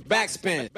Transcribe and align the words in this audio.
Backspin. 0.00 0.68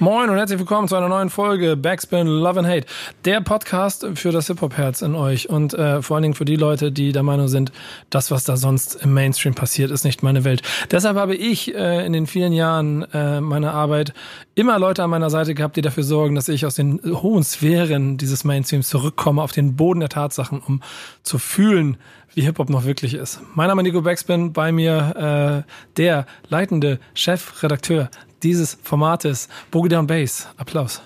Moin 0.00 0.28
und 0.28 0.36
herzlich 0.36 0.58
willkommen 0.58 0.88
zu 0.88 0.96
einer 0.96 1.08
neuen 1.08 1.30
Folge 1.30 1.76
Backspin 1.76 2.26
Love 2.26 2.58
and 2.58 2.68
Hate. 2.68 2.86
Der 3.24 3.40
Podcast 3.40 4.06
für 4.14 4.32
das 4.32 4.48
Hip-Hop-Herz 4.48 5.00
in 5.02 5.14
euch 5.14 5.48
und 5.48 5.74
äh, 5.74 6.02
vor 6.02 6.16
allen 6.16 6.22
Dingen 6.22 6.34
für 6.34 6.44
die 6.44 6.56
Leute, 6.56 6.90
die 6.90 7.12
der 7.12 7.22
Meinung 7.22 7.46
sind, 7.46 7.70
das, 8.10 8.32
was 8.32 8.44
da 8.44 8.56
sonst 8.56 8.96
im 8.96 9.14
Mainstream 9.14 9.54
passiert, 9.54 9.92
ist 9.92 10.04
nicht 10.04 10.22
meine 10.24 10.44
Welt. 10.44 10.62
Deshalb 10.90 11.16
habe 11.16 11.36
ich 11.36 11.74
äh, 11.74 12.04
in 12.04 12.12
den 12.12 12.26
vielen 12.26 12.52
Jahren 12.52 13.02
äh, 13.12 13.40
meiner 13.40 13.72
Arbeit 13.74 14.12
immer 14.56 14.78
Leute 14.78 15.04
an 15.04 15.10
meiner 15.10 15.30
Seite 15.30 15.54
gehabt, 15.54 15.76
die 15.76 15.82
dafür 15.82 16.02
sorgen, 16.04 16.34
dass 16.34 16.48
ich 16.48 16.66
aus 16.66 16.74
den 16.74 17.00
hohen 17.04 17.44
Sphären 17.44 18.16
dieses 18.16 18.42
Mainstreams 18.42 18.88
zurückkomme 18.88 19.40
auf 19.40 19.52
den 19.52 19.76
Boden 19.76 20.00
der 20.00 20.08
Tatsachen, 20.08 20.60
um 20.60 20.82
zu 21.22 21.38
fühlen, 21.38 21.96
wie 22.34 22.42
Hip-Hop 22.42 22.68
noch 22.70 22.84
wirklich 22.84 23.14
ist. 23.14 23.40
Mein 23.54 23.68
Name 23.68 23.82
ist 23.82 23.86
Nico 23.86 24.02
Backspin, 24.02 24.52
bei 24.52 24.72
mir 24.72 25.64
äh, 25.64 25.70
der 25.96 26.26
leitende 26.48 26.98
Chefredakteur 27.14 28.10
dieses 28.44 28.78
Formates, 28.82 29.48
Boogie 29.70 29.88
Down 29.88 30.06
Bass. 30.06 30.46
Applaus. 30.56 31.00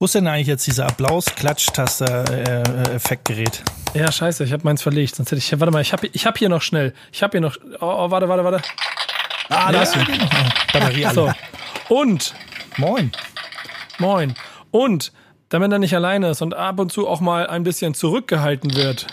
Wo 0.00 0.04
ist 0.04 0.14
denn 0.14 0.28
eigentlich 0.28 0.46
jetzt 0.46 0.64
dieser 0.66 0.86
Applaus-Klatschtaster-Effektgerät? 0.86 3.64
Äh, 3.94 3.98
ja, 3.98 4.12
scheiße, 4.12 4.44
ich 4.44 4.52
habe 4.52 4.62
meins 4.62 4.80
verlegt. 4.80 5.16
Sonst 5.16 5.32
hätte 5.32 5.40
ich. 5.40 5.50
Warte 5.58 5.72
mal, 5.72 5.82
ich 5.82 5.92
habe 5.92 6.06
ich 6.06 6.24
hab 6.24 6.38
hier 6.38 6.48
noch 6.48 6.62
schnell. 6.62 6.94
Ich 7.12 7.24
habe 7.24 7.32
hier 7.32 7.40
noch. 7.40 7.56
Oh, 7.80 7.86
oh, 7.86 8.08
warte, 8.10 8.28
warte, 8.28 8.44
warte. 8.44 8.62
Ah, 9.48 9.72
da 9.72 9.82
ist 9.82 9.96
ja. 9.96 10.06
Batterie 10.72 11.06
alle. 11.06 11.14
So. 11.14 11.32
Und. 11.88 12.32
Moin. 12.76 13.10
Moin. 13.98 14.36
Und, 14.70 15.10
damit 15.48 15.72
er 15.72 15.80
nicht 15.80 15.96
alleine 15.96 16.30
ist 16.30 16.42
und 16.42 16.54
ab 16.54 16.78
und 16.78 16.92
zu 16.92 17.08
auch 17.08 17.20
mal 17.20 17.48
ein 17.48 17.64
bisschen 17.64 17.94
zurückgehalten 17.94 18.76
wird, 18.76 19.08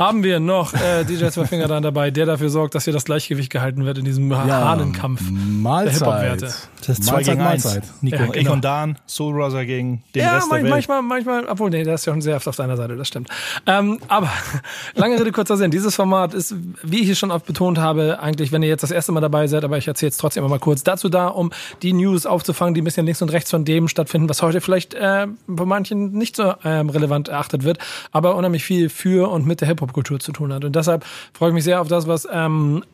haben 0.00 0.24
wir 0.24 0.40
noch 0.40 0.72
äh, 0.72 1.04
DJ 1.04 1.28
Zweifinger 1.28 1.68
dann 1.68 1.82
dabei, 1.82 2.10
der 2.10 2.24
dafür 2.24 2.48
sorgt, 2.48 2.74
dass 2.74 2.84
hier 2.84 2.94
das 2.94 3.04
Gleichgewicht 3.04 3.50
gehalten 3.50 3.84
wird 3.84 3.98
in 3.98 4.06
diesem 4.06 4.30
ja, 4.30 4.46
Hahnenkampf 4.46 5.20
Mahlzeit. 5.30 6.00
der 6.00 6.20
Hip-Hop-Werte. 6.38 6.54
Das 6.86 6.88
ist 6.88 7.04
2 7.04 7.22
gegen 7.22 7.40
1. 7.42 7.80
Nico, 8.00 8.16
ja, 8.16 8.22
genau. 8.22 8.34
ich 8.34 8.48
und 8.48 8.64
Dan, 8.64 8.98
Soul 9.06 9.34
Brother 9.34 9.66
gegen 9.66 10.02
den 10.14 10.22
ja, 10.22 10.36
Rest 10.36 10.50
der 10.50 10.62
Welt. 10.62 10.70
manchmal, 10.70 11.02
manchmal, 11.02 11.44
obwohl, 11.44 11.68
nee, 11.68 11.84
der 11.84 11.94
ist 11.94 12.06
ja 12.06 12.14
schon 12.14 12.22
sehr 12.22 12.36
oft 12.36 12.48
auf 12.48 12.56
deiner 12.56 12.78
Seite, 12.78 12.96
das 12.96 13.08
stimmt. 13.08 13.28
Ähm, 13.66 13.98
aber, 14.08 14.30
lange 14.94 15.20
Rede, 15.20 15.32
kurzer 15.32 15.58
Sinn. 15.58 15.70
Dieses 15.70 15.94
Format 15.94 16.32
ist, 16.32 16.54
wie 16.82 17.00
ich 17.00 17.10
es 17.10 17.18
schon 17.18 17.30
oft 17.30 17.44
betont 17.44 17.78
habe, 17.78 18.20
eigentlich, 18.20 18.52
wenn 18.52 18.62
ihr 18.62 18.70
jetzt 18.70 18.82
das 18.82 18.90
erste 18.90 19.12
Mal 19.12 19.20
dabei 19.20 19.46
seid, 19.48 19.64
aber 19.64 19.76
ich 19.76 19.86
erzähle 19.86 20.08
es 20.10 20.16
trotzdem 20.16 20.42
immer 20.42 20.50
mal 20.50 20.58
kurz, 20.58 20.82
dazu 20.82 21.10
da, 21.10 21.28
um 21.28 21.52
die 21.82 21.92
News 21.92 22.24
aufzufangen, 22.24 22.72
die 22.72 22.80
ein 22.80 22.84
bisschen 22.84 23.04
links 23.04 23.20
und 23.20 23.30
rechts 23.30 23.50
von 23.50 23.66
dem 23.66 23.86
stattfinden, 23.86 24.30
was 24.30 24.40
heute 24.40 24.62
vielleicht 24.62 24.94
äh, 24.94 25.26
bei 25.46 25.64
manchen 25.66 26.12
nicht 26.12 26.36
so 26.36 26.54
ähm, 26.64 26.88
relevant 26.88 27.28
erachtet 27.28 27.64
wird, 27.64 27.78
aber 28.12 28.36
unheimlich 28.36 28.64
viel 28.64 28.88
für 28.88 29.30
und 29.30 29.46
mit 29.46 29.60
der 29.60 29.68
Hip-Hop-Kultur 29.90 30.20
zu 30.20 30.32
tun 30.32 30.52
hat. 30.52 30.64
Und 30.64 30.76
deshalb 30.76 31.04
freue 31.32 31.50
ich 31.50 31.54
mich 31.54 31.64
sehr 31.64 31.80
auf 31.80 31.88
das, 31.88 32.06
was 32.06 32.26
ähm, 32.30 32.84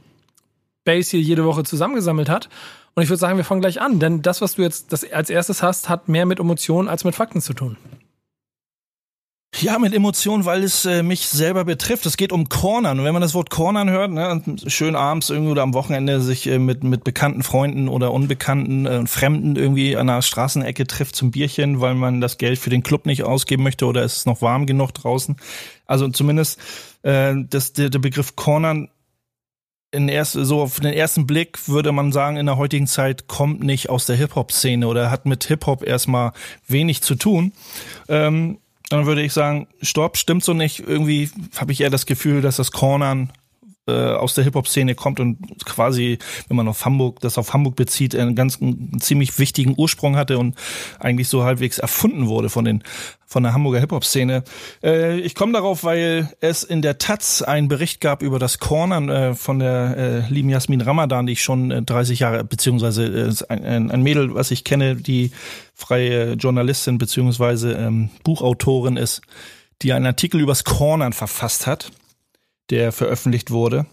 Base 0.85 1.11
hier 1.11 1.21
jede 1.21 1.45
Woche 1.45 1.65
zusammengesammelt 1.65 2.29
hat. 2.29 2.49
Und 2.95 3.03
ich 3.03 3.09
würde 3.09 3.21
sagen, 3.21 3.37
wir 3.37 3.45
fangen 3.45 3.61
gleich 3.61 3.81
an, 3.81 4.01
denn 4.01 4.23
das, 4.23 4.41
was 4.41 4.55
du 4.55 4.63
jetzt 4.63 5.13
als 5.13 5.29
erstes 5.29 5.63
hast, 5.63 5.89
hat 5.89 6.09
mehr 6.09 6.27
mit 6.27 6.41
Emotionen 6.41 6.89
als 6.89 7.05
mit 7.05 7.15
Fakten 7.15 7.41
zu 7.41 7.53
tun. 7.53 7.77
Ja, 9.55 9.79
mit 9.79 9.95
Emotionen, 9.95 10.45
weil 10.45 10.65
es 10.65 10.85
äh, 10.85 11.03
mich 11.03 11.29
selber 11.29 11.65
betrifft. 11.65 12.05
Es 12.05 12.19
geht 12.19 12.31
um 12.31 12.49
Cornern. 12.49 12.99
Und 12.99 13.07
wenn 13.07 13.15
man 13.15 13.23
das 13.23 13.33
Wort 13.33 13.49
Cornern 13.49 13.89
hört, 13.89 14.11
ne, 14.11 14.43
schön 14.67 14.95
abends 14.95 15.31
irgendwie 15.31 15.53
oder 15.53 15.63
am 15.63 15.73
Wochenende 15.73 16.21
sich 16.21 16.47
äh, 16.47 16.59
mit, 16.59 16.85
mit 16.85 17.05
bekannten 17.05 17.43
Freunden 17.43 17.89
oder 17.89 18.13
Unbekannten, 18.13 18.85
äh, 18.85 19.07
Fremden 19.07 19.57
irgendwie 19.57 19.97
an 19.97 20.11
einer 20.11 20.21
Straßenecke 20.21 20.87
trifft 20.87 21.17
zum 21.17 21.31
Bierchen, 21.31 21.81
weil 21.81 21.95
man 21.95 22.21
das 22.21 22.37
Geld 22.37 22.59
für 22.59 22.69
den 22.69 22.83
Club 22.83 23.07
nicht 23.07 23.23
ausgeben 23.23 23.63
möchte 23.63 23.87
oder 23.87 24.03
ist 24.03 24.19
es 24.19 24.27
noch 24.27 24.43
warm 24.43 24.67
genug 24.67 24.93
draußen. 24.93 25.37
Also 25.87 26.09
zumindest 26.09 26.61
äh, 27.03 27.35
das, 27.49 27.73
der, 27.73 27.89
der 27.89 27.99
Begriff 27.99 28.37
Cornern 28.37 28.91
in 29.91 30.09
erst, 30.09 30.33
so 30.33 30.61
auf 30.61 30.81
den 30.81 30.93
ersten 30.93 31.27
Blick 31.27 31.67
würde 31.69 31.93
man 31.93 32.13
sagen, 32.13 32.37
in 32.37 32.47
der 32.47 32.59
heutigen 32.59 32.87
Zeit 32.87 33.29
kommt 33.29 33.63
nicht 33.63 33.89
aus 33.89 34.05
der 34.05 34.17
Hip-Hop-Szene 34.17 34.87
oder 34.87 35.11
hat 35.11 35.25
mit 35.25 35.45
Hip-Hop 35.45 35.83
erstmal 35.83 36.33
wenig 36.69 37.01
zu 37.03 37.15
tun. 37.15 37.53
Ähm, 38.09 38.59
dann 38.89 39.07
würde 39.07 39.23
ich 39.23 39.33
sagen, 39.33 39.67
stopp, 39.83 40.17
stimmt 40.17 40.45
so 40.45 40.53
nicht. 40.53 40.81
Irgendwie 40.81 41.31
habe 41.57 41.73
ich 41.73 41.81
eher 41.81 41.91
das 41.91 42.07
Gefühl, 42.07 42.41
dass 42.41 42.57
das 42.57 42.73
Cornern 42.73 43.33
äh, 43.87 43.93
aus 43.93 44.35
der 44.35 44.45
Hip-Hop-Szene 44.45 44.95
kommt 44.95 45.21
und 45.21 45.39
quasi, 45.65 46.19
wenn 46.49 46.57
man 46.57 46.69
auf 46.69 46.85
Hamburg, 46.85 47.21
das 47.21 47.39
auf 47.39 47.53
Hamburg 47.53 47.77
bezieht, 47.77 48.15
einen 48.17 48.35
ganz 48.35 48.61
einen 48.61 49.01
ziemlich 49.01 49.39
wichtigen 49.39 49.75
Ursprung 49.77 50.17
hatte 50.17 50.39
und 50.39 50.57
eigentlich 50.99 51.29
so 51.29 51.45
halbwegs 51.45 51.79
erfunden 51.79 52.27
wurde 52.27 52.49
von 52.49 52.65
den 52.65 52.83
von 53.29 53.43
der 53.43 53.53
Hamburger 53.53 53.81
Hip-Hop-Szene. 53.81 54.45
Äh, 54.83 55.19
ich 55.19 55.35
komme 55.35 55.53
darauf, 55.53 55.85
weil 55.85 56.33
es 56.41 56.63
in 56.63 56.81
der 56.81 56.99
Taz 56.99 57.43
einen 57.43 57.69
Bericht 57.69 58.01
gab 58.01 58.23
über 58.23 58.39
das 58.39 58.59
Cornern 58.59 59.09
äh, 59.09 59.35
von 59.35 59.59
der 59.59 59.97
äh, 59.97 60.33
lieben 60.33 60.49
Jasmin 60.49 60.81
Ramadan, 60.81 61.27
die 61.27 61.33
ich 61.33 61.43
schon 61.43 61.71
äh, 61.71 61.83
30 61.83 62.21
Jahre, 62.21 62.45
beziehungsweise 62.45 63.05
äh, 63.05 63.53
ein, 63.53 63.91
ein 63.91 64.03
Mädel, 64.03 64.35
was 64.35 64.53
ich 64.53 64.63
kenne, 64.63 64.97
die 64.97 65.33
freie 65.75 66.35
Journalistin 66.35 66.99
beziehungsweise 66.99 67.73
ähm, 67.73 68.11
Buchautorin 68.23 68.97
ist, 68.97 69.23
die 69.83 69.93
einen 69.93 70.07
Artikel 70.07 70.41
übers 70.41 70.65
Cornern 70.65 71.13
verfasst 71.13 71.67
hat 71.67 71.91
der 72.71 72.93
veröffentlicht 72.93 73.51
wurde 73.51 73.87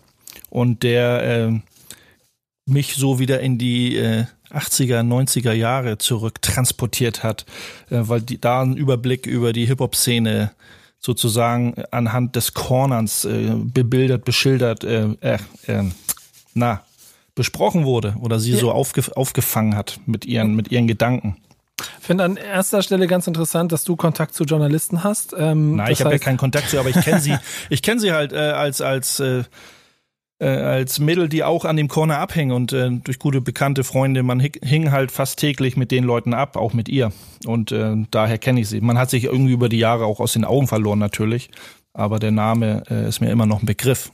und 0.50 0.84
der 0.84 1.24
äh, 1.24 1.60
mich 2.66 2.96
so 2.96 3.20
wieder 3.20 3.40
in 3.40 3.58
die 3.58 3.98
äh, 3.98 4.26
80er, 4.52 5.02
90er 5.02 5.54
Jahre 5.54 5.98
zurück 5.98 6.42
transportiert 6.42 7.24
hat, 7.24 7.46
äh, 7.90 8.00
weil 8.02 8.22
die, 8.22 8.40
da 8.40 8.62
ein 8.62 8.78
Überblick 8.78 9.26
über 9.26 9.54
die 9.54 9.66
Hip-Hop-Szene 9.66 10.52
sozusagen 11.00 11.76
anhand 11.92 12.36
des 12.36 12.54
Cornerns 12.54 13.26
äh, 13.26 13.54
bebildert, 13.56 14.24
beschildert, 14.24 14.84
äh, 14.84 15.10
äh, 15.22 15.84
na, 16.54 16.82
besprochen 17.36 17.84
wurde 17.84 18.16
oder 18.22 18.40
sie 18.40 18.54
ja. 18.54 18.60
so 18.60 18.72
aufge 18.72 19.04
aufgefangen 19.16 19.76
hat 19.76 20.00
mit 20.06 20.26
ihren, 20.26 20.56
mit 20.56 20.72
ihren 20.72 20.88
Gedanken. 20.88 21.38
Ich 22.00 22.08
finde 22.08 22.24
an 22.24 22.38
erster 22.38 22.82
Stelle 22.82 23.08
ganz 23.08 23.28
interessant, 23.28 23.72
dass 23.72 23.84
du 23.84 23.96
Kontakt 23.96 24.34
zu 24.34 24.44
Journalisten 24.44 25.04
hast. 25.04 25.36
Ähm, 25.38 25.78
Nein, 25.78 25.92
ich 25.92 26.02
habe 26.02 26.12
ja 26.12 26.20
keinen 26.20 26.38
Kontakt 26.38 26.70
zu, 26.70 26.80
aber 26.80 26.90
ich 26.90 27.02
kenne 27.02 27.20
sie. 27.20 27.36
ich 27.70 27.82
kenne 27.82 28.00
sie 28.00 28.12
halt 28.12 28.34
äh, 28.34 28.38
als 28.38 28.82
als 28.82 29.20
äh, 29.20 29.44
äh, 30.40 30.48
als 30.48 31.00
Mädel, 31.00 31.30
die 31.30 31.44
auch 31.44 31.66
an 31.66 31.78
dem 31.78 31.88
Corner 31.88 32.20
abhängen 32.20 32.52
und 32.52 32.74
äh, 32.74 32.90
durch 32.92 33.20
gute 33.20 33.42
bekannte 33.42 33.84
Freunde. 33.84 34.24
Man 34.24 34.40
hing 34.40 34.92
halt 34.92 35.12
fast 35.12 35.40
täglich 35.40 35.78
mit 35.78 35.92
den 35.92 36.04
Leuten 36.04 36.34
ab, 36.34 36.58
auch 36.58 36.74
mit 36.74 36.90
ihr. 36.90 37.12
Und 37.46 37.72
äh, 37.72 37.96
daher 38.12 38.38
kenne 38.38 38.62
ich 38.62 38.68
sie. 38.68 38.82
Man 38.82 38.98
hat 38.98 39.10
sich 39.10 39.26
irgendwie 39.26 39.54
über 39.54 39.70
die 39.70 39.80
Jahre 39.80 40.06
auch 40.06 40.20
aus 40.20 40.34
den 40.34 40.46
Augen 40.46 40.68
verloren 40.68 41.00
natürlich, 41.00 41.50
aber 41.94 42.20
der 42.20 42.32
Name 42.32 42.84
äh, 42.90 43.08
ist 43.08 43.22
mir 43.22 43.32
immer 43.32 43.46
noch 43.46 43.62
ein 43.62 43.66
Begriff. 43.66 44.12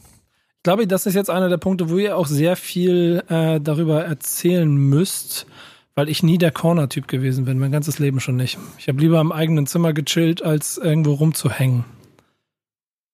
Ich 0.57 0.63
glaube, 0.63 0.85
das 0.87 1.05
ist 1.05 1.15
jetzt 1.15 1.29
einer 1.29 1.49
der 1.49 1.57
Punkte, 1.57 1.89
wo 1.89 1.97
ihr 1.97 2.17
auch 2.17 2.27
sehr 2.27 2.55
viel 2.57 3.23
äh, 3.29 3.61
darüber 3.61 4.03
erzählen 4.03 4.75
müsst 4.75 5.47
weil 5.95 6.09
ich 6.09 6.23
nie 6.23 6.37
der 6.37 6.51
Corner-Typ 6.51 7.07
gewesen 7.07 7.45
bin, 7.45 7.59
mein 7.59 7.71
ganzes 7.71 7.99
Leben 7.99 8.19
schon 8.19 8.35
nicht. 8.35 8.57
Ich 8.77 8.87
habe 8.87 8.99
lieber 8.99 9.19
im 9.19 9.31
eigenen 9.31 9.67
Zimmer 9.67 9.93
gechillt, 9.93 10.43
als 10.43 10.77
irgendwo 10.77 11.13
rumzuhängen. 11.13 11.85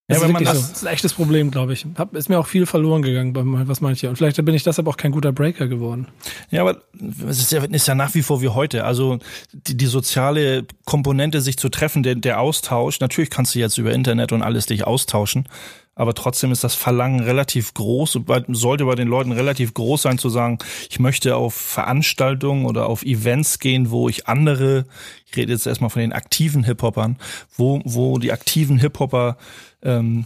Das, 0.08 0.22
ja, 0.22 0.28
ist, 0.28 0.34
das, 0.34 0.40
so. 0.40 0.46
das 0.46 0.72
ist 0.72 0.86
ein 0.86 0.94
echtes 0.94 1.13
Problem, 1.13 1.50
glaube 1.50 1.74
ich. 1.74 1.84
Hab, 1.97 2.16
ist 2.16 2.30
mir 2.30 2.38
auch 2.38 2.46
viel 2.46 2.68
verloren 2.68 3.02
gegangen 3.02 3.34
bei 3.34 3.41
was 3.44 3.81
manche. 3.81 4.08
Und 4.08 4.18
vielleicht 4.18 4.44
bin 4.46 4.53
ich 4.53 4.62
deshalb 4.62 4.88
auch 4.88 4.97
kein 4.97 5.12
guter 5.12 5.31
Breaker 5.31 5.68
geworden. 5.68 6.08
Ja, 6.52 6.62
aber 6.62 6.84
es 7.28 7.40
ist 7.40 7.52
ja, 7.52 7.63
ist 7.63 7.88
ja 7.88 7.96
nach 7.96 8.13
wie 8.13 8.22
vor 8.22 8.40
wie 8.44 8.50
heute. 8.50 8.84
Also 8.84 9.18
die, 9.52 9.75
die 9.75 9.88
soziale 9.88 10.68
Komponente, 10.86 11.42
sich 11.42 11.57
zu 11.57 11.69
treffen, 11.69 12.03
der, 12.03 12.13
der 12.13 12.40
Austausch. 12.40 13.00
Natürlich 13.00 13.31
kannst 13.31 13.56
du 13.56 13.59
jetzt 13.59 13.80
über 13.80 13.94
Internet 13.94 14.31
und 14.31 14.44
alles 14.44 14.68
dich 14.68 14.86
austauschen 14.86 15.47
aber 15.95 16.13
trotzdem 16.13 16.51
ist 16.51 16.63
das 16.63 16.75
Verlangen 16.75 17.22
relativ 17.22 17.73
groß 17.73 18.17
und 18.17 18.28
sollte 18.50 18.85
bei 18.85 18.95
den 18.95 19.07
Leuten 19.07 19.31
relativ 19.31 19.73
groß 19.73 20.01
sein 20.01 20.17
zu 20.17 20.29
sagen, 20.29 20.59
ich 20.89 21.00
möchte 21.00 21.38
auf 21.38 21.56
Veranstaltungen 21.56 22.66
oder 22.66 22.88
auf 22.88 23.03
Events 23.03 23.59
gehen, 23.59 23.91
wo 23.91 24.09
ich 24.09 24.28
andere, 24.28 24.85
ich 25.25 25.38
rede 25.38 25.53
jetzt 25.53 25.66
erstmal 25.66 25.89
von 25.89 26.01
den 26.01 26.13
aktiven 26.13 26.66
Hip-Hopern, 26.66 27.17
wo, 27.56 27.81
wo 27.85 28.19
die 28.19 28.33
aktiven 28.33 28.78
Hip-Hopper 28.78 29.38
ähm, 29.81 30.25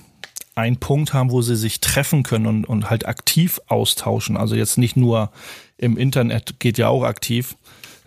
einen 0.56 0.78
Punkt 0.78 1.14
haben, 1.14 1.32
wo 1.32 1.42
sie 1.42 1.56
sich 1.56 1.80
treffen 1.80 2.24
können 2.24 2.48
und, 2.48 2.66
und 2.66 2.90
halt 2.90 3.06
aktiv 3.08 3.62
austauschen. 3.68 4.38
Also 4.38 4.56
jetzt 4.56 4.78
nicht 4.78 4.98
nur 4.98 5.32
im 5.78 5.98
Internet 5.98 6.60
geht 6.60 6.78
ja 6.78 6.90
auch 6.90 7.04
aktiv, 7.04 7.56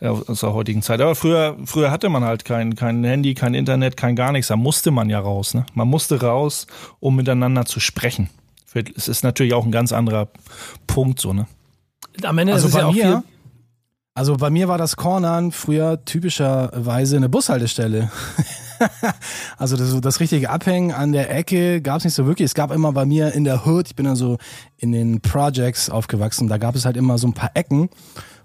aus 0.02 0.40
der 0.40 0.52
heutigen 0.52 0.82
Zeit. 0.82 1.00
Aber 1.00 1.14
früher, 1.14 1.56
früher 1.64 1.90
hatte 1.90 2.08
man 2.08 2.25
halt 2.25 2.44
kein, 2.44 2.75
kein 2.75 3.04
Handy, 3.04 3.34
kein 3.34 3.54
Internet, 3.54 3.96
kein 3.96 4.16
gar 4.16 4.32
nichts. 4.32 4.49
Da 4.49 4.56
musste 4.56 4.90
man 4.90 5.08
ja 5.08 5.20
raus. 5.20 5.54
Ne? 5.54 5.64
Man 5.75 5.88
musste 5.88 6.20
raus, 6.20 6.66
um 7.00 7.16
miteinander 7.16 7.64
zu 7.64 7.81
sprechen. 7.81 8.28
Es 8.96 9.06
ist 9.06 9.22
natürlich 9.22 9.54
auch 9.54 9.64
ein 9.64 9.72
ganz 9.72 9.93
anderer 9.93 10.28
Punkt 10.87 11.20
so. 11.20 11.32
Ne? 11.32 11.46
Am 12.22 12.38
Ende 12.38 12.54
also 12.54 12.69
ist 12.69 12.75
es 12.75 12.81
ja 12.81 12.87
auch 12.87 12.93
mir, 12.93 13.02
viel 13.02 13.22
also 14.14 14.37
bei 14.37 14.50
mir 14.50 14.69
war 14.69 14.76
das 14.76 14.96
Cornern 14.96 15.52
früher 15.52 16.04
typischerweise 16.04 17.16
eine 17.16 17.31
Bushaltestelle. 17.31 18.10
also 19.56 19.78
das, 19.78 19.99
das 20.02 20.20
richtige 20.20 20.50
Abhängen 20.50 20.93
an 20.93 21.12
der 21.12 21.34
Ecke 21.34 21.81
gab 21.81 21.99
es 21.99 22.04
nicht 22.04 22.14
so 22.14 22.26
wirklich. 22.26 22.44
Es 22.44 22.54
gab 22.54 22.72
immer 22.72 22.93
bei 22.93 23.06
mir 23.06 23.32
in 23.32 23.44
der 23.44 23.64
Hood, 23.64 23.88
ich 23.88 23.96
bin 23.96 24.06
also 24.06 24.37
in 24.76 24.93
den 24.93 25.22
Projects 25.22 25.88
aufgewachsen, 25.88 26.46
da 26.49 26.58
gab 26.58 26.75
es 26.75 26.84
halt 26.84 26.99
immer 26.99 27.16
so 27.16 27.26
ein 27.26 27.32
paar 27.32 27.52
Ecken 27.54 27.88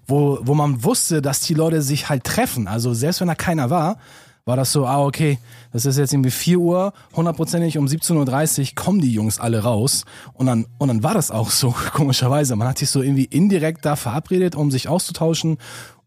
wo, 0.08 0.40
wo 0.42 0.54
man 0.54 0.84
wusste, 0.84 1.22
dass 1.22 1.42
die 1.42 1.54
Leute 1.54 1.82
sich 1.82 2.10
halt 2.10 2.24
treffen. 2.24 2.68
Also 2.68 2.94
selbst 2.94 3.22
wenn 3.22 3.28
da 3.28 3.36
keiner 3.36 3.70
war, 3.70 3.98
war 4.46 4.56
das 4.56 4.72
so, 4.72 4.88
ah, 4.88 5.04
okay, 5.04 5.40
das 5.74 5.86
ist 5.86 5.98
jetzt 5.98 6.14
irgendwie 6.14 6.32
4 6.32 6.58
Uhr, 6.58 6.94
hundertprozentig 7.14 7.78
um 7.78 7.86
17.30 7.86 8.60
Uhr 8.60 8.68
kommen 8.76 9.02
die 9.02 9.12
Jungs 9.12 9.40
alle 9.40 9.64
raus. 9.64 10.06
Und 10.34 10.46
dann, 10.46 10.66
und 10.78 10.88
dann 10.88 11.04
war 11.04 11.14
das 11.14 11.32
auch 11.32 11.52
so, 11.52 11.76
komischerweise. 11.94 12.56
Man 12.56 12.68
hat 12.68 12.78
sich 12.78 12.90
so 12.90 13.02
irgendwie 13.02 13.26
indirekt 13.26 13.84
da 13.84 13.98
verabredet, 13.98 14.56
um 14.56 14.72
sich 14.72 14.88
auszutauschen 14.88 15.58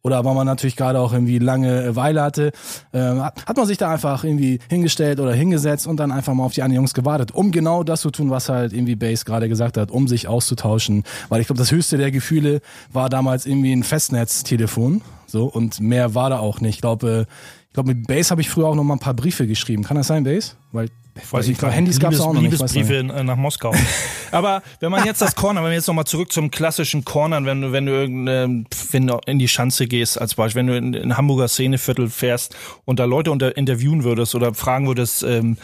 oder 0.03 0.25
weil 0.25 0.35
man 0.35 0.47
natürlich 0.47 0.77
gerade 0.77 0.99
auch 0.99 1.13
irgendwie 1.13 1.39
lange 1.39 1.95
Weile 1.97 2.23
hatte, 2.23 2.53
äh, 2.93 2.99
hat 3.01 3.57
man 3.57 3.67
sich 3.67 3.79
da 3.79 3.93
einfach 3.93 4.25
irgendwie 4.25 4.59
hingestellt 4.69 5.21
oder 5.21 5.33
hingesetzt 5.33 5.87
und 5.87 5.99
dann 5.99 6.13
einfach 6.13 6.35
mal 6.35 6.45
auf 6.45 6.55
die 6.55 6.63
anderen 6.63 6.83
Jungs 6.83 6.95
gewartet, 6.95 7.33
um 7.33 7.51
genau 7.53 7.83
das 7.83 8.01
zu 8.01 8.11
tun, 8.11 8.31
was 8.31 8.49
halt 8.49 8.73
irgendwie 8.73 8.97
Base 8.97 9.25
gerade 9.25 9.49
gesagt 9.49 9.77
hat, 9.77 9.91
um 9.91 10.09
sich 10.09 10.29
auszutauschen. 10.29 11.05
Weil 11.29 11.41
ich 11.41 11.47
glaube, 11.47 11.59
das 11.59 11.71
höchste 11.71 11.99
der 11.99 12.11
Gefühle 12.11 12.61
war 12.93 13.09
damals 13.09 13.47
irgendwie 13.47 13.73
ein 13.73 13.83
Festnetztelefon. 13.83 15.03
So, 15.27 15.45
und 15.45 15.81
mehr 15.81 16.15
war 16.15 16.31
da 16.31 16.39
auch 16.39 16.61
nicht. 16.61 16.77
Ich 16.77 16.81
glaube, 16.81 17.27
ich 17.69 17.75
glaube, 17.75 17.95
mit 17.95 18.09
Base 18.09 18.31
habe 18.31 18.41
ich 18.41 18.51
früher 18.51 18.67
auch 18.67 18.75
noch 18.75 18.83
mal 18.83 18.95
ein 18.95 19.01
paar 19.01 19.15
Briefe 19.15 19.47
geschrieben. 19.47 19.85
Kann 19.85 19.97
das 19.97 20.09
sein, 20.09 20.25
Base? 20.25 20.55
Weil 20.73 20.89
ich 21.15 21.33
weiß 21.33 21.47
nicht, 21.49 21.63
Handys 21.63 21.99
gab 21.99 22.13
es 22.13 22.21
auch 22.21 22.33
noch 22.33 22.43
Liebesbriefe 22.43 23.03
nicht. 23.03 23.25
nach 23.25 23.37
Moskau. 23.37 23.75
Aber 24.31 24.63
wenn 24.81 24.91
man 24.91 25.05
jetzt 25.05 25.21
das 25.21 25.35
Corner, 25.35 25.63
wenn 25.63 25.71
wir 25.71 25.77
jetzt 25.77 25.87
nochmal 25.89 26.07
zurück 26.07 26.33
zum 26.33 26.51
klassischen 26.51 27.05
Cornern, 27.05 27.47
wenn 27.47 27.61
du, 27.61 27.73
wenn 27.73 27.87
du 27.87 27.93
irgendeine, 27.93 28.65
wenn 28.91 29.07
du 29.07 29.19
in 29.27 29.39
die 29.39 29.49
Schanze 29.49 29.87
gehst, 29.87 30.21
als 30.21 30.35
Beispiel, 30.35 30.61
wenn 30.61 30.67
du 30.67 30.77
in, 30.77 30.95
in 30.95 31.17
Hamburger 31.17 31.49
Szeneviertel 31.49 32.09
fährst 32.09 32.57
und 32.85 32.99
da 32.99 33.05
Leute 33.05 33.31
unter, 33.31 33.57
interviewen 33.57 34.05
würdest 34.05 34.35
oder 34.35 34.55
fragen 34.55 34.87
würdest, 34.87 35.23
ähm, 35.23 35.57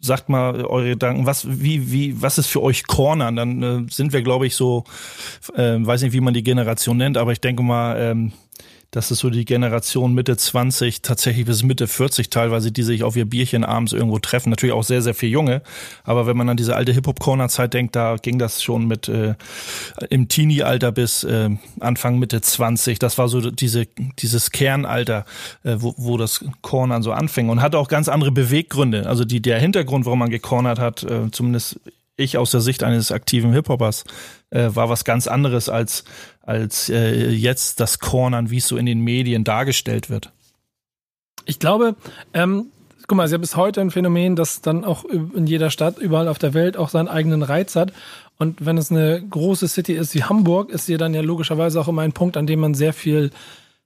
sagt 0.00 0.28
mal 0.28 0.64
eure 0.64 0.90
Gedanken, 0.90 1.26
was, 1.26 1.46
wie, 1.48 1.90
wie, 1.90 2.20
was 2.20 2.38
ist 2.38 2.46
für 2.46 2.62
euch 2.62 2.86
Cornern? 2.86 3.36
Dann 3.36 3.62
äh, 3.62 3.90
sind 3.90 4.12
wir, 4.12 4.22
glaube 4.22 4.46
ich, 4.46 4.54
so, 4.54 4.84
äh, 5.56 5.76
weiß 5.78 6.02
nicht, 6.02 6.12
wie 6.12 6.20
man 6.20 6.34
die 6.34 6.42
Generation 6.42 6.96
nennt, 6.96 7.16
aber 7.16 7.32
ich 7.32 7.40
denke 7.40 7.62
mal, 7.62 7.96
ähm, 7.98 8.32
das 8.94 9.10
ist 9.10 9.18
so 9.18 9.28
die 9.28 9.44
Generation 9.44 10.14
Mitte 10.14 10.36
20, 10.36 11.02
tatsächlich 11.02 11.46
bis 11.46 11.64
Mitte 11.64 11.88
40 11.88 12.30
teilweise, 12.30 12.70
die 12.70 12.84
sich 12.84 13.02
auf 13.02 13.16
ihr 13.16 13.24
Bierchen 13.24 13.64
abends 13.64 13.92
irgendwo 13.92 14.20
treffen. 14.20 14.50
Natürlich 14.50 14.72
auch 14.72 14.84
sehr, 14.84 15.02
sehr 15.02 15.14
viel 15.14 15.30
Junge. 15.30 15.62
Aber 16.04 16.28
wenn 16.28 16.36
man 16.36 16.48
an 16.48 16.56
diese 16.56 16.76
alte 16.76 16.92
Hip-Hop-Corner-Zeit 16.92 17.74
denkt, 17.74 17.96
da 17.96 18.14
ging 18.22 18.38
das 18.38 18.62
schon 18.62 18.86
mit 18.86 19.08
äh, 19.08 19.34
im 20.10 20.28
Teenie-Alter 20.28 20.92
bis 20.92 21.24
äh, 21.24 21.50
Anfang 21.80 22.20
Mitte 22.20 22.40
20. 22.40 23.00
Das 23.00 23.18
war 23.18 23.26
so 23.28 23.50
diese, 23.50 23.88
dieses 24.20 24.52
Kernalter, 24.52 25.24
äh, 25.64 25.74
wo, 25.78 25.94
wo 25.96 26.16
das 26.16 26.44
Cornern 26.62 27.02
so 27.02 27.10
anfing 27.10 27.48
und 27.48 27.62
hatte 27.62 27.78
auch 27.80 27.88
ganz 27.88 28.08
andere 28.08 28.30
Beweggründe. 28.30 29.08
Also 29.08 29.24
die, 29.24 29.42
der 29.42 29.58
Hintergrund, 29.58 30.06
warum 30.06 30.20
man 30.20 30.30
gecornert 30.30 30.78
hat, 30.78 31.02
äh, 31.02 31.32
zumindest 31.32 31.80
ich 32.16 32.38
aus 32.38 32.50
der 32.50 32.60
Sicht 32.60 32.82
eines 32.82 33.12
aktiven 33.12 33.52
Hip-Hoppers, 33.52 34.04
äh, 34.50 34.70
war 34.74 34.88
was 34.88 35.04
ganz 35.04 35.26
anderes 35.26 35.68
als 35.68 36.04
als 36.42 36.88
äh, 36.88 37.30
jetzt 37.30 37.80
das 37.80 37.98
Cornern, 37.98 38.50
wie 38.50 38.58
es 38.58 38.68
so 38.68 38.76
in 38.76 38.86
den 38.86 39.00
Medien 39.00 39.44
dargestellt 39.44 40.10
wird. 40.10 40.30
Ich 41.46 41.58
glaube, 41.58 41.96
ähm, 42.32 42.66
guck 43.06 43.16
mal, 43.16 43.24
es 43.24 43.30
ist 43.30 43.32
ja 43.32 43.38
bis 43.38 43.56
heute 43.56 43.80
ein 43.80 43.90
Phänomen, 43.90 44.36
das 44.36 44.60
dann 44.60 44.84
auch 44.84 45.04
in 45.04 45.46
jeder 45.46 45.70
Stadt, 45.70 45.98
überall 45.98 46.28
auf 46.28 46.38
der 46.38 46.54
Welt 46.54 46.76
auch 46.76 46.88
seinen 46.88 47.08
eigenen 47.08 47.42
Reiz 47.42 47.76
hat. 47.76 47.92
Und 48.38 48.64
wenn 48.64 48.78
es 48.78 48.90
eine 48.90 49.22
große 49.22 49.68
City 49.68 49.94
ist 49.94 50.14
wie 50.14 50.24
Hamburg, 50.24 50.70
ist 50.70 50.86
sie 50.86 50.96
dann 50.96 51.14
ja 51.14 51.20
logischerweise 51.20 51.80
auch 51.80 51.88
immer 51.88 52.02
ein 52.02 52.12
Punkt, 52.12 52.36
an 52.36 52.46
dem 52.46 52.60
man 52.60 52.74
sehr 52.74 52.92
viel 52.92 53.30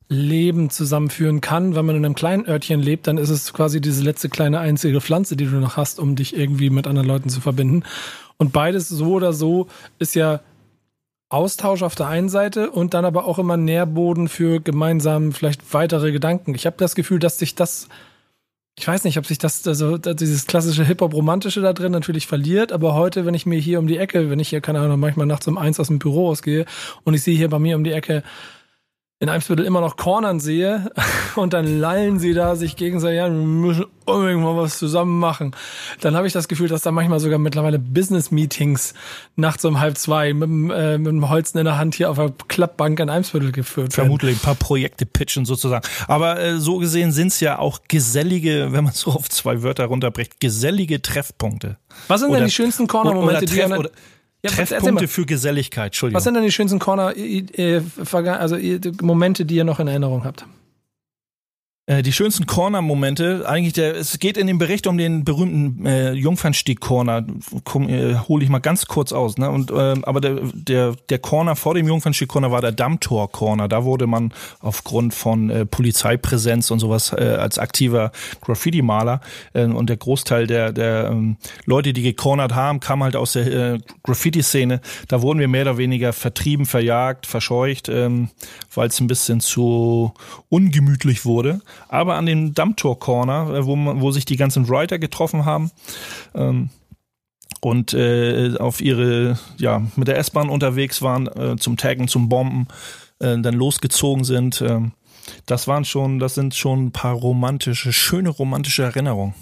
Leben 0.08 0.70
zusammenführen 0.70 1.40
kann. 1.40 1.74
Wenn 1.74 1.84
man 1.84 1.96
in 1.96 2.04
einem 2.04 2.14
kleinen 2.14 2.46
Örtchen 2.46 2.80
lebt, 2.80 3.06
dann 3.06 3.18
ist 3.18 3.28
es 3.28 3.52
quasi 3.52 3.80
diese 3.80 4.02
letzte 4.02 4.28
kleine 4.28 4.58
einzige 4.58 5.00
Pflanze, 5.00 5.36
die 5.36 5.44
du 5.44 5.56
noch 5.56 5.76
hast, 5.76 6.00
um 6.00 6.16
dich 6.16 6.36
irgendwie 6.36 6.70
mit 6.70 6.86
anderen 6.86 7.08
Leuten 7.08 7.28
zu 7.28 7.40
verbinden. 7.40 7.82
Und 8.38 8.52
beides 8.52 8.88
so 8.88 9.12
oder 9.14 9.32
so 9.32 9.66
ist 9.98 10.14
ja 10.14 10.40
Austausch 11.30 11.82
auf 11.82 11.94
der 11.94 12.08
einen 12.08 12.30
Seite 12.30 12.70
und 12.70 12.94
dann 12.94 13.04
aber 13.04 13.26
auch 13.26 13.38
immer 13.38 13.58
Nährboden 13.58 14.28
für 14.28 14.60
gemeinsam 14.60 15.32
vielleicht 15.32 15.74
weitere 15.74 16.10
Gedanken. 16.10 16.54
Ich 16.54 16.64
habe 16.64 16.76
das 16.78 16.94
Gefühl, 16.94 17.18
dass 17.18 17.38
sich 17.38 17.54
das, 17.54 17.88
ich 18.78 18.88
weiß 18.88 19.04
nicht, 19.04 19.18
ob 19.18 19.26
sich 19.26 19.36
das, 19.36 19.66
also 19.66 19.98
dieses 19.98 20.46
klassische 20.46 20.84
Hip-Hop-Romantische 20.84 21.60
da 21.60 21.74
drin 21.74 21.92
natürlich 21.92 22.26
verliert, 22.26 22.72
aber 22.72 22.94
heute, 22.94 23.26
wenn 23.26 23.34
ich 23.34 23.44
mir 23.44 23.58
hier 23.58 23.78
um 23.78 23.86
die 23.86 23.98
Ecke, 23.98 24.30
wenn 24.30 24.40
ich 24.40 24.48
hier, 24.48 24.62
keine 24.62 24.80
Ahnung, 24.80 25.00
manchmal 25.00 25.26
nachts 25.26 25.46
um 25.46 25.58
eins 25.58 25.78
aus 25.78 25.88
dem 25.88 25.98
Büro 25.98 26.30
ausgehe 26.30 26.64
und 27.04 27.12
ich 27.12 27.22
sehe 27.22 27.36
hier 27.36 27.50
bei 27.50 27.58
mir 27.58 27.76
um 27.76 27.84
die 27.84 27.92
Ecke 27.92 28.22
in 29.20 29.28
Eimsbüttel 29.28 29.64
immer 29.64 29.80
noch 29.80 29.96
Cornern 29.96 30.38
sehe 30.38 30.92
und 31.34 31.52
dann 31.52 31.80
lallen 31.80 32.20
sie 32.20 32.34
da 32.34 32.54
sich 32.54 32.76
gegenseitig, 32.76 33.16
ja, 33.18 33.24
wir 33.24 33.32
müssen 33.32 33.86
unbedingt 34.04 34.42
mal 34.42 34.56
was 34.56 34.78
zusammen 34.78 35.18
machen. 35.18 35.56
Dann 36.00 36.14
habe 36.14 36.28
ich 36.28 36.32
das 36.32 36.46
Gefühl, 36.46 36.68
dass 36.68 36.82
da 36.82 36.92
manchmal 36.92 37.18
sogar 37.18 37.38
mittlerweile 37.38 37.80
Business-Meetings 37.80 38.94
nachts 39.34 39.64
um 39.64 39.80
halb 39.80 39.98
zwei 39.98 40.32
mit, 40.32 40.72
äh, 40.72 40.98
mit 40.98 41.08
dem 41.08 41.28
Holzen 41.28 41.58
in 41.58 41.64
der 41.64 41.78
Hand 41.78 41.96
hier 41.96 42.10
auf 42.10 42.16
der 42.16 42.32
Klappbank 42.46 43.00
in 43.00 43.10
Eimsbüttel 43.10 43.50
geführt 43.50 43.88
werden. 43.88 44.06
Vermutlich 44.06 44.36
ein 44.36 44.40
paar 44.40 44.54
Projekte 44.54 45.04
pitchen 45.04 45.44
sozusagen. 45.44 45.86
Aber 46.06 46.40
äh, 46.40 46.58
so 46.58 46.78
gesehen 46.78 47.10
sind 47.10 47.28
es 47.28 47.40
ja 47.40 47.58
auch 47.58 47.80
gesellige, 47.88 48.68
wenn 48.70 48.84
man 48.84 48.92
so 48.92 49.10
auf 49.10 49.28
zwei 49.28 49.64
Wörter 49.64 49.86
runterbricht, 49.86 50.38
gesellige 50.38 51.02
Treffpunkte. 51.02 51.76
Was 52.06 52.20
sind 52.20 52.30
oder, 52.30 52.38
denn 52.38 52.46
die 52.46 52.52
schönsten 52.54 52.86
Corner-Momente, 52.86 53.46
die... 53.46 53.56
Treff, 53.56 53.90
ja, 54.42 54.50
Treffpunkte 54.50 55.08
für 55.08 55.26
Geselligkeit, 55.26 55.86
Entschuldigung. 55.86 56.16
Was 56.16 56.24
sind 56.24 56.34
denn 56.34 56.44
die 56.44 56.52
schönsten 56.52 56.78
Corner, 56.78 57.14
also 58.38 58.56
Momente, 59.02 59.44
die 59.44 59.56
ihr 59.56 59.64
noch 59.64 59.80
in 59.80 59.88
Erinnerung 59.88 60.24
habt? 60.24 60.46
Äh, 61.88 62.02
die 62.02 62.12
schönsten 62.12 62.44
Corner-Momente, 62.44 63.48
eigentlich 63.48 63.72
der, 63.72 63.96
es 63.96 64.18
geht 64.18 64.36
in 64.36 64.46
dem 64.46 64.58
Bericht 64.58 64.86
um 64.86 64.98
den 64.98 65.24
berühmten 65.24 65.86
äh, 65.86 66.12
Jungfernstieg-Corner, 66.12 67.24
äh, 67.88 68.14
hole 68.28 68.44
ich 68.44 68.50
mal 68.50 68.58
ganz 68.58 68.86
kurz 68.86 69.10
aus, 69.12 69.38
ne? 69.38 69.48
Und 69.50 69.70
äh, 69.70 69.94
aber 70.02 70.20
der, 70.20 70.40
der, 70.52 70.96
der 71.08 71.18
Corner 71.18 71.56
vor 71.56 71.72
dem 71.72 71.88
Jungfernstieg-Corner 71.88 72.52
war 72.52 72.60
der 72.60 72.72
Dammtor-Corner. 72.72 73.68
Da 73.68 73.84
wurde 73.84 74.06
man 74.06 74.34
aufgrund 74.60 75.14
von 75.14 75.48
äh, 75.48 75.64
Polizeipräsenz 75.64 76.70
und 76.70 76.78
sowas 76.78 77.14
äh, 77.14 77.36
als 77.40 77.58
aktiver 77.58 78.12
Graffiti-Maler 78.42 79.22
äh, 79.54 79.64
und 79.64 79.88
der 79.88 79.96
Großteil 79.96 80.46
der, 80.46 80.72
der 80.72 81.08
ähm, 81.10 81.38
Leute, 81.64 81.94
die 81.94 82.02
gecornert 82.02 82.54
haben, 82.54 82.80
kam 82.80 83.02
halt 83.02 83.16
aus 83.16 83.32
der 83.32 83.46
äh, 83.46 83.78
Graffiti-Szene. 84.02 84.82
Da 85.08 85.22
wurden 85.22 85.38
wir 85.38 85.48
mehr 85.48 85.62
oder 85.62 85.78
weniger 85.78 86.12
vertrieben, 86.12 86.66
verjagt, 86.66 87.26
verscheucht, 87.26 87.88
ähm, 87.88 88.28
weil 88.74 88.88
es 88.88 89.00
ein 89.00 89.06
bisschen 89.06 89.40
zu 89.40 90.12
ungemütlich 90.50 91.24
wurde 91.24 91.62
aber 91.88 92.16
an 92.16 92.26
dem 92.26 92.54
Dammtor 92.54 92.98
Corner, 92.98 93.54
äh, 93.54 93.66
wo, 93.66 93.76
wo 93.76 94.10
sich 94.10 94.24
die 94.24 94.36
ganzen 94.36 94.68
Writer 94.68 94.98
getroffen 94.98 95.44
haben. 95.44 95.70
Ähm, 96.34 96.70
und 97.60 97.92
äh, 97.92 98.56
auf 98.58 98.80
ihre, 98.80 99.38
ja, 99.56 99.82
mit 99.96 100.08
der 100.08 100.18
S-Bahn 100.18 100.48
unterwegs 100.48 101.02
waren, 101.02 101.26
äh, 101.26 101.56
zum 101.56 101.76
Taggen, 101.76 102.06
zum 102.06 102.28
Bomben, 102.28 102.68
äh, 103.18 103.36
dann 103.38 103.54
losgezogen 103.54 104.24
sind. 104.24 104.60
Äh, 104.60 104.80
das 105.46 105.66
waren 105.66 105.84
schon, 105.84 106.18
das 106.18 106.34
sind 106.34 106.54
schon 106.54 106.86
ein 106.86 106.92
paar 106.92 107.14
romantische, 107.14 107.92
schöne 107.92 108.28
romantische 108.28 108.84
Erinnerungen. 108.84 109.34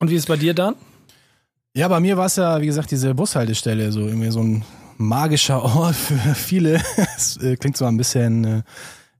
Und 0.00 0.10
wie 0.10 0.14
ist 0.14 0.22
es 0.22 0.26
bei 0.26 0.36
dir 0.36 0.54
dann? 0.54 0.74
Ja, 1.74 1.88
bei 1.88 2.00
mir 2.00 2.16
war 2.16 2.26
es 2.26 2.36
ja, 2.36 2.60
wie 2.60 2.66
gesagt, 2.66 2.90
diese 2.90 3.14
Bushaltestelle, 3.14 3.92
so 3.92 4.00
irgendwie 4.00 4.30
so 4.30 4.40
ein 4.40 4.64
magischer 4.98 5.62
Ort 5.76 5.96
für 5.96 6.34
viele. 6.34 6.82
Es 7.16 7.38
äh, 7.38 7.56
klingt 7.56 7.76
so 7.76 7.86
ein 7.86 7.96
bisschen 7.96 8.44
äh, 8.44 8.62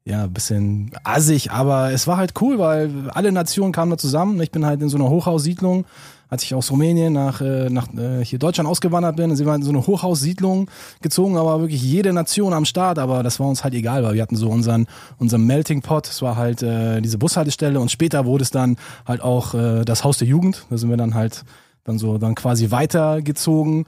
ja, 0.04 0.26
bisschen 0.26 0.90
assig, 1.04 1.52
aber 1.52 1.92
es 1.92 2.06
war 2.06 2.16
halt 2.16 2.32
cool, 2.40 2.58
weil 2.58 3.10
alle 3.10 3.30
Nationen 3.30 3.72
kamen 3.72 3.90
da 3.92 3.98
zusammen. 3.98 4.40
Ich 4.40 4.50
bin 4.50 4.66
halt 4.66 4.82
in 4.82 4.88
so 4.88 4.96
einer 4.96 5.08
Hochhaussiedlung, 5.08 5.84
als 6.28 6.42
ich 6.42 6.54
aus 6.54 6.70
Rumänien 6.72 7.12
nach, 7.12 7.40
äh, 7.40 7.70
nach 7.70 7.86
äh, 7.94 8.24
hier 8.24 8.38
Deutschland 8.38 8.68
ausgewandert 8.68 9.16
bin, 9.16 9.36
sind 9.36 9.46
wir 9.46 9.54
in 9.54 9.62
so 9.62 9.70
eine 9.70 9.86
Hochhaussiedlung 9.86 10.68
gezogen, 11.02 11.36
aber 11.36 11.60
wirklich 11.60 11.82
jede 11.82 12.12
Nation 12.12 12.52
am 12.52 12.64
Start, 12.64 12.98
aber 12.98 13.22
das 13.22 13.38
war 13.38 13.46
uns 13.46 13.62
halt 13.62 13.74
egal, 13.74 14.02
weil 14.02 14.14
wir 14.14 14.22
hatten 14.22 14.36
so 14.36 14.48
unseren, 14.48 14.86
unseren 15.18 15.46
Melting 15.46 15.82
Pot, 15.82 16.08
es 16.08 16.20
war 16.20 16.36
halt 16.36 16.62
äh, 16.62 17.00
diese 17.00 17.18
Bushaltestelle 17.18 17.78
und 17.78 17.90
später 17.90 18.24
wurde 18.24 18.42
es 18.42 18.50
dann 18.50 18.78
halt 19.06 19.20
auch 19.20 19.54
äh, 19.54 19.84
das 19.84 20.02
Haus 20.02 20.18
der 20.18 20.26
Jugend, 20.26 20.66
da 20.70 20.78
sind 20.78 20.90
wir 20.90 20.96
dann 20.96 21.14
halt 21.14 21.44
dann 21.84 21.98
so 21.98 22.18
dann 22.18 22.34
quasi 22.34 22.70
weitergezogen. 22.70 23.86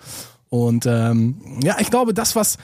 Und 0.51 0.87
ähm, 0.87 1.37
ja, 1.65 1.77
ich 1.81 1.91
glaube, 1.91 2.15
das, 2.15 2.37
was, 2.37 2.59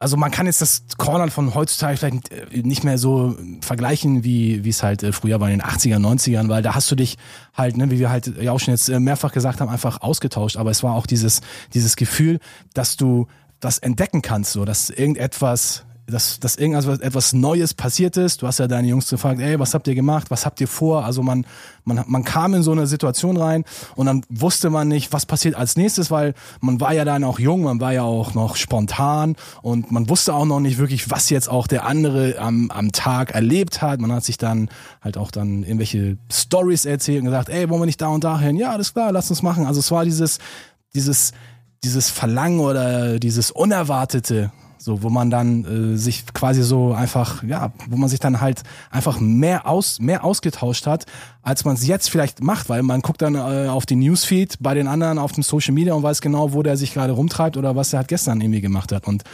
also 0.00 0.16
man 0.16 0.30
kann 0.30 0.46
jetzt 0.46 0.60
das 0.60 0.82
Cornern 0.96 1.30
von 1.30 1.54
heutzutage 1.54 1.96
vielleicht 1.96 2.30
äh, 2.30 2.62
nicht 2.62 2.84
mehr 2.84 2.98
so 2.98 3.36
vergleichen, 3.60 4.22
wie 4.22 4.68
es 4.68 4.82
halt 4.82 5.02
äh, 5.02 5.12
früher 5.12 5.40
war 5.40 5.50
in 5.50 5.58
den 5.58 5.66
80er, 5.66 5.96
90ern, 5.96 6.48
weil 6.48 6.62
da 6.62 6.74
hast 6.74 6.90
du 6.90 6.94
dich 6.94 7.18
halt, 7.54 7.76
ne, 7.76 7.90
wie 7.90 7.98
wir 7.98 8.10
halt 8.10 8.32
ja 8.40 8.52
auch 8.52 8.60
schon 8.60 8.72
jetzt 8.72 8.88
äh, 8.88 9.00
mehrfach 9.00 9.32
gesagt 9.32 9.60
haben, 9.60 9.68
einfach 9.68 10.00
ausgetauscht. 10.00 10.56
Aber 10.56 10.70
es 10.70 10.82
war 10.82 10.94
auch 10.94 11.06
dieses, 11.06 11.40
dieses 11.74 11.96
Gefühl, 11.96 12.38
dass 12.74 12.96
du 12.96 13.26
das 13.58 13.78
entdecken 13.78 14.22
kannst, 14.22 14.52
so 14.52 14.64
dass 14.64 14.88
irgendetwas 14.88 15.84
dass, 16.10 16.40
dass 16.40 16.56
irgendwas 16.56 16.86
etwas 17.00 17.32
Neues 17.34 17.74
passiert 17.74 18.16
ist. 18.16 18.40
Du 18.40 18.46
hast 18.46 18.58
ja 18.58 18.66
deine 18.66 18.88
Jungs 18.88 19.10
gefragt, 19.10 19.40
ey, 19.40 19.58
was 19.58 19.74
habt 19.74 19.86
ihr 19.88 19.94
gemacht? 19.94 20.30
Was 20.30 20.46
habt 20.46 20.60
ihr 20.60 20.68
vor? 20.68 21.04
Also 21.04 21.22
man, 21.22 21.46
man, 21.84 22.02
man 22.06 22.24
kam 22.24 22.54
in 22.54 22.62
so 22.62 22.72
eine 22.72 22.86
Situation 22.86 23.36
rein 23.36 23.64
und 23.94 24.06
dann 24.06 24.24
wusste 24.30 24.70
man 24.70 24.88
nicht, 24.88 25.12
was 25.12 25.26
passiert 25.26 25.54
als 25.54 25.76
nächstes, 25.76 26.10
weil 26.10 26.34
man 26.60 26.80
war 26.80 26.94
ja 26.94 27.04
dann 27.04 27.24
auch 27.24 27.38
jung, 27.38 27.62
man 27.62 27.80
war 27.80 27.92
ja 27.92 28.02
auch 28.02 28.32
noch 28.34 28.56
spontan 28.56 29.36
und 29.60 29.92
man 29.92 30.08
wusste 30.08 30.32
auch 30.32 30.46
noch 30.46 30.60
nicht 30.60 30.78
wirklich, 30.78 31.10
was 31.10 31.28
jetzt 31.28 31.50
auch 31.50 31.66
der 31.66 31.84
andere 31.84 32.38
am, 32.38 32.70
am 32.70 32.90
Tag 32.92 33.32
erlebt 33.32 33.82
hat. 33.82 34.00
Man 34.00 34.12
hat 34.12 34.24
sich 34.24 34.38
dann 34.38 34.70
halt 35.02 35.18
auch 35.18 35.30
dann 35.30 35.62
irgendwelche 35.62 36.16
Stories 36.32 36.86
erzählt 36.86 37.20
und 37.20 37.26
gesagt, 37.26 37.50
ey, 37.50 37.68
wollen 37.68 37.82
wir 37.82 37.86
nicht 37.86 38.00
da 38.00 38.08
und 38.08 38.24
dahin? 38.24 38.56
Ja, 38.56 38.72
alles 38.72 38.94
klar, 38.94 39.12
lass 39.12 39.28
uns 39.28 39.42
machen. 39.42 39.66
Also 39.66 39.80
es 39.80 39.90
war 39.90 40.06
dieses, 40.06 40.38
dieses, 40.94 41.32
dieses 41.84 42.08
Verlangen 42.08 42.60
oder 42.60 43.18
dieses 43.18 43.50
Unerwartete, 43.50 44.50
so 44.78 45.02
wo 45.02 45.10
man 45.10 45.30
dann 45.30 45.64
äh, 45.94 45.96
sich 45.96 46.24
quasi 46.32 46.62
so 46.62 46.92
einfach, 46.92 47.42
ja, 47.42 47.72
wo 47.88 47.96
man 47.96 48.08
sich 48.08 48.20
dann 48.20 48.40
halt 48.40 48.62
einfach 48.90 49.20
mehr 49.20 49.66
aus 49.66 50.00
mehr 50.00 50.24
ausgetauscht 50.24 50.86
hat, 50.86 51.06
als 51.42 51.64
man 51.64 51.74
es 51.74 51.86
jetzt 51.86 52.10
vielleicht 52.10 52.42
macht, 52.42 52.68
weil 52.68 52.82
man 52.82 53.02
guckt 53.02 53.22
dann 53.22 53.34
äh, 53.34 53.68
auf 53.68 53.86
den 53.86 53.98
Newsfeed 53.98 54.56
bei 54.60 54.74
den 54.74 54.88
anderen 54.88 55.18
auf 55.18 55.32
dem 55.32 55.42
Social 55.42 55.74
Media 55.74 55.94
und 55.94 56.02
weiß 56.02 56.20
genau, 56.20 56.52
wo 56.52 56.62
der 56.62 56.76
sich 56.76 56.94
gerade 56.94 57.12
rumtreibt 57.12 57.56
oder 57.56 57.76
was 57.76 57.92
er 57.92 57.98
halt 57.98 58.08
gestern 58.08 58.40
irgendwie 58.40 58.60
gemacht 58.60 58.92
hat. 58.92 59.06
Und 59.06 59.24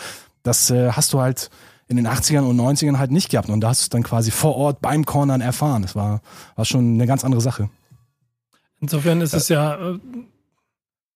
das 0.43 0.71
äh, 0.71 0.93
hast 0.93 1.13
du 1.13 1.21
halt 1.21 1.51
in 1.87 1.97
den 1.97 2.07
80ern 2.09 2.43
und 2.43 2.59
90ern 2.59 2.99
halt 2.99 3.11
nicht 3.11 3.31
gehabt. 3.31 3.49
Und 3.49 3.61
da 3.61 3.69
hast 3.69 3.83
du 3.83 3.85
es 3.85 3.89
dann 3.91 4.03
quasi 4.03 4.31
vor 4.31 4.57
Ort 4.57 4.81
beim 4.81 5.05
Cornern 5.05 5.41
erfahren. 5.41 5.83
Das 5.83 5.95
war, 5.95 6.23
war 6.57 6.65
schon 6.65 6.95
eine 6.95 7.07
ganz 7.07 7.25
andere 7.25 7.41
Sache. 7.41 7.69
Insofern 8.81 9.21
ist 9.21 9.35
es 9.35 9.49
ja 9.49 9.75
äh, 9.75 9.99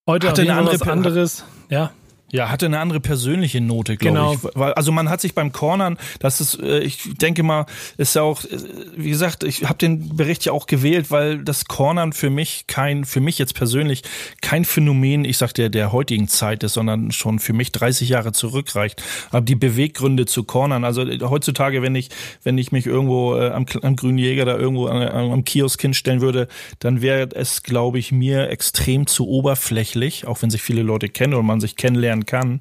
heute 0.07 0.29
Hatte 0.29 0.43
eine 0.43 0.55
andere, 0.55 0.81
was 0.81 0.89
anderes. 0.89 1.45
Ja. 1.69 1.91
Ja, 2.31 2.51
hatte 2.51 2.67
eine 2.67 2.79
andere 2.79 3.01
persönliche 3.01 3.63
Note, 3.63 3.97
glaube 3.97 4.19
genau. 4.19 4.35
ich. 4.35 4.41
Weil, 4.55 4.75
also 4.75 4.93
man 4.93 5.09
hat 5.09 5.23
sich 5.23 5.35
beim 5.35 5.51
Cornern, 5.51 5.97
das 6.19 6.43
ist, 6.43 6.61
äh, 6.61 6.81
ich 6.81 7.17
denke 7.17 7.43
mal, 7.43 7.65
ist 7.97 8.15
ja 8.15 8.23
auch, 8.23 8.45
äh, 8.45 8.59
wie 8.97 9.09
gesagt, 9.09 9.45
ich 9.45 9.65
habe 9.65 9.79
den 9.79 10.15
Bericht 10.15 10.45
ja 10.45 10.53
auch 10.53 10.67
gewählt, 10.67 11.11
weil 11.11 11.39
das 11.39 11.65
Cornern 11.65 12.13
für 12.13 12.29
mich 12.29 12.67
kein, 12.67 13.07
für 13.07 13.21
mich 13.21 13.39
jetzt 13.39 13.55
persönlich 13.55 14.03
kein 14.43 14.67
Phänomen, 14.67 15.25
ich 15.25 15.39
sag 15.39 15.55
der, 15.55 15.71
der 15.71 15.91
heutigen 15.91 16.29
Zeit 16.29 16.63
ist, 16.65 16.75
sondern 16.75 17.13
schon 17.13 17.39
für 17.39 17.55
mich 17.55 17.73
30 17.73 18.11
Jahre 18.11 18.33
zurückreicht. 18.33 19.03
Aber 19.31 19.41
die 19.41 19.57
Beweggründe 19.57 20.27
zu 20.27 20.45
Cornern, 20.45 20.85
also 20.85 21.03
äh, 21.03 21.19
heutzutage, 21.23 21.81
wenn 21.81 21.95
ich, 21.95 22.11
wenn 22.43 22.59
ich 22.59 22.73
mich 22.73 22.87
irgendwo 22.87 23.37
am, 23.37 23.65
am 23.83 23.97
Grünen 23.97 24.19
Jäger 24.19 24.45
da 24.45 24.57
irgendwo 24.57 24.89
am, 24.89 25.33
am 25.33 25.45
Kiosk 25.45 25.81
hinstellen 25.81 26.21
würde, 26.21 26.49
dann 26.79 27.01
wäre 27.01 27.31
es, 27.35 27.63
glaube 27.63 27.99
ich, 27.99 28.13
mir 28.13 28.51
extrem 28.51 29.07
zu 29.07 29.27
oberflächlich, 29.27 30.27
auch 30.27 30.43
wenn 30.43 30.51
sich 30.51 30.61
viele 30.61 30.83
Leute 30.83 31.09
kennen 31.09 31.33
und 31.33 31.47
man 31.47 31.61
sich 31.61 31.77
kennenlernt 31.77 32.18
kennenlernen 32.27 32.61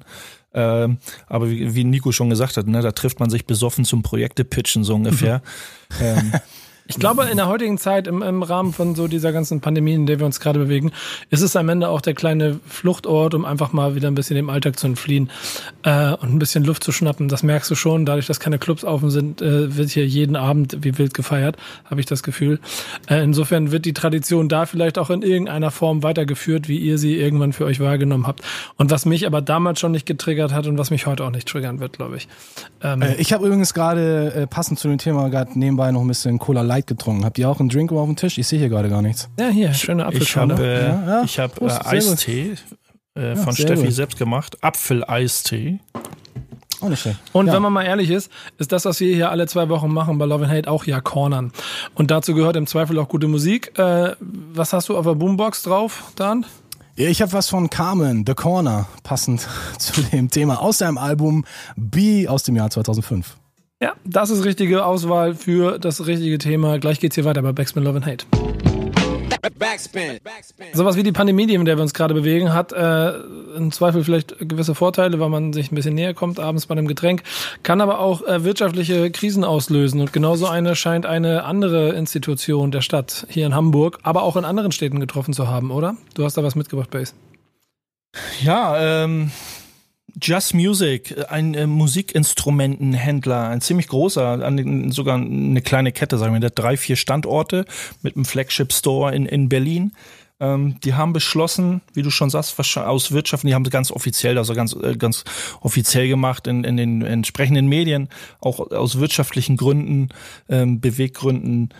Ähm, 0.54 0.98
aber 1.26 1.50
wie, 1.50 1.74
wie 1.74 1.84
Nico 1.84 2.10
schon 2.10 2.30
gesagt 2.30 2.56
hat, 2.56 2.66
ne, 2.66 2.80
da 2.80 2.92
trifft 2.92 3.20
man 3.20 3.30
sich 3.30 3.46
besoffen 3.46 3.84
zum 3.84 4.02
Projekte-Pitchen 4.02 4.82
so 4.82 4.94
ungefähr. 4.94 5.42
ähm, 6.00 6.32
ich 6.88 6.98
glaube, 6.98 7.24
in 7.24 7.36
der 7.36 7.48
heutigen 7.48 7.76
Zeit, 7.76 8.06
im, 8.06 8.22
im 8.22 8.42
Rahmen 8.42 8.72
von 8.72 8.94
so 8.94 9.08
dieser 9.08 9.30
ganzen 9.30 9.60
Pandemie, 9.60 9.92
in 9.92 10.06
der 10.06 10.18
wir 10.18 10.24
uns 10.24 10.40
gerade 10.40 10.58
bewegen, 10.58 10.90
ist 11.28 11.42
es 11.42 11.54
am 11.54 11.68
Ende 11.68 11.90
auch 11.90 12.00
der 12.00 12.14
kleine 12.14 12.60
Fluchtort, 12.66 13.34
um 13.34 13.44
einfach 13.44 13.74
mal 13.74 13.94
wieder 13.94 14.08
ein 14.08 14.14
bisschen 14.14 14.36
dem 14.36 14.48
Alltag 14.48 14.78
zu 14.78 14.86
entfliehen 14.86 15.30
äh, 15.82 16.12
und 16.14 16.34
ein 16.34 16.38
bisschen 16.38 16.64
Luft 16.64 16.82
zu 16.82 16.90
schnappen. 16.90 17.28
Das 17.28 17.42
merkst 17.42 17.70
du 17.70 17.74
schon, 17.74 18.06
dadurch, 18.06 18.26
dass 18.26 18.40
keine 18.40 18.58
Clubs 18.58 18.84
offen 18.84 19.10
sind, 19.10 19.42
äh, 19.42 19.76
wird 19.76 19.90
hier 19.90 20.06
jeden 20.06 20.34
Abend 20.34 20.78
wie 20.80 20.96
wild 20.96 21.12
gefeiert, 21.12 21.58
habe 21.84 22.00
ich 22.00 22.06
das 22.06 22.22
Gefühl. 22.22 22.58
Äh, 23.06 23.22
insofern 23.22 23.70
wird 23.70 23.84
die 23.84 23.92
Tradition 23.92 24.48
da 24.48 24.64
vielleicht 24.64 24.96
auch 24.96 25.10
in 25.10 25.20
irgendeiner 25.20 25.70
Form 25.70 26.02
weitergeführt, 26.02 26.68
wie 26.68 26.78
ihr 26.78 26.96
sie 26.96 27.16
irgendwann 27.16 27.52
für 27.52 27.66
euch 27.66 27.80
wahrgenommen 27.80 28.26
habt. 28.26 28.40
Und 28.76 28.90
was 28.90 29.04
mich 29.04 29.26
aber 29.26 29.42
damals 29.42 29.78
schon 29.78 29.92
nicht 29.92 30.06
getriggert 30.06 30.54
hat 30.54 30.66
und 30.66 30.78
was 30.78 30.90
mich 30.90 31.04
heute 31.04 31.24
auch 31.24 31.32
nicht 31.32 31.46
triggern 31.46 31.80
wird, 31.80 31.98
glaube 31.98 32.16
ich. 32.16 32.28
Ähm, 32.82 33.02
äh, 33.02 33.16
ich 33.16 33.34
habe 33.34 33.44
übrigens 33.44 33.74
gerade 33.74 34.32
äh, 34.32 34.46
passend 34.46 34.78
zu 34.78 34.88
dem 34.88 34.96
Thema 34.96 35.28
gerade 35.28 35.58
nebenbei 35.58 35.92
noch 35.92 36.00
ein 36.00 36.08
bisschen 36.08 36.38
Cola 36.38 36.62
Light 36.62 36.77
Light 36.78 36.86
getrunken. 36.86 37.24
Habt 37.24 37.38
ihr 37.38 37.48
auch 37.48 37.60
einen 37.60 37.68
Drink 37.68 37.92
auf 37.92 38.06
dem 38.06 38.16
Tisch? 38.16 38.38
Ich 38.38 38.46
sehe 38.46 38.58
hier 38.58 38.68
gerade 38.68 38.88
gar 38.88 39.02
nichts. 39.02 39.28
Ja, 39.38 39.48
hier, 39.48 39.74
schöne 39.74 40.06
Apfelschorle. 40.06 40.54
Ich 40.54 40.60
habe 40.60 40.68
äh, 40.68 40.82
ja, 40.82 41.06
ja. 41.06 41.22
Ich 41.24 41.38
hab, 41.38 41.60
äh, 41.60 41.96
Eistee 41.96 42.54
äh, 43.14 43.36
von 43.36 43.54
Steffi 43.54 43.86
gut. 43.86 43.92
selbst 43.92 44.18
gemacht. 44.18 44.62
Apfeleistee. 44.62 45.80
Nicht 46.80 47.00
schlecht. 47.00 47.18
Und 47.32 47.48
ja. 47.48 47.54
wenn 47.54 47.62
man 47.62 47.72
mal 47.72 47.82
ehrlich 47.82 48.08
ist, 48.10 48.30
ist 48.58 48.70
das, 48.70 48.84
was 48.84 49.00
wir 49.00 49.12
hier 49.12 49.30
alle 49.30 49.48
zwei 49.48 49.68
Wochen 49.68 49.92
machen 49.92 50.18
bei 50.18 50.26
Love 50.26 50.44
and 50.44 50.52
Hate, 50.52 50.70
auch 50.70 50.84
ja 50.84 51.00
Cornern. 51.00 51.52
Und 51.94 52.12
dazu 52.12 52.34
gehört 52.34 52.54
im 52.54 52.68
Zweifel 52.68 52.96
auch 53.00 53.08
gute 53.08 53.26
Musik. 53.26 53.76
Äh, 53.76 54.14
was 54.20 54.72
hast 54.72 54.88
du 54.88 54.96
auf 54.96 55.04
der 55.04 55.16
Boombox 55.16 55.64
drauf, 55.64 56.12
Dan? 56.14 56.46
Ich 56.94 57.20
habe 57.20 57.32
was 57.32 57.48
von 57.48 57.70
Carmen, 57.70 58.24
The 58.26 58.34
Corner, 58.34 58.86
passend 59.02 59.48
zu 59.78 60.02
dem 60.02 60.30
Thema 60.30 60.62
aus 60.62 60.78
seinem 60.78 60.98
Album 60.98 61.44
B 61.76 62.28
aus 62.28 62.44
dem 62.44 62.54
Jahr 62.54 62.70
2005. 62.70 63.37
Ja, 63.80 63.94
das 64.04 64.30
ist 64.30 64.44
richtige 64.44 64.84
Auswahl 64.84 65.34
für 65.36 65.78
das 65.78 66.04
richtige 66.04 66.38
Thema. 66.38 66.80
Gleich 66.80 66.98
geht's 66.98 67.14
hier 67.14 67.24
weiter 67.24 67.42
bei 67.42 67.52
Backspin 67.52 67.84
Love 67.84 67.98
and 67.98 68.06
Hate. 68.06 68.26
Backspin. 69.56 70.18
Sowas 70.72 70.96
wie 70.96 71.04
die 71.04 71.12
Pandemie, 71.12 71.52
in 71.52 71.64
der 71.64 71.76
wir 71.76 71.82
uns 71.82 71.94
gerade 71.94 72.12
bewegen, 72.12 72.52
hat 72.52 72.72
äh, 72.72 73.10
im 73.56 73.70
Zweifel 73.70 74.02
vielleicht 74.02 74.36
gewisse 74.40 74.74
Vorteile, 74.74 75.20
weil 75.20 75.28
man 75.28 75.52
sich 75.52 75.70
ein 75.70 75.76
bisschen 75.76 75.94
näher 75.94 76.12
kommt 76.12 76.40
abends 76.40 76.66
bei 76.66 76.72
einem 76.72 76.88
Getränk, 76.88 77.22
kann 77.62 77.80
aber 77.80 78.00
auch 78.00 78.22
äh, 78.26 78.42
wirtschaftliche 78.42 79.12
Krisen 79.12 79.44
auslösen. 79.44 80.00
Und 80.00 80.12
genauso 80.12 80.48
eine 80.48 80.74
scheint 80.74 81.06
eine 81.06 81.44
andere 81.44 81.90
Institution 81.90 82.72
der 82.72 82.80
Stadt 82.80 83.28
hier 83.30 83.46
in 83.46 83.54
Hamburg, 83.54 84.00
aber 84.02 84.24
auch 84.24 84.36
in 84.36 84.44
anderen 84.44 84.72
Städten 84.72 84.98
getroffen 84.98 85.34
zu 85.34 85.46
haben, 85.46 85.70
oder? 85.70 85.96
Du 86.14 86.24
hast 86.24 86.36
da 86.36 86.42
was 86.42 86.56
mitgebracht, 86.56 86.90
Base. 86.90 87.12
Ja, 88.42 89.04
ähm, 89.04 89.30
Just 90.20 90.54
Music, 90.54 91.14
ein 91.30 91.54
äh, 91.54 91.66
Musikinstrumentenhändler, 91.66 93.48
ein 93.48 93.60
ziemlich 93.60 93.88
großer, 93.88 94.44
an, 94.44 94.90
sogar 94.90 95.16
eine 95.16 95.62
kleine 95.62 95.92
Kette, 95.92 96.18
sagen 96.18 96.32
wir, 96.32 96.40
der 96.40 96.50
drei, 96.50 96.76
vier 96.76 96.96
Standorte 96.96 97.64
mit 98.02 98.16
einem 98.16 98.24
Flagship 98.24 98.72
Store 98.72 99.14
in, 99.14 99.26
in 99.26 99.48
Berlin. 99.48 99.92
Ähm, 100.40 100.78
die 100.84 100.94
haben 100.94 101.12
beschlossen, 101.12 101.80
wie 101.94 102.02
du 102.02 102.10
schon 102.10 102.30
sagst, 102.30 102.58
aus 102.78 103.12
Wirtschaften, 103.12 103.48
die 103.48 103.54
haben 103.54 103.64
es 103.64 103.70
ganz 103.70 103.90
offiziell, 103.90 104.38
also 104.38 104.54
ganz, 104.54 104.74
äh, 104.74 104.96
ganz 104.96 105.24
offiziell 105.60 106.08
gemacht 106.08 106.46
in, 106.46 106.64
in 106.64 106.76
den 106.76 107.02
entsprechenden 107.02 107.66
Medien, 107.66 108.08
auch 108.40 108.70
aus 108.70 109.00
wirtschaftlichen 109.00 109.56
Gründen, 109.56 110.08
ähm, 110.48 110.80
Beweggründen 110.80 111.70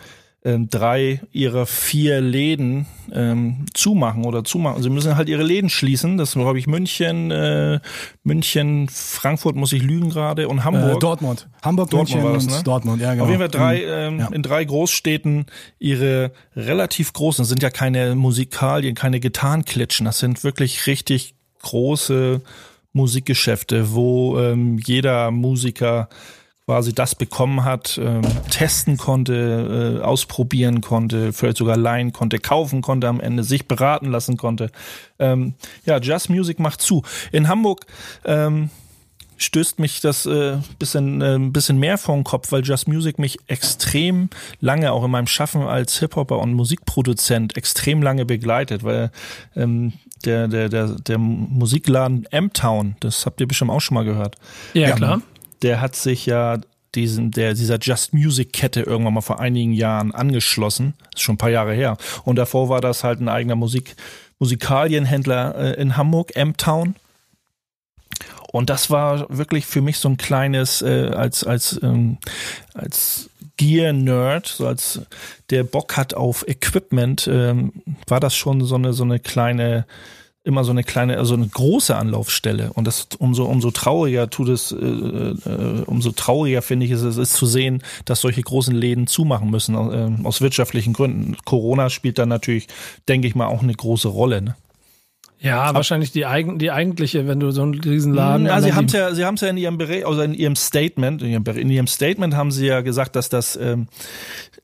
ähm, 0.49 0.69
drei 0.69 1.21
ihrer 1.31 1.65
vier 1.65 2.21
Läden 2.21 2.87
ähm, 3.11 3.65
zumachen 3.73 4.25
oder 4.25 4.43
zumachen. 4.43 4.81
Sie 4.81 4.89
müssen 4.89 5.15
halt 5.15 5.29
ihre 5.29 5.43
Läden 5.43 5.69
schließen. 5.69 6.17
Das 6.17 6.33
glaube 6.33 6.59
ich 6.59 6.67
München, 6.67 7.31
äh, 7.31 7.79
München, 8.23 8.87
Frankfurt 8.89 9.55
muss 9.55 9.73
ich 9.73 9.83
lügen 9.83 10.09
gerade 10.09 10.47
und 10.47 10.63
Hamburg. 10.63 10.97
Äh, 10.97 10.99
Dortmund. 10.99 11.47
Hamburg, 11.61 11.89
Dortmund 11.89 12.23
München 12.23 12.23
war 12.23 12.33
das, 12.33 12.57
ne? 12.57 12.63
Dortmund, 12.63 13.01
ja 13.01 13.11
genau. 13.11 13.23
Auf 13.25 13.29
jeden 13.29 13.39
Fall 13.41 13.49
drei, 13.49 13.83
ähm, 13.83 14.19
ja. 14.19 14.27
in 14.27 14.43
drei 14.43 14.63
Großstädten 14.65 15.45
ihre 15.77 16.31
relativ 16.55 17.13
großen, 17.13 17.43
das 17.43 17.49
sind 17.49 17.61
ja 17.61 17.69
keine 17.69 18.15
Musikalien, 18.15 18.95
keine 18.95 19.19
Gitarrenklitschen, 19.19 20.05
das 20.05 20.19
sind 20.19 20.43
wirklich 20.43 20.87
richtig 20.87 21.35
große 21.61 22.41
Musikgeschäfte, 22.93 23.93
wo 23.93 24.39
ähm, 24.39 24.79
jeder 24.83 25.31
Musiker 25.31 26.09
quasi 26.69 26.93
das 26.93 27.15
bekommen 27.15 27.63
hat, 27.65 27.99
ähm, 27.99 28.21
testen 28.51 28.97
konnte, 28.97 29.97
äh, 29.97 30.03
ausprobieren 30.03 30.81
konnte, 30.81 31.33
vielleicht 31.33 31.57
sogar 31.57 31.75
leihen 31.75 32.13
konnte, 32.13 32.37
kaufen 32.37 32.83
konnte, 32.83 33.07
am 33.07 33.19
Ende 33.19 33.43
sich 33.43 33.67
beraten 33.67 34.11
lassen 34.11 34.37
konnte. 34.37 34.69
Ähm, 35.17 35.55
ja, 35.87 35.97
Just 35.97 36.29
Music 36.29 36.59
macht 36.59 36.79
zu. 36.79 37.01
In 37.31 37.47
Hamburg 37.47 37.87
ähm, 38.23 38.69
stößt 39.37 39.79
mich 39.79 39.99
das 40.01 40.27
äh, 40.27 40.57
bisschen, 40.77 41.21
äh, 41.23 41.39
bisschen 41.39 41.79
mehr 41.79 41.97
vor 41.97 42.13
den 42.13 42.23
Kopf, 42.23 42.51
weil 42.51 42.63
Just 42.63 42.87
Music 42.87 43.17
mich 43.17 43.39
extrem 43.47 44.29
lange, 44.61 44.91
auch 44.91 45.03
in 45.03 45.09
meinem 45.09 45.25
Schaffen 45.25 45.63
als 45.63 45.97
Hip-Hopper 45.97 46.37
und 46.37 46.53
Musikproduzent, 46.53 47.57
extrem 47.57 48.03
lange 48.03 48.25
begleitet, 48.25 48.83
weil 48.83 49.09
ähm, 49.55 49.93
der, 50.23 50.47
der, 50.47 50.69
der, 50.69 50.89
der 50.89 51.17
Musikladen 51.17 52.27
M-Town, 52.29 52.95
das 52.99 53.25
habt 53.25 53.41
ihr 53.41 53.47
bestimmt 53.47 53.71
auch 53.71 53.81
schon 53.81 53.95
mal 53.95 54.05
gehört. 54.05 54.35
Ja, 54.75 54.91
klar 54.91 55.23
der 55.61 55.81
hat 55.81 55.95
sich 55.95 56.25
ja 56.25 56.59
diesen, 56.95 57.31
der, 57.31 57.53
dieser 57.53 57.77
Just 57.79 58.13
Music 58.13 58.53
Kette 58.53 58.81
irgendwann 58.81 59.13
mal 59.13 59.21
vor 59.21 59.39
einigen 59.39 59.73
Jahren 59.73 60.13
angeschlossen. 60.13 60.93
Das 61.11 61.15
ist 61.15 61.21
schon 61.21 61.35
ein 61.35 61.39
paar 61.39 61.51
Jahre 61.51 61.73
her. 61.73 61.97
Und 62.23 62.37
davor 62.37 62.69
war 62.69 62.81
das 62.81 63.03
halt 63.03 63.19
ein 63.19 63.29
eigener 63.29 63.55
Musik, 63.55 63.95
Musikalienhändler 64.39 65.55
äh, 65.55 65.81
in 65.81 65.97
Hamburg, 65.97 66.35
M-Town. 66.35 66.95
Und 68.51 68.69
das 68.69 68.89
war 68.89 69.27
wirklich 69.29 69.67
für 69.67 69.81
mich 69.81 69.97
so 69.99 70.09
ein 70.09 70.17
kleines, 70.17 70.81
äh, 70.81 71.11
als, 71.13 71.43
als, 71.43 71.79
ähm, 71.83 72.17
als 72.73 73.29
Gear-Nerd, 73.57 74.47
so 74.47 74.65
als 74.65 75.01
der 75.51 75.63
Bock 75.63 75.97
hat 75.97 76.15
auf 76.15 76.47
Equipment, 76.47 77.29
ähm, 77.31 77.73
war 78.07 78.19
das 78.19 78.35
schon 78.35 78.63
so 78.63 78.75
eine, 78.75 78.93
so 78.93 79.03
eine 79.03 79.19
kleine, 79.19 79.85
immer 80.49 80.65
so 80.65 80.71
eine 80.71 80.83
kleine, 80.83 81.17
also 81.17 81.35
eine 81.35 81.47
große 81.47 81.95
Anlaufstelle. 81.95 82.73
Und 82.73 82.85
das 82.85 83.07
umso, 83.17 83.45
umso 83.45 83.71
trauriger 83.71 84.29
tut 84.29 84.49
es, 84.49 84.73
äh, 84.73 84.75
äh, 84.75 85.83
umso 85.85 86.11
trauriger 86.11 86.61
finde 86.61 86.85
ich 86.85 86.91
es, 86.91 87.01
es 87.01 87.15
ist 87.15 87.35
zu 87.35 87.45
sehen, 87.45 87.81
dass 88.03 88.19
solche 88.19 88.41
großen 88.41 88.75
Läden 88.75 89.07
zumachen 89.07 89.49
müssen, 89.49 89.75
äh, 89.75 90.27
aus 90.27 90.41
wirtschaftlichen 90.41 90.91
Gründen. 90.91 91.37
Corona 91.45 91.89
spielt 91.89 92.19
da 92.19 92.25
natürlich, 92.25 92.67
denke 93.07 93.27
ich 93.27 93.35
mal, 93.35 93.47
auch 93.47 93.63
eine 93.63 93.73
große 93.73 94.09
Rolle. 94.09 94.41
Ne? 94.41 94.55
Ja, 95.41 95.63
Ab 95.63 95.75
wahrscheinlich 95.75 96.11
die, 96.11 96.25
eigen, 96.25 96.59
die 96.59 96.69
eigentliche, 96.69 97.25
wenn 97.25 97.39
du 97.39 97.51
so 97.51 97.61
einen 97.61 97.75
Riesenladen. 97.75 98.45
Ja, 98.45 98.59
sie 98.59 98.73
haben 98.73 98.85
es 98.85 98.93
ja, 98.93 99.15
sie 99.15 99.23
haben 99.23 99.35
es 99.35 99.41
ja 99.41 99.47
in 99.47 99.55
ihrem 99.55 99.77
Bericht, 99.77 100.05
also 100.05 100.21
in 100.21 100.33
ihrem 100.33 100.57
Statement, 100.57 101.21
in 101.21 101.29
ihrem, 101.29 101.45
in 101.45 101.69
ihrem 101.69 101.87
Statement 101.87 102.35
haben 102.35 102.51
sie 102.51 102.67
ja 102.67 102.81
gesagt, 102.81 103.15
dass 103.15 103.29
das, 103.29 103.55
ähm, 103.55 103.87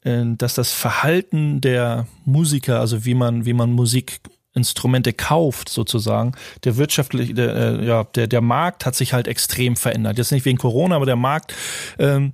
äh, 0.04 0.24
dass 0.38 0.54
das 0.56 0.74
Verhalten 0.74 1.62
der 1.62 2.08
Musiker, 2.26 2.82
also 2.82 3.06
wie 3.06 3.14
man, 3.14 3.46
wie 3.46 3.54
man 3.54 3.72
Musik 3.72 4.20
Instrumente 4.56 5.14
kauft, 5.14 5.70
sozusagen, 5.70 6.34
der 6.64 6.78
wirtschaftliche, 6.78 7.34
der, 7.34 7.56
äh, 7.56 7.86
ja, 7.86 8.04
der, 8.04 8.28
der 8.28 8.42
Markt 8.42 8.86
hat 8.86 8.96
sich 8.96 9.14
halt 9.14 9.28
extrem 9.28 9.76
verändert. 9.76 10.18
Jetzt 10.18 10.32
nicht 10.32 10.46
wegen 10.46 10.58
Corona, 10.58 10.96
aber 10.96 11.06
der 11.06 11.18
Markt, 11.18 11.54
ähm, 12.00 12.34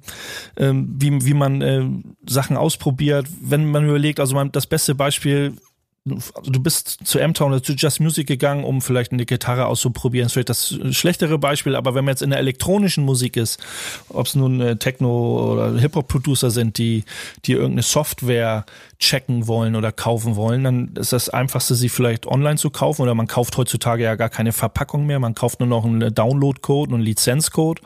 ähm, 0.58 0.96
wie, 0.98 1.26
wie 1.26 1.34
man 1.34 1.62
äh, 1.62 1.84
Sachen 2.28 2.58
ausprobiert, 2.58 3.26
wenn 3.42 3.66
man 3.66 3.86
überlegt, 3.86 4.20
also 4.20 4.36
man, 4.36 4.52
das 4.52 4.68
beste 4.68 4.96
Beispiel, 4.96 5.56
also 6.10 6.52
du 6.52 6.60
bist 6.60 7.06
zu 7.06 7.20
M-Town 7.20 7.52
oder 7.52 7.62
zu 7.62 7.74
Just 7.74 8.00
Music 8.00 8.26
gegangen, 8.26 8.64
um 8.64 8.82
vielleicht 8.82 9.12
eine 9.12 9.26
Gitarre 9.26 9.68
auszuprobieren. 9.68 10.26
Das 10.26 10.32
ist 10.32 10.34
vielleicht 10.34 10.50
das 10.90 10.98
schlechtere 10.98 11.38
Beispiel, 11.38 11.76
aber 11.76 11.94
wenn 11.94 12.06
man 12.06 12.14
jetzt 12.14 12.24
in 12.24 12.32
der 12.32 12.40
elektronischen 12.40 13.06
Musik 13.06 13.38
ist, 13.38 13.60
ob 14.10 14.26
es 14.26 14.34
nun 14.34 14.60
äh, 14.62 14.78
Techno 14.78 15.52
oder 15.52 15.78
Hip-Hop-Producer 15.80 16.50
sind, 16.50 16.80
die, 16.80 17.04
die 17.46 17.52
irgendeine 17.52 17.84
Software 17.84 18.66
checken 18.98 19.46
wollen 19.46 19.76
oder 19.76 19.92
kaufen 19.92 20.36
wollen, 20.36 20.64
dann 20.64 20.94
ist 20.96 21.14
das 21.14 21.30
einfachste, 21.30 21.76
sie 21.76 21.90
vielleicht 21.90 22.26
online 22.26 22.58
zu 22.58 22.72
kaufen 22.72 23.04
oder 23.04 23.14
man 23.14 23.28
kauft 23.28 23.56
heutzutage 23.58 24.04
ja 24.04 24.16
gar 24.16 24.30
keine 24.30 24.54
Verpackung 24.54 25.06
mehr, 25.06 25.20
man 25.20 25.36
kauft 25.36 25.60
nur 25.60 25.70
noch 25.70 25.86
einen 25.86 26.14
Download-Code 26.14 26.90
und 26.90 26.96
einen 26.96 27.04
Lizenzcode. 27.04 27.80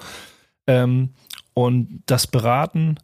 Ähm, 0.68 1.10
und 1.54 2.04
das 2.06 2.28
Beraten, 2.28 2.98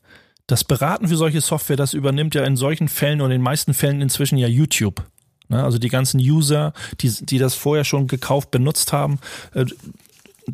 das 0.51 0.63
Beraten 0.65 1.07
für 1.07 1.15
solche 1.15 1.39
Software, 1.39 1.77
das 1.77 1.93
übernimmt 1.93 2.35
ja 2.35 2.43
in 2.43 2.57
solchen 2.57 2.89
Fällen 2.89 3.21
oder 3.21 3.33
in 3.33 3.39
den 3.39 3.43
meisten 3.43 3.73
Fällen 3.73 4.01
inzwischen 4.01 4.37
ja 4.37 4.47
YouTube. 4.47 5.03
Ne? 5.47 5.63
Also 5.63 5.77
die 5.77 5.87
ganzen 5.87 6.19
User, 6.19 6.73
die, 6.99 7.09
die 7.09 7.37
das 7.37 7.55
vorher 7.55 7.85
schon 7.85 8.07
gekauft, 8.07 8.51
benutzt 8.51 8.91
haben, 8.91 9.19
äh, 9.53 9.65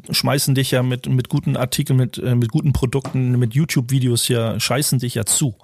schmeißen 0.09 0.53
dich 0.53 0.71
ja 0.71 0.83
mit, 0.83 1.07
mit 1.07 1.29
guten 1.29 1.57
Artikeln, 1.57 1.97
mit, 1.97 2.19
äh, 2.19 2.35
mit 2.35 2.51
guten 2.51 2.73
Produkten, 2.73 3.39
mit 3.39 3.55
YouTube-Videos 3.55 4.27
ja, 4.27 4.59
scheißen 4.59 4.99
dich 4.99 5.15
ja 5.15 5.25
zu. 5.25 5.55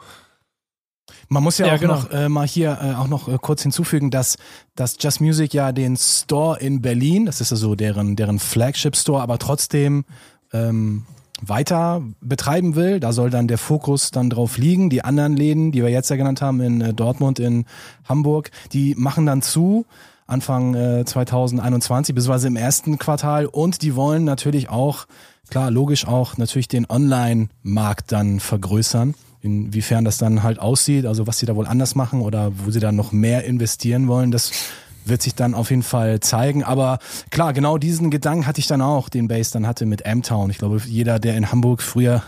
Man 1.30 1.44
muss 1.44 1.60
ja, 1.60 1.68
ja 1.68 1.76
auch 1.76 1.80
genau. 1.80 1.96
noch 1.96 2.12
äh, 2.12 2.30
mal 2.30 2.48
hier 2.48 2.80
äh, 2.82 2.94
auch 2.96 3.08
noch 3.08 3.28
äh, 3.28 3.38
kurz 3.40 3.62
hinzufügen, 3.62 4.10
dass, 4.10 4.38
dass 4.76 4.98
Just 5.00 5.22
Music 5.22 5.54
ja 5.54 5.72
den 5.72 5.96
Store 5.96 6.60
in 6.60 6.82
Berlin, 6.82 7.26
das 7.28 7.40
ist 7.40 7.52
ja 7.52 7.58
so 7.58 7.76
deren, 7.76 8.16
deren 8.16 8.40
Flagship-Store, 8.40 9.22
aber 9.22 9.38
trotzdem 9.38 10.06
ähm, 10.54 11.06
weiter 11.48 12.02
betreiben 12.22 12.76
will. 12.76 13.00
Da 13.00 13.14
soll 13.14 13.30
dann 13.30 13.48
der 13.48 13.58
Fokus 13.58 14.12
dann 14.12 14.30
drauf 14.30 14.58
liegen. 14.58 14.90
Die 14.90 15.04
anderen 15.04 15.36
Läden, 15.36 15.72
die 15.72 15.82
wir 15.82 15.90
jetzt 15.90 16.10
ja 16.10 16.16
genannt 16.16 16.42
haben, 16.42 16.62
in 16.62 16.82
äh, 16.82 16.94
Dortmund, 16.94 17.40
in 17.40 17.66
Hamburg, 18.06 18.52
die 18.72 18.96
machen 18.96 19.26
dann 19.26 19.42
zu. 19.42 19.86
Anfang 20.26 20.74
äh, 20.74 21.06
2021, 21.06 22.16
beziehungsweise 22.16 22.48
im 22.48 22.56
ersten 22.56 22.98
Quartal. 22.98 23.46
Und 23.46 23.82
die 23.82 23.96
wollen 23.96 24.24
natürlich 24.24 24.70
auch, 24.70 25.06
klar, 25.50 25.70
logisch 25.70 26.08
auch, 26.08 26.38
natürlich 26.38 26.68
den 26.68 26.90
Online-Markt 26.90 28.12
dann 28.12 28.40
vergrößern. 28.40 29.16
Inwiefern 29.42 30.06
das 30.06 30.18
dann 30.18 30.42
halt 30.42 30.60
aussieht, 30.60 31.06
also 31.06 31.28
was 31.28 31.38
sie 31.38 31.46
da 31.46 31.58
wohl 31.58 31.68
anders 31.68 31.96
machen 31.96 32.22
oder 32.22 32.54
wo 32.56 32.72
sie 32.72 32.80
dann 32.80 32.96
noch 32.96 33.12
mehr 33.12 33.44
investieren 33.44 34.08
wollen, 34.08 34.32
das 34.32 34.52
wird 35.06 35.22
sich 35.22 35.36
dann 35.36 35.54
auf 35.54 35.70
jeden 35.70 35.84
Fall 35.84 36.20
zeigen. 36.20 36.64
Aber 36.64 37.00
klar, 37.30 37.54
genau 37.54 37.78
diesen 37.78 38.12
Gedanken 38.12 38.48
hatte 38.48 38.60
ich 38.60 38.68
dann 38.68 38.82
auch, 38.82 39.10
den 39.10 39.28
Base 39.28 39.52
dann 39.52 39.68
hatte 39.68 39.86
mit 39.86 40.06
M-Town. 40.06 40.50
Ich 40.50 40.58
glaube, 40.58 40.82
jeder, 40.86 41.20
der 41.20 41.36
in 41.36 41.52
Hamburg 41.52 41.82
früher 41.82 42.24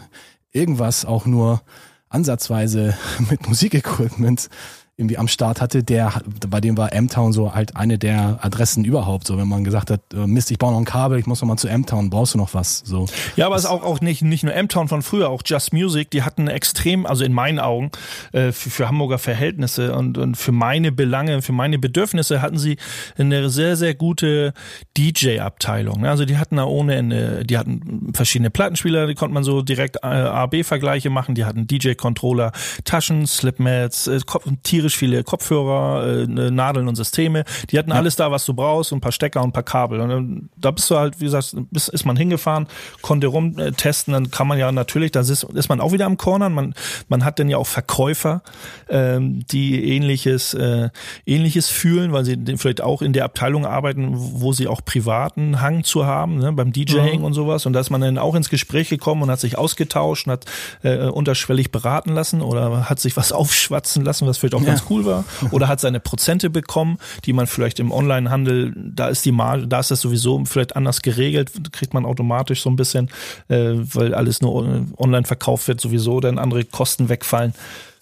irgendwas 0.52 1.06
auch 1.06 1.26
nur 1.26 1.62
ansatzweise 2.10 2.98
mit 3.30 3.48
Musikequipment 3.48 4.50
irgendwie 4.98 5.18
am 5.18 5.28
Start 5.28 5.60
hatte, 5.60 5.84
der, 5.84 6.22
bei 6.48 6.62
dem 6.62 6.78
war 6.78 6.94
M-Town 6.94 7.34
so 7.34 7.54
halt 7.54 7.76
eine 7.76 7.98
der 7.98 8.40
Adressen 8.42 8.86
überhaupt. 8.86 9.28
So, 9.28 9.38
wenn 9.38 9.48
man 9.48 9.66
gesagt 9.66 9.92
hat, 9.92 10.00
äh, 10.14 10.26
Mist, 10.26 10.52
ich 10.52 10.58
baue 10.58 10.72
noch 10.72 10.80
ein 10.80 10.86
Kabel, 10.86 11.20
ich 11.20 11.26
muss 11.26 11.42
noch 11.42 11.50
mal 11.50 11.58
zu 11.58 11.68
M-Town, 11.68 12.10
brauchst 12.10 12.34
du 12.34 12.38
noch 12.38 12.54
was? 12.54 12.82
So. 12.86 13.06
Ja, 13.36 13.48
aber 13.48 13.58
es 13.58 13.66
ist 13.66 13.70
auch, 13.70 13.84
auch 13.84 14.00
nicht, 14.00 14.22
nicht 14.22 14.44
nur 14.44 14.54
M-Town 14.54 14.88
von 14.88 15.02
früher, 15.02 15.30
auch 15.30 15.42
Just 15.46 15.74
Music, 15.74 16.12
die 16.12 16.24
hatten 16.24 16.48
extrem, 16.48 17.06
also 17.06 17.26
in 17.26 17.34
meinen 17.34 17.60
Augen, 17.60 17.92
äh, 18.32 18.54
für, 18.54 18.70
für 18.70 18.88
Hamburger 18.88 19.18
Verhältnisse 19.18 19.94
und, 19.94 20.18
und 20.18 20.38
für 20.38 20.54
meine 20.54 20.94
Belange, 20.94 21.42
für 21.42 21.52
meine 21.52 21.78
Bedürfnisse 21.78 22.42
hatten 22.42 22.58
sie 22.58 22.78
eine 23.18 23.50
sehr, 23.50 23.76
sehr 23.76 23.96
gute 23.96 24.54
DJ-Abteilung. 24.96 26.06
Also 26.06 26.24
die 26.24 26.38
hatten 26.38 26.56
da 26.56 26.64
ohne 26.64 26.96
Ende, 26.96 27.44
die 27.44 27.58
hatten 27.58 28.14
verschiedene 28.14 28.50
Plattenspieler, 28.50 29.08
die 29.08 29.16
konnte 29.16 29.34
man 29.34 29.44
so 29.44 29.62
direkt 29.62 29.98
äh, 29.98 30.08
A-B-Vergleiche 30.08 31.10
machen, 31.10 31.36
die 31.36 31.44
hatten 31.44 31.68
DJ-Controller, 31.68 32.54
Taschen, 32.86 33.28
Slipmats, 33.28 34.08
äh, 34.08 34.22
Tiere 34.64 34.85
tierisch 34.86 34.98
viele 34.98 35.24
Kopfhörer, 35.24 36.08
äh, 36.08 36.28
ne, 36.28 36.52
Nadeln 36.52 36.88
und 36.88 36.96
Systeme. 36.96 37.44
Die 37.72 37.80
hatten 37.80 37.90
ja. 37.90 37.96
alles 37.96 38.16
da, 38.16 38.32
was 38.32 38.46
du 38.46 38.54
brauchst, 38.54 38.94
ein 38.94 39.02
paar 39.02 39.12
Stecker 39.12 39.42
und 39.42 39.50
ein 39.50 39.54
paar 39.54 39.64
Kabel. 39.64 40.00
Und 40.00 40.50
da 40.58 40.72
bist 40.72 40.90
du 40.90 40.98
halt, 40.98 41.20
wie 41.20 41.26
gesagt, 41.26 41.56
bist, 41.72 41.90
ist 41.90 42.06
man 42.06 42.16
hingefahren, 42.16 42.68
konnte 43.02 43.28
rumtesten, 43.28 44.14
dann 44.14 44.32
kann 44.32 44.48
man 44.48 44.58
ja 44.58 44.72
natürlich, 44.72 45.12
da 45.12 45.22
ist, 45.22 45.44
ist 45.44 45.70
man 45.70 45.82
auch 45.82 45.92
wieder 45.92 46.06
am 46.06 46.18
Cornern. 46.18 46.54
Man, 46.54 46.74
man 47.10 47.26
hat 47.26 47.40
dann 47.40 47.50
ja 47.50 47.58
auch 47.58 47.68
Verkäufer, 47.68 48.42
ähm, 48.90 49.46
die 49.48 49.96
ähnliches, 49.96 50.54
äh, 50.54 50.90
ähnliches 51.26 51.70
fühlen, 51.70 52.14
weil 52.14 52.26
sie 52.26 52.38
vielleicht 52.58 52.82
auch 52.82 53.02
in 53.02 53.14
der 53.14 53.26
Abteilung 53.26 53.66
arbeiten, 53.66 54.12
wo 54.14 54.54
sie 54.54 54.68
auch 54.68 54.84
privaten 54.86 55.62
Hang 55.62 55.84
zu 55.84 56.06
haben, 56.06 56.38
ne, 56.38 56.52
beim 56.54 56.72
DJing 56.72 57.20
mhm. 57.20 57.26
und 57.26 57.34
sowas. 57.34 57.66
Und 57.66 57.74
da 57.74 57.80
ist 57.80 57.90
man 57.90 58.02
dann 58.02 58.18
auch 58.18 58.36
ins 58.36 58.50
Gespräch 58.50 58.90
gekommen 58.90 59.24
und 59.24 59.32
hat 59.32 59.40
sich 59.40 59.58
ausgetauscht 59.58 60.28
und 60.28 60.34
hat 60.34 60.46
äh, 60.84 61.08
unterschwellig 61.08 61.72
beraten 61.72 62.14
lassen 62.14 62.42
oder 62.42 62.90
hat 62.90 63.00
sich 63.00 63.18
was 63.18 63.32
aufschwatzen 63.32 64.06
lassen, 64.06 64.28
was 64.28 64.38
vielleicht 64.38 64.56
auch 64.56 64.62
ja 64.62 64.75
ganz 64.76 64.90
cool 64.90 65.06
war. 65.06 65.26
Oder 65.52 65.68
hat 65.68 65.80
seine 65.80 66.00
Prozente 66.00 66.50
bekommen, 66.50 66.98
die 67.26 67.34
man 67.34 67.48
vielleicht 67.48 67.80
im 67.80 67.92
Onlinehandel, 67.92 68.74
da 68.76 69.08
ist 69.08 69.26
die 69.26 69.32
Marge, 69.32 69.68
da 69.68 69.80
ist 69.80 69.92
das 69.92 70.02
sowieso 70.02 70.44
vielleicht 70.46 70.76
anders 70.76 71.02
geregelt, 71.02 71.52
kriegt 71.72 71.94
man 71.94 72.06
automatisch 72.06 72.62
so 72.62 72.70
ein 72.70 72.76
bisschen, 72.76 73.10
äh, 73.48 73.74
weil 73.76 74.14
alles 74.14 74.42
nur 74.42 74.86
online 74.98 75.26
verkauft 75.26 75.68
wird, 75.68 75.82
sowieso 75.82 76.20
dann 76.20 76.38
andere 76.38 76.64
Kosten 76.66 77.10
wegfallen. 77.10 77.54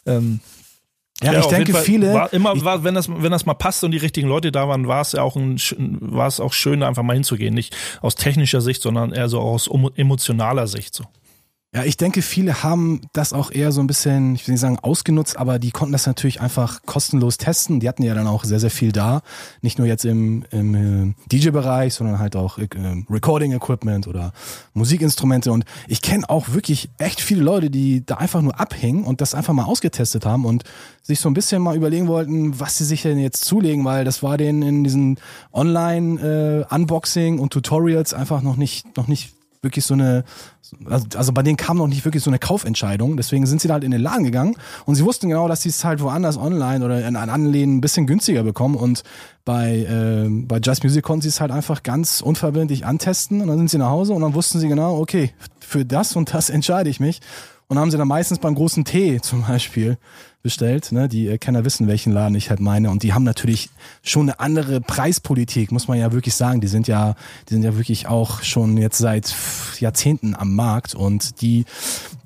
Ähm, 0.06 0.40
ja, 1.22 1.34
ja, 1.34 1.40
ich 1.40 1.46
denke, 1.46 1.74
viele. 1.76 2.14
War 2.14 2.34
immer, 2.34 2.64
war, 2.66 2.84
wenn 2.84 2.96
das, 2.96 3.08
wenn 3.10 3.32
das 3.32 3.46
mal 3.46 3.54
passt 3.54 3.84
und 3.84 3.92
die 3.92 3.98
richtigen 3.98 4.28
Leute 4.28 4.52
da 4.52 4.68
waren, 4.68 4.88
war 4.88 5.02
es 5.02 5.14
ja 5.14 5.22
auch 5.22 5.36
ein, 5.36 5.58
war 5.78 6.28
es 6.28 6.40
auch 6.40 6.54
schön, 6.54 6.84
einfach 6.84 7.04
mal 7.04 7.14
hinzugehen. 7.14 7.54
Nicht 7.54 7.76
aus 8.02 8.16
technischer 8.16 8.62
Sicht, 8.62 8.82
sondern 8.82 9.14
eher 9.14 9.30
so 9.30 9.40
aus 9.40 9.70
emotionaler 9.96 10.68
Sicht 10.68 10.94
so. 10.94 11.06
Ja, 11.76 11.84
ich 11.84 11.98
denke, 11.98 12.22
viele 12.22 12.62
haben 12.62 13.02
das 13.14 13.34
auch 13.34 13.50
eher 13.50 13.72
so 13.72 13.82
ein 13.82 13.88
bisschen, 13.88 14.36
ich 14.36 14.48
will 14.48 14.52
nicht 14.52 14.62
sagen 14.62 14.78
ausgenutzt, 14.78 15.38
aber 15.38 15.58
die 15.58 15.72
konnten 15.72 15.92
das 15.92 16.06
natürlich 16.06 16.40
einfach 16.40 16.84
kostenlos 16.86 17.38
testen. 17.38 17.80
Die 17.80 17.90
hatten 17.90 18.04
ja 18.04 18.14
dann 18.14 18.28
auch 18.28 18.44
sehr, 18.44 18.60
sehr 18.60 18.70
viel 18.70 18.92
da. 18.92 19.24
Nicht 19.64 19.80
nur 19.80 19.88
jetzt 19.88 20.06
im, 20.06 20.46
im 20.52 20.76
äh, 20.76 21.14
DJ-Bereich, 21.32 21.96
sondern 21.96 22.20
halt 22.20 22.36
auch 22.36 22.60
äh, 22.60 22.68
Recording-Equipment 23.10 24.08
oder 24.08 24.34
Musikinstrumente. 24.76 25.52
Und 25.52 25.66
ich 25.88 26.04
kenne 26.04 26.30
auch 26.30 26.50
wirklich 26.50 26.92
echt 27.00 27.20
viele 27.20 27.42
Leute, 27.42 27.72
die 27.72 28.06
da 28.06 28.18
einfach 28.18 28.44
nur 28.44 28.60
abhängen 28.60 29.04
und 29.04 29.20
das 29.20 29.34
einfach 29.34 29.54
mal 29.54 29.66
ausgetestet 29.66 30.28
haben 30.28 30.46
und 30.46 30.66
sich 31.02 31.20
so 31.20 31.28
ein 31.28 31.34
bisschen 31.34 31.64
mal 31.64 31.76
überlegen 31.76 32.08
wollten, 32.08 32.60
was 32.60 32.78
sie 32.78 32.86
sich 32.86 33.02
denn 33.02 33.18
jetzt 33.18 33.46
zulegen, 33.46 33.84
weil 33.84 34.06
das 34.06 34.22
war 34.22 34.38
denen 34.38 34.62
in 34.62 34.84
diesen 34.84 35.18
Online-Unboxing 35.52 37.38
äh, 37.40 37.42
und 37.42 37.52
Tutorials 37.52 38.14
einfach 38.14 38.44
noch 38.44 38.58
nicht, 38.58 38.96
noch 38.96 39.08
nicht 39.08 39.34
wirklich 39.64 39.86
so 39.86 39.94
eine, 39.94 40.24
also, 40.86 41.06
also 41.16 41.32
bei 41.32 41.42
denen 41.42 41.58
kam 41.58 41.78
noch 41.78 41.88
nicht 41.88 42.06
wirklich 42.06 42.24
so 42.24 42.30
eine 42.30 42.40
Kaufentscheidung. 42.40 43.18
Deswegen 43.18 43.46
sind 43.46 43.62
sie 43.62 43.68
da 43.68 43.76
halt 43.76 43.84
in 43.84 43.92
den 43.92 44.02
Laden 44.02 44.24
gegangen 44.24 44.56
und 44.86 44.96
sie 44.96 45.06
wussten 45.06 45.30
genau, 45.30 45.48
dass 45.48 45.62
sie 45.62 45.70
es 45.70 45.84
halt 45.84 46.02
woanders 46.02 46.38
online 46.38 46.84
oder 46.84 47.06
in 47.08 47.16
anderen 47.16 47.46
Läden 47.46 47.78
ein 47.78 47.82
bisschen 47.82 48.06
günstiger 48.08 48.44
bekommen. 48.44 48.76
Und 48.76 49.04
bei, 49.46 49.80
äh, 49.80 50.28
bei 50.30 50.60
Just 50.60 50.84
Music 50.84 51.04
konnten 51.04 51.22
sie 51.22 51.30
es 51.30 51.42
halt 51.42 51.52
einfach 51.52 51.84
ganz 51.84 52.22
unverbindlich 52.22 52.86
antesten 52.86 53.42
und 53.42 53.48
dann 53.48 53.58
sind 53.58 53.70
sie 53.70 53.78
nach 53.78 53.90
Hause 53.90 54.14
und 54.14 54.22
dann 54.22 54.34
wussten 54.34 54.60
sie 54.60 54.68
genau, 54.68 55.00
okay, 55.00 55.32
für 55.60 55.86
das 55.86 56.16
und 56.16 56.34
das 56.34 56.50
entscheide 56.50 56.90
ich 56.90 57.00
mich. 57.00 57.22
Und 57.74 57.80
haben 57.80 57.90
sie 57.90 57.98
dann 57.98 58.08
meistens 58.08 58.38
beim 58.38 58.54
großen 58.54 58.86
T 58.86 59.20
zum 59.24 59.42
Beispiel 59.42 59.98
bestellt. 60.44 60.92
Ne? 60.92 61.10
Die 61.10 61.28
äh, 61.28 61.40
Kenner 61.40 61.66
wissen, 61.66 61.88
welchen 61.88 62.14
Laden 62.14 62.36
ich 62.36 62.52
halt 62.52 62.60
meine. 62.60 62.92
Und 62.92 63.02
die 63.02 63.14
haben 63.14 63.24
natürlich 63.24 63.72
schon 64.04 64.30
eine 64.30 64.40
andere 64.40 64.80
Preispolitik, 64.80 65.72
muss 65.72 65.88
man 65.88 65.98
ja 65.98 66.12
wirklich 66.12 66.36
sagen. 66.36 66.62
Die 66.62 66.68
sind 66.68 66.88
ja, 66.88 67.16
die 67.50 67.56
sind 67.56 67.64
ja 67.64 67.76
wirklich 67.76 68.08
auch 68.08 68.44
schon 68.44 68.78
jetzt 68.78 69.00
seit 69.00 69.34
Jahrzehnten 69.80 70.36
am 70.36 70.54
Markt 70.54 70.94
und 70.94 71.42
die, 71.42 71.66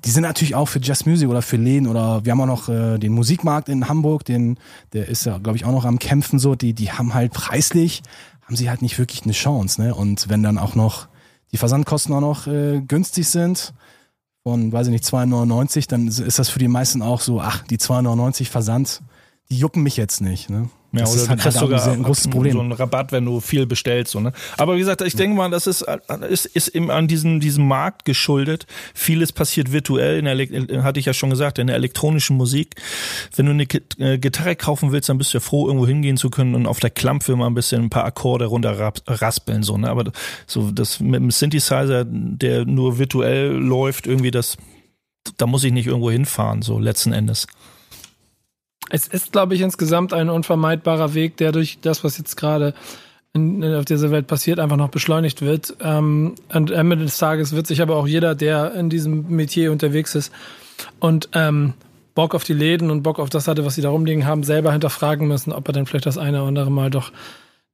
die 0.04 0.10
sind 0.10 0.24
natürlich 0.24 0.54
auch 0.54 0.68
für 0.68 0.80
Just 0.80 1.06
Music 1.06 1.30
oder 1.30 1.40
für 1.40 1.56
Läden 1.56 1.86
oder 1.86 2.26
wir 2.26 2.32
haben 2.32 2.42
auch 2.42 2.46
noch 2.46 2.68
äh, 2.68 2.98
den 2.98 3.12
Musikmarkt 3.12 3.70
in 3.70 3.88
Hamburg, 3.88 4.26
den, 4.26 4.58
der 4.92 5.08
ist 5.08 5.24
ja, 5.24 5.38
glaube 5.38 5.56
ich, 5.56 5.64
auch 5.64 5.72
noch 5.72 5.86
am 5.86 5.98
Kämpfen 5.98 6.38
so. 6.38 6.56
Die, 6.56 6.74
die 6.74 6.92
haben 6.92 7.14
halt 7.14 7.32
preislich, 7.32 8.02
haben 8.44 8.56
sie 8.56 8.68
halt 8.68 8.82
nicht 8.82 8.98
wirklich 8.98 9.22
eine 9.22 9.32
Chance. 9.32 9.80
Ne? 9.80 9.94
Und 9.94 10.28
wenn 10.28 10.42
dann 10.42 10.58
auch 10.58 10.74
noch 10.74 11.08
die 11.52 11.56
Versandkosten 11.56 12.14
auch 12.14 12.20
noch 12.20 12.46
äh, 12.46 12.82
günstig 12.86 13.28
sind, 13.28 13.72
von, 14.48 14.72
weiß 14.72 14.86
ich 14.86 14.92
nicht, 14.92 15.04
2,99, 15.04 15.88
dann 15.88 16.08
ist 16.08 16.38
das 16.38 16.48
für 16.48 16.58
die 16.58 16.68
meisten 16.68 17.02
auch 17.02 17.20
so, 17.20 17.40
ach, 17.40 17.64
die 17.64 17.76
2,99 17.76 18.46
Versand, 18.46 19.02
die 19.50 19.58
jucken 19.58 19.82
mich 19.82 19.98
jetzt 19.98 20.22
nicht. 20.22 20.48
Ne? 20.48 20.70
Ja, 20.92 21.00
das 21.00 21.12
oder 21.12 21.22
ist 21.22 21.28
halt, 21.28 21.44
halt 21.44 21.54
sogar 21.54 21.86
ein 21.88 22.02
großes 22.02 22.28
Problem. 22.28 22.52
so 22.54 22.60
einen 22.60 22.72
Rabatt, 22.72 23.12
wenn 23.12 23.26
du 23.26 23.40
viel 23.40 23.66
bestellst. 23.66 24.12
So, 24.12 24.20
ne? 24.20 24.32
Aber 24.56 24.74
wie 24.76 24.78
gesagt, 24.78 25.02
ich 25.02 25.14
denke 25.14 25.36
mal, 25.36 25.50
das 25.50 25.66
ist, 25.66 25.84
ist, 26.30 26.46
ist 26.46 26.68
eben 26.68 26.90
an 26.90 27.06
diesem, 27.08 27.40
diesem 27.40 27.68
Markt 27.68 28.06
geschuldet. 28.06 28.66
Vieles 28.94 29.32
passiert 29.32 29.70
virtuell, 29.70 30.18
in 30.18 30.24
der, 30.24 30.82
hatte 30.82 30.98
ich 30.98 31.04
ja 31.04 31.12
schon 31.12 31.28
gesagt, 31.28 31.58
in 31.58 31.66
der 31.66 31.76
elektronischen 31.76 32.38
Musik. 32.38 32.76
Wenn 33.36 33.46
du 33.46 33.52
eine 33.52 33.66
äh, 33.98 34.16
Gitarre 34.18 34.56
kaufen 34.56 34.90
willst, 34.90 35.10
dann 35.10 35.18
bist 35.18 35.34
du 35.34 35.38
ja 35.38 35.40
froh, 35.40 35.66
irgendwo 35.66 35.86
hingehen 35.86 36.16
zu 36.16 36.30
können 36.30 36.54
und 36.54 36.66
auf 36.66 36.80
der 36.80 36.90
Klampfe 36.90 37.36
mal 37.36 37.48
ein 37.48 37.54
bisschen 37.54 37.82
ein 37.82 37.90
paar 37.90 38.06
Akkorde 38.06 38.46
runterraspeln. 38.46 39.62
So, 39.62 39.76
ne? 39.76 39.90
Aber 39.90 40.10
so 40.46 40.70
das 40.70 41.00
mit 41.00 41.20
dem 41.20 41.30
Synthesizer, 41.30 42.06
der 42.06 42.64
nur 42.64 42.98
virtuell 42.98 43.50
läuft, 43.50 44.06
irgendwie 44.06 44.30
das, 44.30 44.56
da 45.36 45.46
muss 45.46 45.64
ich 45.64 45.72
nicht 45.72 45.86
irgendwo 45.86 46.10
hinfahren, 46.10 46.62
so 46.62 46.78
letzten 46.78 47.12
Endes. 47.12 47.46
Es 48.90 49.06
ist, 49.06 49.32
glaube 49.32 49.54
ich, 49.54 49.60
insgesamt 49.60 50.12
ein 50.12 50.30
unvermeidbarer 50.30 51.14
Weg, 51.14 51.36
der 51.36 51.52
durch 51.52 51.78
das, 51.80 52.04
was 52.04 52.18
jetzt 52.18 52.36
gerade 52.36 52.74
auf 53.34 53.84
dieser 53.84 54.10
Welt 54.10 54.26
passiert, 54.26 54.58
einfach 54.58 54.76
noch 54.76 54.88
beschleunigt 54.88 55.42
wird. 55.42 55.76
Ähm, 55.80 56.34
und 56.52 56.72
am 56.72 56.90
Ende 56.90 57.04
des 57.04 57.18
Tages 57.18 57.54
wird 57.54 57.66
sich 57.66 57.82
aber 57.82 57.96
auch 57.96 58.06
jeder, 58.06 58.34
der 58.34 58.74
in 58.74 58.90
diesem 58.90 59.28
Metier 59.28 59.70
unterwegs 59.70 60.14
ist 60.14 60.32
und 60.98 61.28
ähm, 61.34 61.74
Bock 62.14 62.34
auf 62.34 62.42
die 62.42 62.54
Läden 62.54 62.90
und 62.90 63.02
Bock 63.02 63.20
auf 63.20 63.30
das 63.30 63.46
hatte, 63.46 63.64
was 63.64 63.76
sie 63.76 63.82
da 63.82 63.90
rumliegen 63.90 64.26
haben, 64.26 64.42
selber 64.42 64.72
hinterfragen 64.72 65.28
müssen, 65.28 65.52
ob 65.52 65.68
er 65.68 65.72
dann 65.72 65.86
vielleicht 65.86 66.06
das 66.06 66.18
eine 66.18 66.38
oder 66.38 66.48
andere 66.48 66.70
Mal 66.70 66.90
doch 66.90 67.12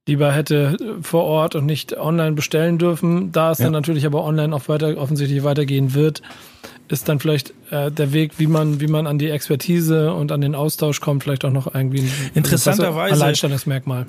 lieber 0.07 0.31
hätte 0.31 0.77
vor 1.01 1.23
Ort 1.23 1.55
und 1.55 1.65
nicht 1.65 1.97
online 1.97 2.33
bestellen 2.33 2.77
dürfen. 2.77 3.31
Da 3.31 3.51
es 3.51 3.59
ja. 3.59 3.65
dann 3.65 3.73
natürlich 3.73 4.05
aber 4.05 4.23
online 4.23 4.55
auch 4.55 4.67
weiter 4.67 4.97
offensichtlich 4.97 5.43
weitergehen 5.43 5.93
wird, 5.93 6.21
ist 6.87 7.09
dann 7.09 7.19
vielleicht 7.19 7.53
äh, 7.71 7.91
der 7.91 8.13
Weg, 8.13 8.33
wie 8.37 8.47
man, 8.47 8.79
wie 8.79 8.87
man 8.87 9.07
an 9.07 9.17
die 9.17 9.29
Expertise 9.29 10.13
und 10.13 10.31
an 10.31 10.41
den 10.41 10.53
Austausch 10.53 11.01
kommt, 11.01 11.23
vielleicht 11.23 11.45
auch 11.45 11.51
noch 11.51 11.73
irgendwie 11.73 12.01
ein 12.01 12.11
interessanterweise 12.35 13.15
Alleinstellungsmerkmal. 13.15 14.05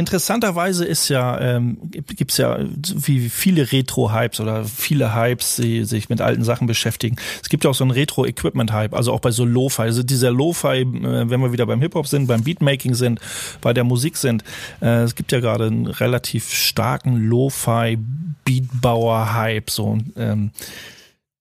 Interessanterweise 0.00 0.84
ist 0.86 1.10
ja, 1.10 1.38
ähm, 1.38 1.76
gibt 1.90 2.30
es 2.30 2.38
ja 2.38 2.58
wie 2.94 3.28
viele 3.28 3.70
Retro-Hypes 3.70 4.40
oder 4.40 4.64
viele 4.64 5.14
Hypes, 5.14 5.56
die 5.56 5.84
sich 5.84 6.08
mit 6.08 6.22
alten 6.22 6.42
Sachen 6.42 6.66
beschäftigen. 6.66 7.16
Es 7.42 7.50
gibt 7.50 7.64
ja 7.64 7.70
auch 7.70 7.74
so 7.74 7.84
einen 7.84 7.90
Retro-Equipment-Hype, 7.90 8.94
also 8.94 9.12
auch 9.12 9.20
bei 9.20 9.30
so 9.30 9.44
Lo-Fi. 9.44 9.82
Also 9.82 10.02
dieser 10.02 10.30
Lo-Fi, 10.30 10.80
äh, 10.80 11.28
wenn 11.28 11.42
wir 11.42 11.52
wieder 11.52 11.66
beim 11.66 11.82
Hip-Hop 11.82 12.06
sind, 12.06 12.28
beim 12.28 12.44
Beatmaking 12.44 12.94
sind, 12.94 13.20
bei 13.60 13.74
der 13.74 13.84
Musik 13.84 14.16
sind. 14.16 14.42
Äh, 14.80 15.02
es 15.02 15.14
gibt 15.14 15.32
ja 15.32 15.40
gerade 15.40 15.66
einen 15.66 15.86
relativ 15.86 16.50
starken 16.50 17.16
Lo-Fi-Beatbauer-Hype. 17.16 19.68
So, 19.68 19.98
ähm, 20.16 20.52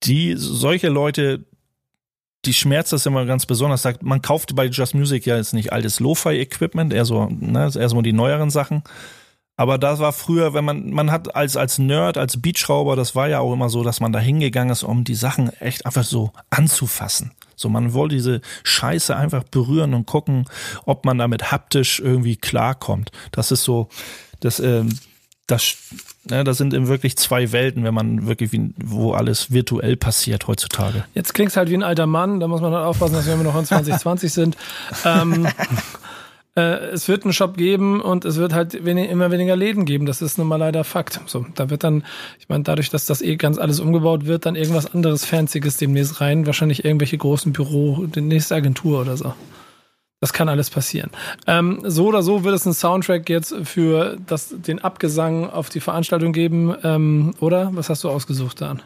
die 0.03 0.33
solche 0.35 0.89
Leute 0.89 1.45
die 2.45 2.53
schmerzt 2.53 2.93
das 2.93 3.05
immer 3.05 3.25
ganz 3.25 3.45
besonders. 3.45 3.83
Man 4.01 4.21
kauft 4.21 4.55
bei 4.55 4.65
Just 4.65 4.95
Music 4.95 5.25
ja 5.25 5.35
jetzt 5.35 5.53
nicht 5.53 5.73
altes 5.73 5.99
Lo-Fi-Equipment, 5.99 6.93
eher 6.93 7.05
so, 7.05 7.27
ne, 7.29 7.71
eher 7.73 7.89
so 7.89 8.01
die 8.01 8.13
neueren 8.13 8.49
Sachen. 8.49 8.83
Aber 9.57 9.77
das 9.77 9.99
war 9.99 10.13
früher, 10.13 10.53
wenn 10.53 10.63
man, 10.63 10.89
man 10.91 11.11
hat 11.11 11.35
als, 11.35 11.57
als 11.57 11.79
Nerd, 11.79 12.17
als 12.17 12.41
Beatschrauber, 12.41 12.95
das 12.95 13.13
war 13.13 13.27
ja 13.27 13.39
auch 13.39 13.51
immer 13.51 13.67
so, 13.67 13.83
dass 13.83 13.99
man 13.99 14.13
da 14.13 14.19
hingegangen 14.19 14.71
ist, 14.71 14.83
um 14.83 15.03
die 15.03 15.15
Sachen 15.15 15.49
echt 15.59 15.85
einfach 15.85 16.05
so 16.05 16.31
anzufassen. 16.49 17.31
So, 17.57 17.67
man 17.67 17.91
wollte 17.91 18.15
diese 18.15 18.39
Scheiße 18.63 19.13
einfach 19.13 19.43
berühren 19.43 19.93
und 19.93 20.05
gucken, 20.05 20.45
ob 20.85 21.03
man 21.03 21.17
damit 21.17 21.51
haptisch 21.51 21.99
irgendwie 21.99 22.37
klarkommt. 22.37 23.11
Das 23.33 23.51
ist 23.51 23.65
so, 23.65 23.89
das, 24.39 24.61
ähm, 24.61 24.97
das, 25.49 25.77
ne, 26.29 26.43
das 26.43 26.57
sind 26.57 26.87
wirklich 26.87 27.17
zwei 27.17 27.51
Welten, 27.51 27.83
wenn 27.83 27.93
man 27.93 28.27
wirklich, 28.27 28.51
wie, 28.51 28.71
wo 28.77 29.13
alles 29.13 29.51
virtuell 29.51 29.97
passiert 29.97 30.47
heutzutage. 30.47 31.05
Jetzt 31.13 31.33
klingt 31.33 31.51
es 31.51 31.57
halt 31.57 31.69
wie 31.69 31.75
ein 31.75 31.83
alter 31.83 32.07
Mann, 32.07 32.39
da 32.39 32.47
muss 32.47 32.61
man 32.61 32.73
halt 32.73 32.85
aufpassen, 32.85 33.15
dass 33.15 33.25
wir 33.25 33.33
immer 33.33 33.43
noch 33.43 33.57
in 33.57 33.65
2020 33.65 34.31
sind. 34.31 34.57
Ähm, 35.05 35.47
äh, 36.55 36.61
es 36.91 37.07
wird 37.07 37.23
einen 37.23 37.33
Shop 37.33 37.57
geben 37.57 38.01
und 38.01 38.25
es 38.25 38.37
wird 38.37 38.53
halt 38.53 38.85
wenig, 38.85 39.09
immer 39.09 39.31
weniger 39.31 39.55
Läden 39.55 39.85
geben. 39.85 40.05
Das 40.05 40.21
ist 40.21 40.37
nun 40.37 40.47
mal 40.47 40.57
leider 40.57 40.83
Fakt. 40.83 41.19
So, 41.25 41.45
da 41.55 41.69
wird 41.69 41.83
dann, 41.83 42.03
ich 42.39 42.47
meine, 42.49 42.63
dadurch, 42.63 42.89
dass 42.89 43.05
das 43.05 43.21
eh 43.21 43.35
ganz 43.35 43.57
alles 43.57 43.79
umgebaut 43.79 44.25
wird, 44.25 44.45
dann 44.45 44.55
irgendwas 44.55 44.93
anderes 44.93 45.25
Fancyes 45.25 45.77
demnächst 45.77 46.21
rein. 46.21 46.45
Wahrscheinlich 46.45 46.85
irgendwelche 46.85 47.17
großen 47.17 47.53
Büro, 47.53 48.05
die 48.05 48.21
nächste 48.21 48.55
Agentur 48.55 49.01
oder 49.01 49.17
so. 49.17 49.33
Das 50.19 50.33
kann 50.33 50.49
alles 50.49 50.69
passieren. 50.69 51.11
Ähm, 51.47 51.79
so 51.83 52.07
oder 52.07 52.23
so 52.23 52.43
wird 52.43 52.53
es 52.53 52.65
einen 52.65 52.75
Soundtrack 52.75 53.29
jetzt 53.29 53.55
für 53.63 54.17
das, 54.27 54.53
den 54.55 54.79
Abgesang 54.79 55.49
auf 55.49 55.69
die 55.69 55.79
Veranstaltung 55.79 56.33
geben, 56.33 56.75
ähm, 56.83 57.33
oder? 57.39 57.69
Was 57.73 57.89
hast 57.89 58.03
du 58.03 58.09
ausgesucht, 58.09 58.59
Dan? 58.59 58.81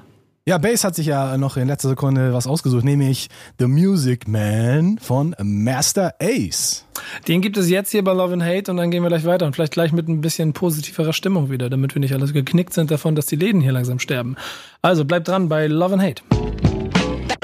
Ja, 0.45 0.57
Bass 0.57 0.83
hat 0.83 0.93
sich 0.93 1.07
ja 1.07 1.37
noch 1.37 1.55
in 1.55 1.69
letzter 1.69 1.87
Sekunde 1.87 2.33
was 2.33 2.47
ausgesucht, 2.47 2.83
nämlich 2.83 3.29
The 3.59 3.67
Music 3.67 4.27
Man 4.27 4.99
von 4.99 5.33
Master 5.41 6.15
Ace. 6.21 6.85
Den 7.29 7.39
gibt 7.39 7.55
es 7.55 7.69
jetzt 7.69 7.91
hier 7.91 8.03
bei 8.03 8.11
Love 8.11 8.33
and 8.33 8.43
Hate 8.43 8.69
und 8.69 8.75
dann 8.75 8.91
gehen 8.91 9.03
wir 9.03 9.09
gleich 9.09 9.23
weiter 9.23 9.45
und 9.45 9.55
vielleicht 9.55 9.71
gleich 9.71 9.93
mit 9.93 10.09
ein 10.09 10.19
bisschen 10.19 10.51
positiverer 10.51 11.13
Stimmung 11.13 11.49
wieder, 11.49 11.69
damit 11.69 11.95
wir 11.95 12.01
nicht 12.01 12.13
alles 12.13 12.33
geknickt 12.33 12.73
sind 12.73 12.91
davon, 12.91 13.15
dass 13.15 13.25
die 13.25 13.37
Läden 13.37 13.61
hier 13.61 13.71
langsam 13.71 13.99
sterben. 13.99 14.35
Also 14.81 15.05
bleibt 15.05 15.29
dran 15.29 15.47
bei 15.47 15.67
Love 15.67 15.93
and 15.93 16.03
Hate. 16.03 16.72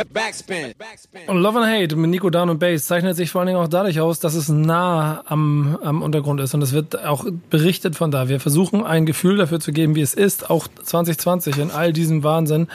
Backspin. 0.06 0.74
Und 1.28 1.38
Love 1.42 1.60
and 1.60 1.68
Hate 1.68 1.96
mit 1.96 2.10
Nico 2.10 2.30
Down 2.30 2.50
und 2.50 2.60
Bass 2.60 2.86
zeichnet 2.86 3.16
sich 3.16 3.32
vor 3.32 3.42
allen 3.42 3.48
Dingen 3.48 3.60
auch 3.60 3.68
dadurch 3.68 4.00
aus, 4.00 4.20
dass 4.20 4.36
es 4.36 4.50
nah 4.50 5.24
am, 5.26 5.78
am 5.84 6.02
Untergrund 6.02 6.40
ist 6.42 6.54
und 6.54 6.62
es 6.62 6.74
wird 6.74 7.04
auch 7.06 7.26
berichtet 7.50 7.96
von 7.96 8.12
da. 8.12 8.30
Wir 8.30 8.40
versuchen 8.40 8.84
ein 8.86 9.06
Gefühl 9.06 9.38
dafür 9.38 9.60
zu 9.60 9.72
geben, 9.72 9.96
wie 9.96 10.02
es 10.02 10.14
ist, 10.14 10.50
auch 10.50 10.68
2020 10.68 11.58
in 11.58 11.72
all 11.72 11.94
diesem 11.94 12.24
Wahnsinn 12.24 12.68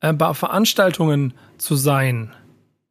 äh, 0.00 0.12
bei 0.12 0.34
Veranstaltungen 0.34 1.34
zu 1.58 1.76
sein. 1.76 2.32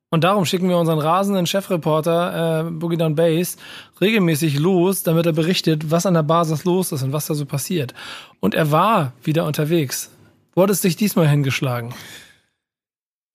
Und 0.09 0.23
darum 0.23 0.45
schicken 0.45 0.69
wir 0.69 0.77
unseren 0.77 0.99
rasenden 0.99 1.45
Chefreporter 1.45 2.67
äh, 2.67 2.71
Boogie 2.71 2.97
Down 2.97 3.15
Bass 3.15 3.57
regelmäßig 3.99 4.59
los, 4.59 5.03
damit 5.03 5.25
er 5.25 5.33
berichtet, 5.33 5.91
was 5.91 6.05
an 6.05 6.13
der 6.13 6.23
Basis 6.23 6.63
los 6.63 6.91
ist 6.91 7.03
und 7.03 7.11
was 7.11 7.25
da 7.25 7.33
so 7.33 7.45
passiert. 7.45 7.93
Und 8.39 8.55
er 8.55 8.71
war 8.71 9.13
wieder 9.23 9.45
unterwegs. 9.45 10.11
Wo 10.53 10.63
hat 10.63 10.69
es 10.69 10.81
dich 10.81 10.95
diesmal 10.95 11.27
hingeschlagen? 11.27 11.93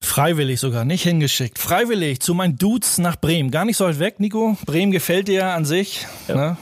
Freiwillig 0.01 0.59
sogar, 0.59 0.83
nicht 0.83 1.03
hingeschickt. 1.03 1.59
Freiwillig 1.59 2.19
zu 2.19 2.33
meinen 2.33 2.57
Dudes 2.57 2.97
nach 2.97 3.15
Bremen. 3.15 3.51
Gar 3.51 3.65
nicht 3.65 3.77
so 3.77 3.85
weit 3.85 3.99
weg, 3.99 4.19
Nico. 4.19 4.57
Bremen 4.65 4.91
gefällt 4.91 5.27
dir 5.27 5.47
an 5.47 5.63
sich. 5.63 6.05
Ja. 6.27 6.35
Ne? 6.35 6.57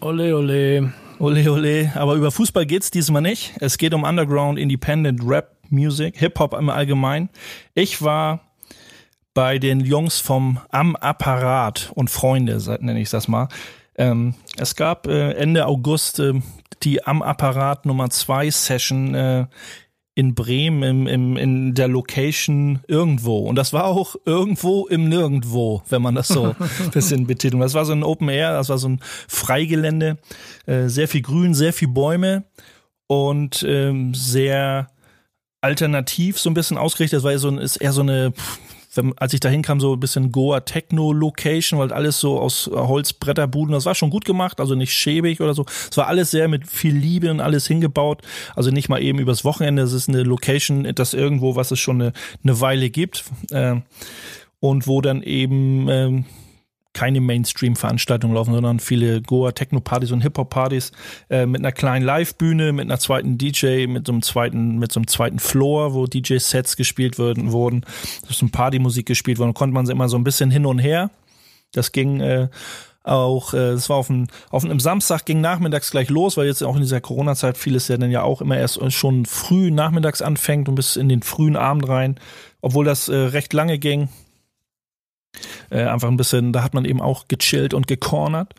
Ole, 0.00 0.36
ole. 0.36 0.92
Ole, 1.18 1.52
ole. 1.52 1.92
Aber 1.94 2.14
über 2.14 2.32
Fußball 2.32 2.66
geht's 2.66 2.90
diesmal 2.90 3.22
nicht. 3.22 3.52
Es 3.60 3.78
geht 3.78 3.94
um 3.94 4.02
Underground, 4.02 4.58
Independent 4.58 5.20
Rap 5.24 5.56
Music, 5.68 6.18
Hip-Hop 6.18 6.54
im 6.54 6.68
Allgemeinen. 6.68 7.28
Ich 7.74 8.02
war 8.02 8.40
bei 9.34 9.58
den 9.58 9.80
Jungs 9.80 10.18
vom 10.18 10.58
Am 10.70 10.96
Apparat 10.96 11.92
und 11.94 12.10
Freunde, 12.10 12.58
nenne 12.80 13.00
ich 13.00 13.10
das 13.10 13.28
mal. 13.28 13.48
Ähm, 13.96 14.34
es 14.56 14.76
gab 14.76 15.06
äh, 15.06 15.32
Ende 15.32 15.66
August 15.66 16.18
äh, 16.18 16.34
die 16.82 17.04
Am 17.04 17.22
Apparat 17.22 17.86
Nummer 17.86 18.10
2 18.10 18.50
Session 18.50 19.14
äh, 19.14 19.46
in 20.14 20.34
Bremen 20.34 20.82
im, 20.82 21.06
im, 21.06 21.36
in 21.36 21.74
der 21.74 21.88
Location 21.88 22.80
irgendwo. 22.86 23.38
Und 23.38 23.56
das 23.56 23.72
war 23.72 23.84
auch 23.84 24.16
irgendwo 24.26 24.86
im 24.86 25.08
Nirgendwo, 25.08 25.82
wenn 25.88 26.02
man 26.02 26.14
das 26.14 26.28
so 26.28 26.54
ein 26.80 26.90
bisschen 26.90 27.26
betitelt. 27.26 27.62
Das 27.62 27.74
war 27.74 27.84
so 27.84 27.92
ein 27.92 28.02
Open 28.02 28.28
Air, 28.28 28.52
das 28.52 28.68
war 28.68 28.78
so 28.78 28.88
ein 28.88 29.00
Freigelände, 29.28 30.18
äh, 30.66 30.88
sehr 30.88 31.08
viel 31.08 31.22
Grün, 31.22 31.54
sehr 31.54 31.72
viel 31.72 31.88
Bäume 31.88 32.44
und 33.06 33.64
ähm, 33.66 34.12
sehr 34.14 34.88
alternativ 35.62 36.38
so 36.38 36.50
ein 36.50 36.54
bisschen 36.54 36.76
ausgerichtet. 36.76 37.18
Das 37.18 37.24
war 37.24 37.38
so 37.38 37.48
ein, 37.48 37.58
ist 37.58 37.76
eher 37.76 37.92
so 37.92 38.02
eine, 38.02 38.34
wenn, 38.94 39.16
als 39.18 39.32
ich 39.32 39.40
da 39.40 39.48
hinkam, 39.48 39.80
so 39.80 39.94
ein 39.94 40.00
bisschen 40.00 40.32
Goa 40.32 40.60
Techno 40.60 41.12
Location, 41.12 41.78
weil 41.78 41.92
alles 41.92 42.18
so 42.18 42.38
aus 42.38 42.70
Holzbretterbuden, 42.72 43.72
das 43.72 43.86
war 43.86 43.94
schon 43.94 44.10
gut 44.10 44.24
gemacht, 44.24 44.60
also 44.60 44.74
nicht 44.74 44.92
schäbig 44.92 45.40
oder 45.40 45.54
so. 45.54 45.64
Es 45.90 45.96
war 45.96 46.06
alles 46.06 46.30
sehr 46.30 46.48
mit 46.48 46.66
viel 46.66 46.94
Liebe 46.94 47.30
und 47.30 47.40
alles 47.40 47.66
hingebaut. 47.66 48.22
Also 48.54 48.70
nicht 48.70 48.88
mal 48.88 49.02
eben 49.02 49.18
übers 49.18 49.44
Wochenende. 49.44 49.82
Es 49.82 49.92
ist 49.92 50.08
eine 50.08 50.22
Location, 50.22 50.90
das 50.94 51.14
irgendwo, 51.14 51.56
was 51.56 51.70
es 51.70 51.80
schon 51.80 52.00
eine, 52.00 52.12
eine 52.42 52.60
Weile 52.60 52.90
gibt. 52.90 53.24
Äh, 53.50 53.76
und 54.60 54.86
wo 54.86 55.00
dann 55.00 55.22
eben 55.24 55.88
ähm, 55.88 56.24
keine 56.92 57.20
Mainstream-Veranstaltungen 57.20 58.34
laufen, 58.34 58.52
sondern 58.52 58.80
viele 58.80 59.22
Goa-Techno-Partys 59.22 60.12
und 60.12 60.20
Hip-Hop-Partys 60.20 60.92
äh, 61.30 61.46
mit 61.46 61.60
einer 61.60 61.72
kleinen 61.72 62.04
Live-Bühne, 62.04 62.72
mit 62.72 62.84
einer 62.84 62.98
zweiten 62.98 63.38
DJ, 63.38 63.86
mit 63.86 64.06
so 64.06 64.12
einem 64.12 64.22
zweiten, 64.22 64.78
mit 64.78 64.92
so 64.92 65.00
einem 65.00 65.06
zweiten 65.06 65.38
Floor, 65.38 65.94
wo 65.94 66.06
DJ-Sets 66.06 66.76
gespielt 66.76 67.18
wurden, 67.18 67.52
wurden, 67.52 67.84
so 68.28 68.46
Partymusik 68.48 69.06
gespielt 69.06 69.38
worden, 69.38 69.54
konnte 69.54 69.74
man 69.74 69.86
sie 69.86 69.92
immer 69.92 70.08
so 70.08 70.16
ein 70.16 70.24
bisschen 70.24 70.50
hin 70.50 70.66
und 70.66 70.78
her. 70.78 71.10
Das 71.72 71.92
ging 71.92 72.20
äh, 72.20 72.48
auch, 73.04 73.54
äh, 73.54 73.70
es 73.70 73.88
war 73.88 73.96
auf 73.96 74.06
dem, 74.08 74.28
auf 74.50 74.64
einem 74.64 74.80
Samstag 74.80 75.24
ging 75.24 75.40
nachmittags 75.40 75.90
gleich 75.90 76.10
los, 76.10 76.36
weil 76.36 76.46
jetzt 76.46 76.62
auch 76.62 76.76
in 76.76 76.82
dieser 76.82 77.00
Corona-Zeit 77.00 77.56
vieles 77.56 77.88
ja 77.88 77.96
dann 77.96 78.10
ja 78.10 78.22
auch 78.22 78.40
immer 78.40 78.56
erst 78.56 78.80
schon 78.92 79.26
früh 79.26 79.70
nachmittags 79.70 80.22
anfängt 80.22 80.68
und 80.68 80.74
bis 80.74 80.96
in 80.96 81.08
den 81.08 81.22
frühen 81.22 81.56
Abend 81.56 81.88
rein, 81.88 82.16
obwohl 82.60 82.84
das 82.84 83.08
äh, 83.08 83.16
recht 83.16 83.52
lange 83.52 83.78
ging. 83.78 84.08
Äh, 85.70 85.84
einfach 85.84 86.08
ein 86.08 86.16
bisschen, 86.16 86.52
da 86.52 86.62
hat 86.62 86.74
man 86.74 86.84
eben 86.84 87.00
auch 87.00 87.26
gechillt 87.28 87.74
und 87.74 87.86
gecornert. 87.86 88.54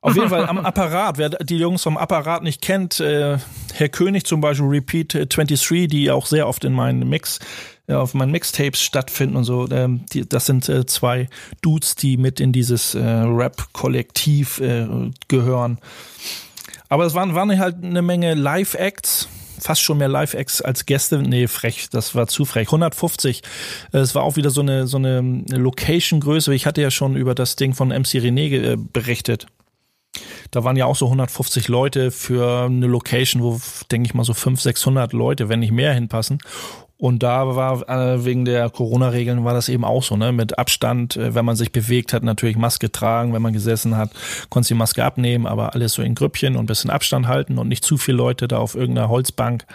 Auf 0.00 0.14
jeden 0.14 0.28
Fall 0.28 0.46
am 0.46 0.58
Apparat, 0.64 1.18
wer 1.18 1.30
die 1.30 1.56
Jungs 1.56 1.82
vom 1.82 1.96
Apparat 1.96 2.42
nicht 2.42 2.62
kennt, 2.62 3.00
äh, 3.00 3.38
Herr 3.74 3.88
König 3.88 4.24
zum 4.24 4.40
Beispiel, 4.40 4.66
Repeat 4.66 5.14
23, 5.14 5.88
die 5.88 6.10
auch 6.10 6.26
sehr 6.26 6.46
oft 6.46 6.64
in 6.64 6.72
meinen 6.72 7.08
Mix, 7.08 7.40
äh, 7.88 7.94
auf 7.94 8.14
meinen 8.14 8.30
Mixtapes 8.30 8.80
stattfinden 8.80 9.36
und 9.36 9.44
so, 9.44 9.68
ähm, 9.70 10.04
die, 10.12 10.28
das 10.28 10.46
sind 10.46 10.68
äh, 10.68 10.86
zwei 10.86 11.28
Dudes, 11.60 11.96
die 11.96 12.16
mit 12.18 12.40
in 12.40 12.52
dieses 12.52 12.94
äh, 12.94 13.00
Rap-Kollektiv 13.00 14.60
äh, 14.60 14.86
gehören. 15.28 15.78
Aber 16.88 17.04
es 17.04 17.14
waren, 17.14 17.34
waren 17.34 17.58
halt 17.58 17.82
eine 17.82 18.02
Menge 18.02 18.34
Live-Acts, 18.34 19.28
fast 19.60 19.82
schon 19.82 19.98
mehr 19.98 20.08
Live-Acts 20.08 20.62
als 20.62 20.86
Gäste. 20.86 21.18
Nee, 21.18 21.46
frech, 21.46 21.88
das 21.90 22.14
war 22.14 22.26
zu 22.26 22.44
frech. 22.44 22.68
150. 22.68 23.42
Äh, 23.92 23.98
es 23.98 24.14
war 24.14 24.22
auch 24.22 24.36
wieder 24.36 24.50
so 24.50 24.60
eine, 24.60 24.86
so 24.86 24.96
eine 24.96 25.20
Location-Größe. 25.48 26.54
Ich 26.54 26.66
hatte 26.66 26.82
ja 26.82 26.90
schon 26.90 27.16
über 27.16 27.34
das 27.34 27.56
Ding 27.56 27.74
von 27.74 27.88
MC 27.88 28.20
René 28.20 28.72
äh, 28.72 28.76
berichtet. 28.76 29.46
Da 30.50 30.64
waren 30.64 30.76
ja 30.76 30.86
auch 30.86 30.96
so 30.96 31.06
150 31.06 31.68
Leute 31.68 32.10
für 32.10 32.64
eine 32.64 32.86
Location, 32.86 33.42
wo, 33.42 33.60
denke 33.90 34.06
ich 34.06 34.14
mal, 34.14 34.24
so 34.24 34.34
500, 34.34 34.62
600 34.62 35.12
Leute, 35.12 35.48
wenn 35.48 35.60
nicht 35.60 35.72
mehr 35.72 35.92
hinpassen. 35.92 36.38
Und 36.98 37.22
da 37.22 37.54
war 37.54 37.88
äh, 37.88 38.24
wegen 38.24 38.46
der 38.46 38.70
Corona-Regeln 38.70 39.44
war 39.44 39.52
das 39.52 39.68
eben 39.68 39.84
auch 39.84 40.02
so, 40.02 40.16
ne? 40.16 40.32
Mit 40.32 40.58
Abstand, 40.58 41.16
äh, 41.16 41.34
wenn 41.34 41.44
man 41.44 41.56
sich 41.56 41.70
bewegt 41.70 42.12
hat, 42.14 42.22
natürlich 42.22 42.56
Maske 42.56 42.90
tragen, 42.90 43.34
wenn 43.34 43.42
man 43.42 43.52
gesessen 43.52 43.96
hat, 43.96 44.10
konnte 44.48 44.68
die 44.68 44.74
Maske 44.74 45.04
abnehmen, 45.04 45.46
aber 45.46 45.74
alles 45.74 45.92
so 45.92 46.02
in 46.02 46.14
Grüppchen 46.14 46.56
und 46.56 46.64
ein 46.64 46.66
bisschen 46.66 46.90
Abstand 46.90 47.28
halten 47.28 47.58
und 47.58 47.68
nicht 47.68 47.84
zu 47.84 47.98
viele 47.98 48.16
Leute 48.16 48.48
da 48.48 48.58
auf 48.58 48.74
irgendeiner 48.74 49.10
Holzbank. 49.10 49.66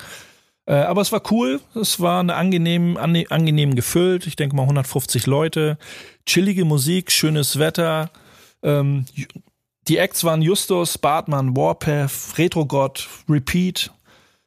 Äh, 0.65 0.73
aber 0.73 1.01
es 1.01 1.11
war 1.11 1.21
cool. 1.31 1.59
Es 1.75 1.99
war 1.99 2.19
eine 2.21 2.35
angenehm, 2.35 2.97
angenehm 2.97 3.75
gefüllt. 3.75 4.25
Ich 4.25 4.35
denke 4.35 4.55
mal 4.55 4.63
150 4.63 5.27
Leute. 5.27 5.77
Chillige 6.25 6.65
Musik, 6.65 7.11
schönes 7.11 7.59
Wetter. 7.59 8.09
Ähm, 8.63 9.05
die 9.87 9.97
Acts 9.97 10.23
waren 10.23 10.41
Justus, 10.41 10.97
Bartmann, 10.97 11.55
Warpath, 11.55 12.37
Retrogod, 12.37 13.07
Repeat, 13.27 13.91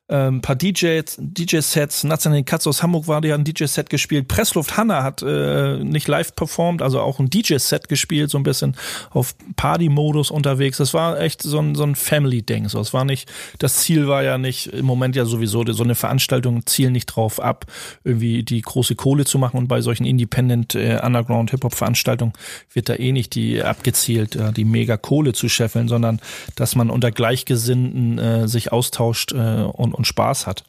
ein 0.07 0.35
ähm, 0.35 0.41
paar 0.43 0.55
DJs, 0.55 1.17
DJ-Sets. 1.19 2.05
Nathaniel 2.05 2.45
Katz 2.45 2.67
aus 2.67 2.83
Hamburg 2.83 3.09
war, 3.09 3.23
der 3.23 3.37
ein 3.37 3.45
DJ-Set 3.45 3.89
gespielt. 3.89 4.29
Pressluft 4.29 4.77
Hanna 4.77 5.03
hat 5.03 5.23
äh, 5.23 5.79
nicht 5.83 6.09
live 6.09 6.37
performt, 6.37 6.83
also 6.83 7.01
auch 7.01 7.21
ein 7.21 7.31
DJ-Set 7.31 7.89
gespielt, 7.89 8.29
so 8.29 8.37
ein 8.37 8.43
bisschen 8.43 8.77
auf 9.11 9.35
Party-Modus 9.57 10.31
unterwegs. 10.31 10.77
Das 10.77 10.93
war 10.93 11.19
echt 11.19 11.41
so 11.41 11.59
ein, 11.59 11.75
so 11.75 11.85
ein 11.85 11.95
Family-Ding. 11.95 12.69
So, 12.69 12.81
es 12.81 12.93
war 12.93 13.07
nicht, 13.07 13.33
das 13.59 13.77
Ziel 13.77 14.07
war 14.07 14.23
ja 14.23 14.37
nicht, 14.37 14.67
im 14.67 14.85
Moment 14.85 15.17
ja 15.17 15.25
sowieso, 15.25 15.65
so 15.73 15.83
eine 15.83 15.95
Veranstaltung 15.95 16.67
zielen 16.67 16.93
nicht 16.93 17.07
drauf 17.07 17.41
ab, 17.41 17.65
irgendwie 18.05 18.43
die 18.43 18.61
große 18.61 18.97
Kohle 18.97 19.25
zu 19.25 19.39
machen 19.39 19.57
und 19.57 19.69
bei 19.69 19.81
solchen 19.81 20.05
Independent 20.05 20.75
äh, 20.75 21.01
Underground 21.03 21.51
Hip-Hop-Veranstaltungen 21.51 22.35
wird 22.75 22.91
da 22.91 22.97
eh 22.97 23.13
nicht 23.13 23.35
die 23.35 23.63
abgezielt, 23.63 24.37
äh, 24.37 24.53
die 24.53 24.67
mega 24.67 24.99
Kohle 24.99 25.33
zu 25.33 25.49
scheffeln, 25.49 25.89
sondern 25.89 26.21
dass 26.57 26.77
man 26.77 26.91
unter 26.91 27.11
Gleichgesinnten 27.11 28.19
äh, 28.19 28.49
sich 28.49 28.71
austauscht 28.71 29.33
äh, 29.33 29.63
und 29.63 29.94
und 29.95 30.07
Spaß 30.07 30.47
hat. 30.47 30.65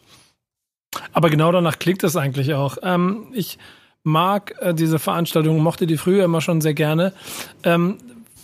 Aber 1.12 1.30
genau 1.30 1.52
danach 1.52 1.80
klingt 1.80 2.04
es 2.04 2.16
eigentlich 2.16 2.54
auch. 2.54 2.78
Ähm, 2.82 3.28
ich 3.34 3.58
mag 4.04 4.56
äh, 4.60 4.74
diese 4.74 5.00
Veranstaltung, 5.00 5.60
mochte 5.60 5.88
die 5.88 5.98
früher 5.98 6.24
immer 6.24 6.42
schon 6.42 6.62
sehr 6.62 6.74
gerne. 6.74 7.14
Ähm, 7.64 7.98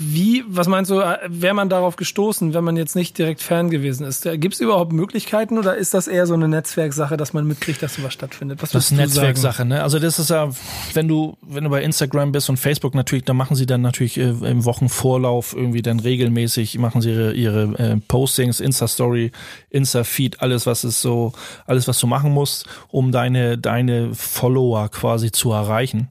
wie, 0.04 0.44
was 0.48 0.68
meinst 0.68 0.90
du, 0.90 1.00
äh, 1.00 1.18
wäre 1.28 1.54
man 1.54 1.70
darauf 1.70 1.96
gestoßen, 1.96 2.54
wenn 2.54 2.64
man 2.64 2.76
jetzt 2.76 2.96
nicht 2.96 3.18
direkt 3.18 3.42
Fan 3.42 3.70
gewesen 3.70 4.06
ist? 4.06 4.24
Gibt 4.24 4.56
es 4.56 4.60
überhaupt 4.60 4.94
Möglichkeiten 4.94 5.60
oder 5.60 5.76
ist 5.76 5.94
das 5.94 6.08
eher 6.08 6.26
so 6.26 6.34
eine 6.34 6.48
Netzwerksache, 6.48 7.18
dass 7.18 7.34
man 7.34 7.46
mitkriegt, 7.46 7.84
dass 7.84 7.96
sowas 7.96 8.14
stattfindet? 8.14 8.62
Was 8.62 8.72
das 8.72 8.86
ist 8.86 8.92
Netzwerksache, 8.92 9.64
ne? 9.64 9.84
Also 9.84 10.00
das 10.00 10.18
ist 10.18 10.32
ja, 10.32 10.50
wenn 10.94 11.08
du, 11.08 11.38
wenn 11.42 11.64
du 11.64 11.70
bei 11.70 11.84
Instagram 11.84 12.32
bist 12.32 12.50
und 12.50 12.58
Facebook 12.58 12.96
natürlich, 12.96 13.26
da 13.26 13.34
machen 13.34 13.56
sie 13.56 13.66
dann 13.66 13.82
natürlich 13.82 14.18
äh, 14.18 14.30
im 14.30 14.66
Wochenvorlauf 14.66 15.54
irgendwie 15.56 15.82
dann 15.84 16.00
regelmäßig, 16.00 16.80
machen 16.80 17.02
sie 17.02 17.12
ihre, 17.12 17.34
ihre 17.34 17.62
äh, 17.78 17.98
Postings, 18.08 18.60
Insta-Story, 18.60 19.32
Insta-Feed, 19.70 20.42
alles, 20.42 20.66
was 20.66 20.84
ist 20.84 21.02
so, 21.02 21.34
alles, 21.68 21.88
was 21.88 22.00
du 22.00 22.08
machen 22.08 22.32
musst, 22.32 22.66
um 22.90 23.12
deine, 23.12 23.58
deine 23.58 24.16
Follower 24.16 24.90
quasi 24.90 25.32
zu 25.32 25.52
erreichen. 25.52 26.10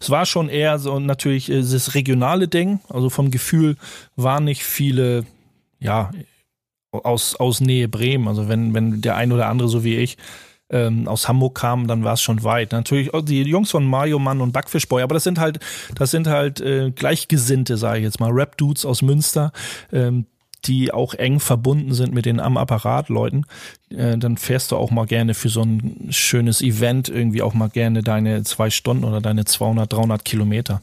Es 0.00 0.10
war 0.10 0.26
schon 0.26 0.48
eher 0.48 0.78
so 0.78 0.98
natürlich 0.98 1.50
äh, 1.50 1.60
das 1.60 1.94
regionale 1.94 2.48
Ding. 2.48 2.80
Also 2.88 3.10
vom 3.10 3.30
Gefühl 3.30 3.76
waren 4.16 4.44
nicht 4.44 4.64
viele, 4.64 5.24
ja, 5.80 6.10
aus, 6.90 7.36
aus 7.36 7.60
Nähe 7.60 7.88
Bremen. 7.88 8.28
Also 8.28 8.48
wenn, 8.48 8.74
wenn 8.74 9.00
der 9.00 9.16
ein 9.16 9.32
oder 9.32 9.48
andere, 9.48 9.68
so 9.68 9.84
wie 9.84 9.96
ich, 9.96 10.16
ähm, 10.70 11.08
aus 11.08 11.28
Hamburg 11.28 11.56
kam, 11.56 11.86
dann 11.86 12.04
war 12.04 12.14
es 12.14 12.22
schon 12.22 12.42
weit. 12.42 12.72
Natürlich 12.72 13.10
die 13.24 13.42
Jungs 13.42 13.70
von 13.70 13.84
Mario 13.84 14.18
Mann 14.18 14.40
und 14.40 14.52
Backfish 14.52 14.88
Boy, 14.88 15.02
aber 15.02 15.14
das 15.14 15.24
sind 15.24 15.38
halt, 15.38 15.60
das 15.94 16.10
sind 16.10 16.26
halt 16.26 16.60
äh, 16.60 16.90
Gleichgesinnte, 16.90 17.76
sage 17.76 17.98
ich 17.98 18.04
jetzt 18.04 18.20
mal, 18.20 18.30
Rap-Dudes 18.30 18.84
aus 18.84 19.02
Münster, 19.02 19.52
ähm, 19.92 20.26
die 20.66 20.92
auch 20.92 21.14
eng 21.14 21.40
verbunden 21.40 21.94
sind 21.94 22.12
mit 22.14 22.26
den 22.26 22.40
am 22.40 22.56
Apparat 22.56 23.08
Leuten, 23.08 23.44
äh, 23.90 24.16
dann 24.18 24.36
fährst 24.36 24.72
du 24.72 24.76
auch 24.76 24.90
mal 24.90 25.06
gerne 25.06 25.34
für 25.34 25.48
so 25.48 25.62
ein 25.62 26.08
schönes 26.10 26.62
Event 26.62 27.08
irgendwie 27.08 27.42
auch 27.42 27.54
mal 27.54 27.68
gerne 27.68 28.02
deine 28.02 28.42
zwei 28.44 28.70
Stunden 28.70 29.04
oder 29.04 29.20
deine 29.20 29.44
200, 29.44 29.92
300 29.92 30.24
Kilometer. 30.24 30.82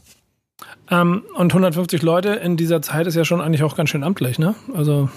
Ähm, 0.90 1.22
und 1.36 1.52
150 1.52 2.02
Leute 2.02 2.30
in 2.30 2.56
dieser 2.56 2.82
Zeit 2.82 3.06
ist 3.06 3.14
ja 3.14 3.24
schon 3.24 3.40
eigentlich 3.40 3.62
auch 3.62 3.76
ganz 3.76 3.90
schön 3.90 4.04
amtlich, 4.04 4.38
ne? 4.38 4.54
Also. 4.74 5.08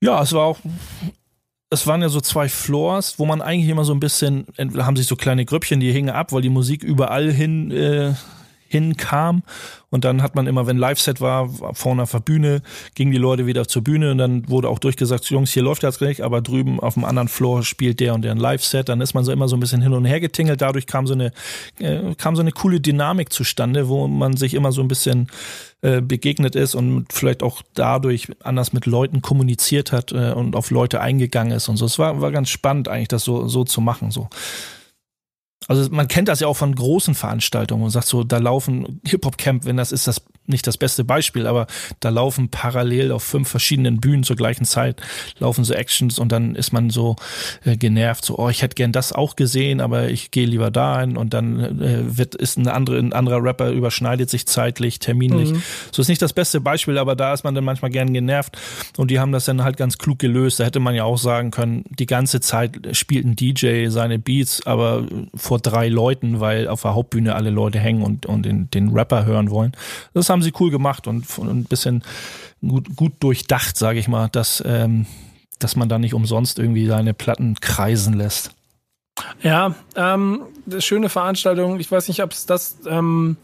Ja, 0.00 0.22
es 0.22 0.32
war 0.32 0.44
auch 0.44 0.58
es 1.74 1.86
waren 1.86 2.02
ja 2.02 2.08
so 2.08 2.20
zwei 2.20 2.48
Floors, 2.48 3.18
wo 3.18 3.26
man 3.26 3.42
eigentlich 3.42 3.68
immer 3.68 3.84
so 3.84 3.92
ein 3.92 4.00
bisschen, 4.00 4.46
haben 4.58 4.96
sich 4.96 5.06
so 5.06 5.16
kleine 5.16 5.44
Grüppchen, 5.44 5.80
die 5.80 5.92
hingen 5.92 6.10
ab, 6.10 6.32
weil 6.32 6.42
die 6.42 6.48
Musik 6.48 6.82
überall 6.82 7.30
hin 7.30 7.70
äh, 7.70 8.14
hinkam. 8.74 9.42
Und 9.90 10.04
dann 10.04 10.22
hat 10.22 10.34
man 10.34 10.48
immer, 10.48 10.66
wenn 10.66 10.76
Live-Set 10.76 11.20
war, 11.20 11.48
vorne 11.72 12.02
auf 12.02 12.10
der 12.10 12.18
Bühne, 12.18 12.62
gingen 12.96 13.12
die 13.12 13.18
Leute 13.18 13.46
wieder 13.46 13.68
zur 13.68 13.84
Bühne 13.84 14.10
und 14.10 14.18
dann 14.18 14.48
wurde 14.48 14.68
auch 14.68 14.80
durchgesagt, 14.80 15.26
Jungs, 15.26 15.52
hier 15.52 15.62
läuft 15.62 15.84
das 15.84 16.00
nicht, 16.00 16.22
aber 16.22 16.40
drüben 16.40 16.80
auf 16.80 16.94
dem 16.94 17.04
anderen 17.04 17.28
Floor 17.28 17.62
spielt 17.62 18.00
der 18.00 18.12
und 18.14 18.22
der 18.22 18.32
ein 18.32 18.38
Live-Set. 18.38 18.88
Dann 18.88 19.00
ist 19.00 19.14
man 19.14 19.22
so 19.22 19.30
immer 19.30 19.46
so 19.46 19.56
ein 19.56 19.60
bisschen 19.60 19.82
hin 19.82 19.92
und 19.92 20.04
her 20.04 20.18
getingelt. 20.18 20.60
Dadurch 20.60 20.88
kam 20.88 21.06
so 21.06 21.14
eine, 21.14 21.30
äh, 21.78 22.14
kam 22.16 22.34
so 22.34 22.42
eine 22.42 22.50
coole 22.50 22.80
Dynamik 22.80 23.32
zustande, 23.32 23.88
wo 23.88 24.08
man 24.08 24.36
sich 24.36 24.54
immer 24.54 24.72
so 24.72 24.82
ein 24.82 24.88
bisschen 24.88 25.28
äh, 25.82 26.00
begegnet 26.00 26.56
ist 26.56 26.74
und 26.74 27.12
vielleicht 27.12 27.44
auch 27.44 27.62
dadurch 27.74 28.26
anders 28.42 28.72
mit 28.72 28.86
Leuten 28.86 29.22
kommuniziert 29.22 29.92
hat 29.92 30.10
äh, 30.10 30.32
und 30.32 30.56
auf 30.56 30.72
Leute 30.72 31.00
eingegangen 31.00 31.52
ist 31.52 31.68
und 31.68 31.76
so. 31.76 31.86
Es 31.86 32.00
war, 32.00 32.20
war 32.20 32.32
ganz 32.32 32.48
spannend 32.48 32.88
eigentlich, 32.88 33.08
das 33.08 33.22
so, 33.22 33.46
so 33.46 33.62
zu 33.62 33.80
machen, 33.80 34.10
so. 34.10 34.28
Also 35.68 35.90
man 35.90 36.08
kennt 36.08 36.28
das 36.28 36.40
ja 36.40 36.46
auch 36.46 36.56
von 36.56 36.74
großen 36.74 37.14
Veranstaltungen 37.14 37.84
und 37.84 37.90
sagt 37.90 38.06
so, 38.06 38.24
da 38.24 38.38
laufen 38.38 39.00
Hip-Hop-Camp, 39.06 39.64
wenn 39.64 39.76
das 39.76 39.92
ist 39.92 40.06
das 40.06 40.22
nicht 40.46 40.66
das 40.66 40.76
beste 40.76 41.04
Beispiel, 41.04 41.46
aber 41.46 41.66
da 42.00 42.10
laufen 42.10 42.48
parallel 42.48 43.12
auf 43.12 43.22
fünf 43.22 43.48
verschiedenen 43.48 43.98
Bühnen 43.98 44.24
zur 44.24 44.36
gleichen 44.36 44.64
Zeit, 44.64 45.00
laufen 45.38 45.64
so 45.64 45.74
Actions 45.74 46.18
und 46.18 46.32
dann 46.32 46.54
ist 46.54 46.72
man 46.72 46.90
so 46.90 47.16
äh, 47.64 47.76
genervt, 47.76 48.24
so, 48.24 48.38
oh, 48.38 48.48
ich 48.48 48.62
hätte 48.62 48.74
gern 48.74 48.92
das 48.92 49.12
auch 49.12 49.36
gesehen, 49.36 49.80
aber 49.80 50.10
ich 50.10 50.30
gehe 50.30 50.46
lieber 50.46 50.70
dahin 50.70 51.16
und 51.16 51.34
dann 51.34 51.80
äh, 51.80 52.16
wird, 52.18 52.34
ist 52.34 52.58
ein, 52.58 52.68
andere, 52.68 52.98
ein 52.98 53.12
anderer 53.12 53.42
Rapper 53.42 53.70
überschneidet 53.70 54.30
sich 54.30 54.46
zeitlich, 54.46 54.98
terminlich. 54.98 55.52
Mhm. 55.52 55.62
So 55.92 56.02
ist 56.02 56.08
nicht 56.08 56.22
das 56.22 56.32
beste 56.32 56.60
Beispiel, 56.60 56.98
aber 56.98 57.16
da 57.16 57.32
ist 57.32 57.44
man 57.44 57.54
dann 57.54 57.64
manchmal 57.64 57.90
gern 57.90 58.12
genervt 58.12 58.58
und 58.96 59.10
die 59.10 59.20
haben 59.20 59.32
das 59.32 59.46
dann 59.46 59.64
halt 59.64 59.76
ganz 59.76 59.98
klug 59.98 60.18
gelöst. 60.18 60.60
Da 60.60 60.64
hätte 60.64 60.80
man 60.80 60.94
ja 60.94 61.04
auch 61.04 61.18
sagen 61.18 61.50
können, 61.50 61.84
die 61.88 62.06
ganze 62.06 62.40
Zeit 62.40 62.78
spielt 62.92 63.24
ein 63.24 63.36
DJ 63.36 63.88
seine 63.88 64.18
Beats, 64.18 64.66
aber 64.66 65.06
vor 65.34 65.58
drei 65.58 65.88
Leuten, 65.88 66.40
weil 66.40 66.68
auf 66.68 66.82
der 66.82 66.94
Hauptbühne 66.94 67.34
alle 67.34 67.50
Leute 67.50 67.78
hängen 67.78 68.02
und, 68.02 68.26
und 68.26 68.44
den, 68.44 68.70
den 68.70 68.90
Rapper 68.90 69.24
hören 69.24 69.50
wollen. 69.50 69.72
Das 70.12 70.28
haben 70.28 70.33
sie 70.42 70.52
cool 70.58 70.70
gemacht 70.70 71.06
und, 71.06 71.26
und 71.38 71.48
ein 71.48 71.64
bisschen 71.64 72.02
gut, 72.66 72.96
gut 72.96 73.12
durchdacht, 73.20 73.76
sage 73.76 73.98
ich 73.98 74.08
mal, 74.08 74.28
dass, 74.28 74.62
ähm, 74.66 75.06
dass 75.58 75.76
man 75.76 75.88
da 75.88 75.98
nicht 75.98 76.14
umsonst 76.14 76.58
irgendwie 76.58 76.86
seine 76.86 77.14
Platten 77.14 77.56
kreisen 77.60 78.14
lässt. 78.14 78.52
Ja, 79.42 79.74
ähm, 79.96 80.42
schöne 80.78 81.08
Veranstaltung. 81.08 81.78
Ich 81.78 81.90
weiß 81.90 82.08
nicht, 82.08 82.22
ob 82.22 82.32
es 82.32 82.46
das 82.46 82.78
ähm, 82.86 83.36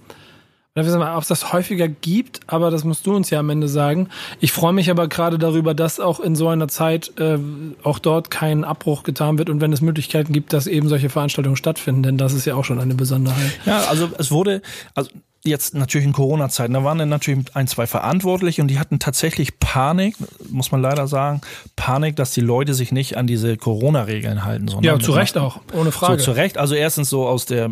ob 0.76 1.22
es 1.22 1.28
das 1.28 1.52
häufiger 1.52 1.88
gibt, 1.88 2.40
aber 2.46 2.70
das 2.70 2.84
musst 2.84 3.04
du 3.06 3.14
uns 3.14 3.28
ja 3.30 3.40
am 3.40 3.50
Ende 3.50 3.68
sagen. 3.68 4.08
Ich 4.38 4.52
freue 4.52 4.72
mich 4.72 4.90
aber 4.90 5.08
gerade 5.08 5.38
darüber, 5.38 5.74
dass 5.74 5.98
auch 5.98 6.20
in 6.20 6.36
so 6.36 6.48
einer 6.48 6.68
Zeit 6.68 7.18
äh, 7.18 7.38
auch 7.82 7.98
dort 7.98 8.30
kein 8.30 8.64
Abbruch 8.64 9.02
getan 9.02 9.38
wird 9.38 9.50
und 9.50 9.60
wenn 9.60 9.72
es 9.72 9.80
Möglichkeiten 9.80 10.32
gibt, 10.32 10.52
dass 10.52 10.66
eben 10.66 10.88
solche 10.88 11.10
Veranstaltungen 11.10 11.56
stattfinden, 11.56 12.04
denn 12.04 12.18
das 12.18 12.32
ist 12.34 12.44
ja 12.44 12.54
auch 12.54 12.64
schon 12.64 12.78
eine 12.78 12.94
Besonderheit. 12.94 13.58
Ja, 13.66 13.84
also 13.90 14.10
es 14.18 14.30
wurde, 14.30 14.62
also 14.94 15.10
jetzt 15.44 15.74
natürlich 15.74 16.06
in 16.06 16.12
Corona-Zeiten, 16.12 16.74
da 16.74 16.84
waren 16.84 16.98
dann 16.98 17.08
natürlich 17.08 17.44
ein, 17.54 17.66
zwei 17.66 17.86
Verantwortliche 17.86 18.60
und 18.60 18.68
die 18.68 18.78
hatten 18.78 18.98
tatsächlich 18.98 19.58
Panik, 19.58 20.16
muss 20.50 20.70
man 20.70 20.82
leider 20.82 21.06
sagen, 21.06 21.40
Panik, 21.76 22.16
dass 22.16 22.32
die 22.32 22.42
Leute 22.42 22.74
sich 22.74 22.92
nicht 22.92 23.16
an 23.16 23.26
diese 23.26 23.56
Corona-Regeln 23.56 24.44
halten. 24.44 24.68
Ja, 24.82 24.98
zu 24.98 25.12
Recht 25.12 25.38
auch, 25.38 25.60
ohne 25.72 25.92
Frage. 25.92 26.18
So, 26.18 26.26
zu 26.26 26.30
Recht, 26.32 26.58
also 26.58 26.74
erstens 26.74 27.08
so 27.08 27.26
aus 27.26 27.46
der, 27.46 27.70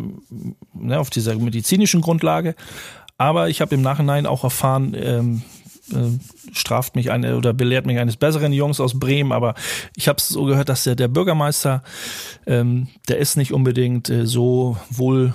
ne, 0.73 0.99
auf 0.99 1.09
dieser 1.09 1.35
medizinischen 1.35 2.01
Grundlage, 2.01 2.55
aber 3.17 3.49
ich 3.49 3.61
habe 3.61 3.75
im 3.75 3.81
Nachhinein 3.81 4.25
auch 4.25 4.43
erfahren, 4.43 4.95
ähm, 4.99 5.43
äh, 5.91 6.53
straft 6.53 6.95
mich 6.95 7.11
eine 7.11 7.37
oder 7.37 7.53
belehrt 7.53 7.85
mich 7.85 7.99
eines 7.99 8.17
besseren 8.17 8.53
Jungs 8.53 8.79
aus 8.79 8.97
Bremen, 8.99 9.31
aber 9.31 9.53
ich 9.95 10.07
habe 10.07 10.17
es 10.17 10.29
so 10.29 10.45
gehört, 10.45 10.69
dass 10.69 10.83
der, 10.85 10.95
der 10.95 11.07
Bürgermeister, 11.07 11.83
ähm, 12.47 12.87
der 13.07 13.17
ist 13.17 13.37
nicht 13.37 13.53
unbedingt 13.53 14.09
äh, 14.09 14.25
so 14.25 14.77
wohl 14.89 15.33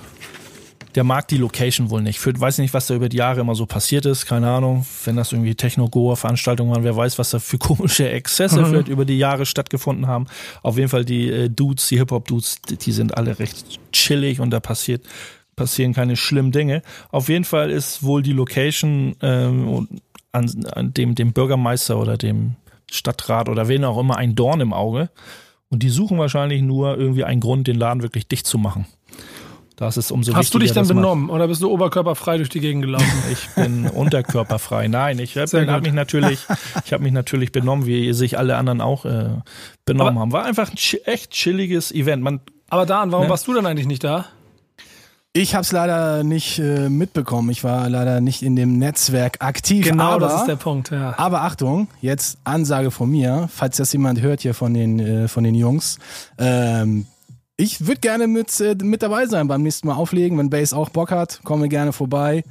der 0.95 1.03
mag 1.03 1.27
die 1.27 1.37
Location 1.37 1.89
wohl 1.89 2.01
nicht. 2.01 2.19
Für, 2.19 2.39
weiß 2.39 2.57
nicht, 2.59 2.73
was 2.73 2.87
da 2.87 2.95
über 2.95 3.09
die 3.09 3.17
Jahre 3.17 3.41
immer 3.41 3.55
so 3.55 3.65
passiert 3.65 4.05
ist, 4.05 4.25
keine 4.25 4.49
Ahnung. 4.49 4.85
Wenn 5.03 5.17
das 5.17 5.33
irgendwie 5.33 5.53
Techno-Goa-Veranstaltungen 5.53 6.71
waren, 6.71 6.83
wer 6.83 6.95
weiß, 6.95 7.19
was 7.19 7.31
da 7.31 7.39
für 7.39 7.57
komische 7.59 8.09
Exzesse 8.09 8.61
mhm. 8.61 8.65
vielleicht 8.67 8.87
über 8.87 9.05
die 9.05 9.17
Jahre 9.17 9.45
stattgefunden 9.45 10.07
haben. 10.07 10.27
Auf 10.63 10.77
jeden 10.77 10.89
Fall 10.89 11.03
die 11.05 11.29
äh, 11.29 11.49
Dudes, 11.49 11.87
die 11.89 11.97
Hip-Hop-Dudes, 11.97 12.61
die, 12.69 12.77
die 12.77 12.91
sind 12.91 13.17
alle 13.17 13.37
recht 13.39 13.79
chillig 13.91 14.39
und 14.39 14.51
da 14.51 14.59
passiert 14.59 15.05
passieren 15.55 15.93
keine 15.93 16.17
schlimmen 16.17 16.51
Dinge. 16.51 16.81
Auf 17.11 17.29
jeden 17.29 17.45
Fall 17.45 17.71
ist 17.71 18.03
wohl 18.03 18.21
die 18.21 18.33
Location 18.33 19.15
ähm, 19.21 19.87
an, 20.33 20.65
an 20.73 20.93
dem, 20.93 21.15
dem 21.15 21.31
Bürgermeister 21.31 21.97
oder 21.97 22.17
dem 22.17 22.55
Stadtrat 22.91 23.47
oder 23.49 23.67
wen 23.67 23.85
auch 23.85 23.97
immer 23.97 24.17
ein 24.17 24.35
Dorn 24.35 24.59
im 24.59 24.73
Auge. 24.73 25.09
Und 25.69 25.81
die 25.81 25.89
suchen 25.89 26.17
wahrscheinlich 26.17 26.61
nur 26.61 26.97
irgendwie 26.97 27.23
einen 27.23 27.41
Grund, 27.41 27.67
den 27.67 27.77
Laden 27.77 28.03
wirklich 28.03 28.27
dicht 28.27 28.45
zu 28.45 28.57
machen. 28.57 28.85
Das 29.75 29.97
ist 29.97 30.11
umso 30.11 30.33
Hast 30.33 30.53
du 30.53 30.59
dich 30.59 30.71
dann 30.71 30.87
benommen 30.87 31.29
oder 31.29 31.47
bist 31.47 31.61
du 31.61 31.69
oberkörperfrei 31.69 32.37
durch 32.37 32.49
die 32.49 32.61
Gegend 32.61 32.83
gelaufen? 32.83 33.05
Ich 33.31 33.49
bin 33.55 33.87
unterkörperfrei. 33.87 34.87
Nein, 34.87 35.19
ich 35.19 35.35
habe 35.35 35.81
mich 35.81 35.93
natürlich, 35.93 36.39
ich 36.85 36.93
habe 36.93 37.03
mich 37.03 37.11
natürlich 37.11 37.51
benommen, 37.51 37.85
wie 37.85 38.13
sich 38.13 38.37
alle 38.37 38.55
anderen 38.55 38.81
auch 38.81 39.05
äh, 39.05 39.29
benommen 39.85 40.11
aber, 40.13 40.19
haben. 40.19 40.31
War 40.31 40.45
einfach 40.45 40.71
ein 40.71 40.77
echt 41.05 41.31
chilliges 41.31 41.91
Event. 41.91 42.23
Man, 42.23 42.39
aber 42.69 42.85
Dan, 42.85 43.11
warum 43.11 43.25
ne? 43.25 43.29
warst 43.29 43.47
du 43.47 43.53
dann 43.53 43.65
eigentlich 43.65 43.87
nicht 43.87 44.03
da? 44.03 44.25
Ich 45.37 45.53
habe 45.53 45.63
es 45.63 45.73
leider 45.73 46.23
nicht 46.23 46.59
äh, 46.59 46.87
mitbekommen. 46.87 47.49
Ich 47.49 47.65
war 47.65 47.89
leider 47.89 48.21
nicht 48.21 48.41
in 48.41 48.55
dem 48.55 48.77
Netzwerk 48.77 49.43
aktiv. 49.43 49.85
Genau, 49.85 50.11
aber, 50.11 50.27
das 50.27 50.41
ist 50.41 50.47
der 50.47 50.55
Punkt. 50.55 50.91
Ja. 50.91 51.13
Aber 51.17 51.41
Achtung, 51.41 51.89
jetzt 51.99 52.37
Ansage 52.45 52.89
von 52.89 53.11
mir, 53.11 53.49
falls 53.53 53.75
das 53.75 53.91
jemand 53.91 54.21
hört 54.21 54.39
hier 54.39 54.53
von 54.53 54.73
den 54.73 54.99
äh, 54.99 55.27
von 55.27 55.43
den 55.43 55.55
Jungs. 55.55 55.99
Ähm, 56.37 57.07
ich 57.57 57.87
würde 57.87 58.01
gerne 58.01 58.27
mit, 58.27 58.59
äh, 58.59 58.75
mit 58.81 59.01
dabei 59.01 59.25
sein 59.27 59.47
beim 59.47 59.61
nächsten 59.63 59.87
Mal 59.87 59.95
auflegen. 59.95 60.37
Wenn 60.37 60.49
Bass 60.49 60.73
auch 60.73 60.89
Bock 60.89 61.11
hat, 61.11 61.41
kommen 61.43 61.61
wir 61.61 61.69
gerne 61.69 61.93
vorbei. 61.93 62.43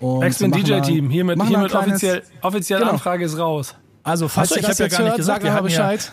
Backspin 0.00 0.52
DJ 0.52 0.80
Team, 0.80 1.08
hiermit, 1.08 1.42
hiermit 1.46 1.74
offiziell, 1.74 2.22
offiziell 2.42 2.80
genau. 2.80 2.92
Anfrage 2.92 3.24
ist 3.24 3.38
raus. 3.38 3.74
Also, 4.04 4.28
falls 4.28 4.52
also, 4.52 4.60
ihr 4.60 4.68
das 4.68 4.78
ja 4.78 4.84
jetzt 4.84 4.98
hört, 4.98 5.16
gesagt, 5.16 5.42
sag 5.42 5.62
Bescheid. 5.62 6.12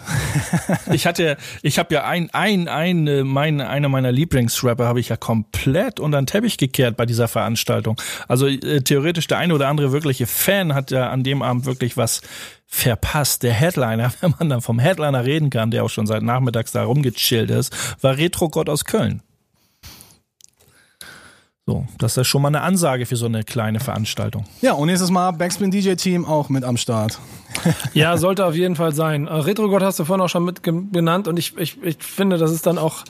Ja, 0.88 0.94
ich 0.94 1.06
hatte, 1.06 1.38
ich 1.62 1.78
habe 1.78 1.94
ja 1.94 2.06
ein, 2.06 2.30
ein, 2.32 2.70
ein, 2.70 3.06
äh, 3.06 3.24
mein, 3.26 3.60
einer 3.60 3.90
meiner 3.90 4.14
Lieblingsrapper 4.14 4.88
habe 4.88 5.02
ich 5.02 5.10
ja 5.10 5.18
komplett 5.18 6.00
unter 6.00 6.20
den 6.22 6.26
Teppich 6.26 6.58
gekehrt 6.58 6.96
bei 6.96 7.06
dieser 7.06 7.28
Veranstaltung. 7.28 8.00
Also 8.30 8.48
äh, 8.48 8.82
theoretisch 8.82 9.28
der 9.28 9.40
eine 9.40 9.54
oder 9.54 9.68
andere 9.68 9.92
wirkliche 9.92 10.26
Fan 10.26 10.74
hat 10.74 10.92
ja 10.92 11.10
an 11.10 11.24
dem 11.24 11.42
Abend 11.42 11.66
wirklich 11.66 11.98
was 11.98 12.22
verpasst. 12.66 13.44
Der 13.44 13.54
Headliner, 13.54 14.14
wenn 14.22 14.34
man 14.40 14.50
dann 14.50 14.62
vom 14.62 14.80
Headliner 14.80 15.26
reden 15.26 15.50
kann, 15.50 15.70
der 15.70 15.84
auch 15.84 15.90
schon 15.90 16.08
seit 16.08 16.24
nachmittags 16.24 16.72
da 16.72 16.86
rumgechillt 16.86 17.52
ist, 17.52 17.76
war 18.02 18.16
Retro 18.16 18.48
Gott 18.48 18.70
aus 18.70 18.86
Köln. 18.86 19.22
So, 21.68 21.86
das 22.00 22.18
ist 22.18 22.28
schon 22.28 22.42
mal 22.42 22.48
eine 22.48 22.62
Ansage 22.62 23.06
für 23.06 23.16
so 23.16 23.28
eine 23.28 23.44
kleine 23.44 23.80
Veranstaltung. 23.80 24.46
Ja, 24.62 24.74
und 24.74 24.88
nächstes 24.88 25.12
Mal 25.12 25.32
Backspin 25.32 25.70
DJ 25.70 25.94
Team 25.94 26.26
auch 26.26 26.50
mit 26.50 26.64
am 26.64 26.76
Start. 26.76 27.20
ja, 27.94 28.18
sollte 28.18 28.46
auf 28.46 28.56
jeden 28.56 28.76
Fall 28.76 28.94
sein. 28.94 29.28
Äh, 29.28 29.34
Retro 29.34 29.70
God 29.70 29.84
hast 29.84 30.00
du 30.00 30.06
vorhin 30.06 30.24
auch 30.24 30.30
schon 30.30 30.44
mit 30.44 30.64
genannt 30.64 31.28
und 31.28 31.38
ich, 31.38 31.56
ich, 31.58 31.82
ich 31.84 31.98
finde, 32.00 32.38
das 32.38 32.52
ist 32.52 32.66
dann 32.66 32.80
auch 32.80 33.04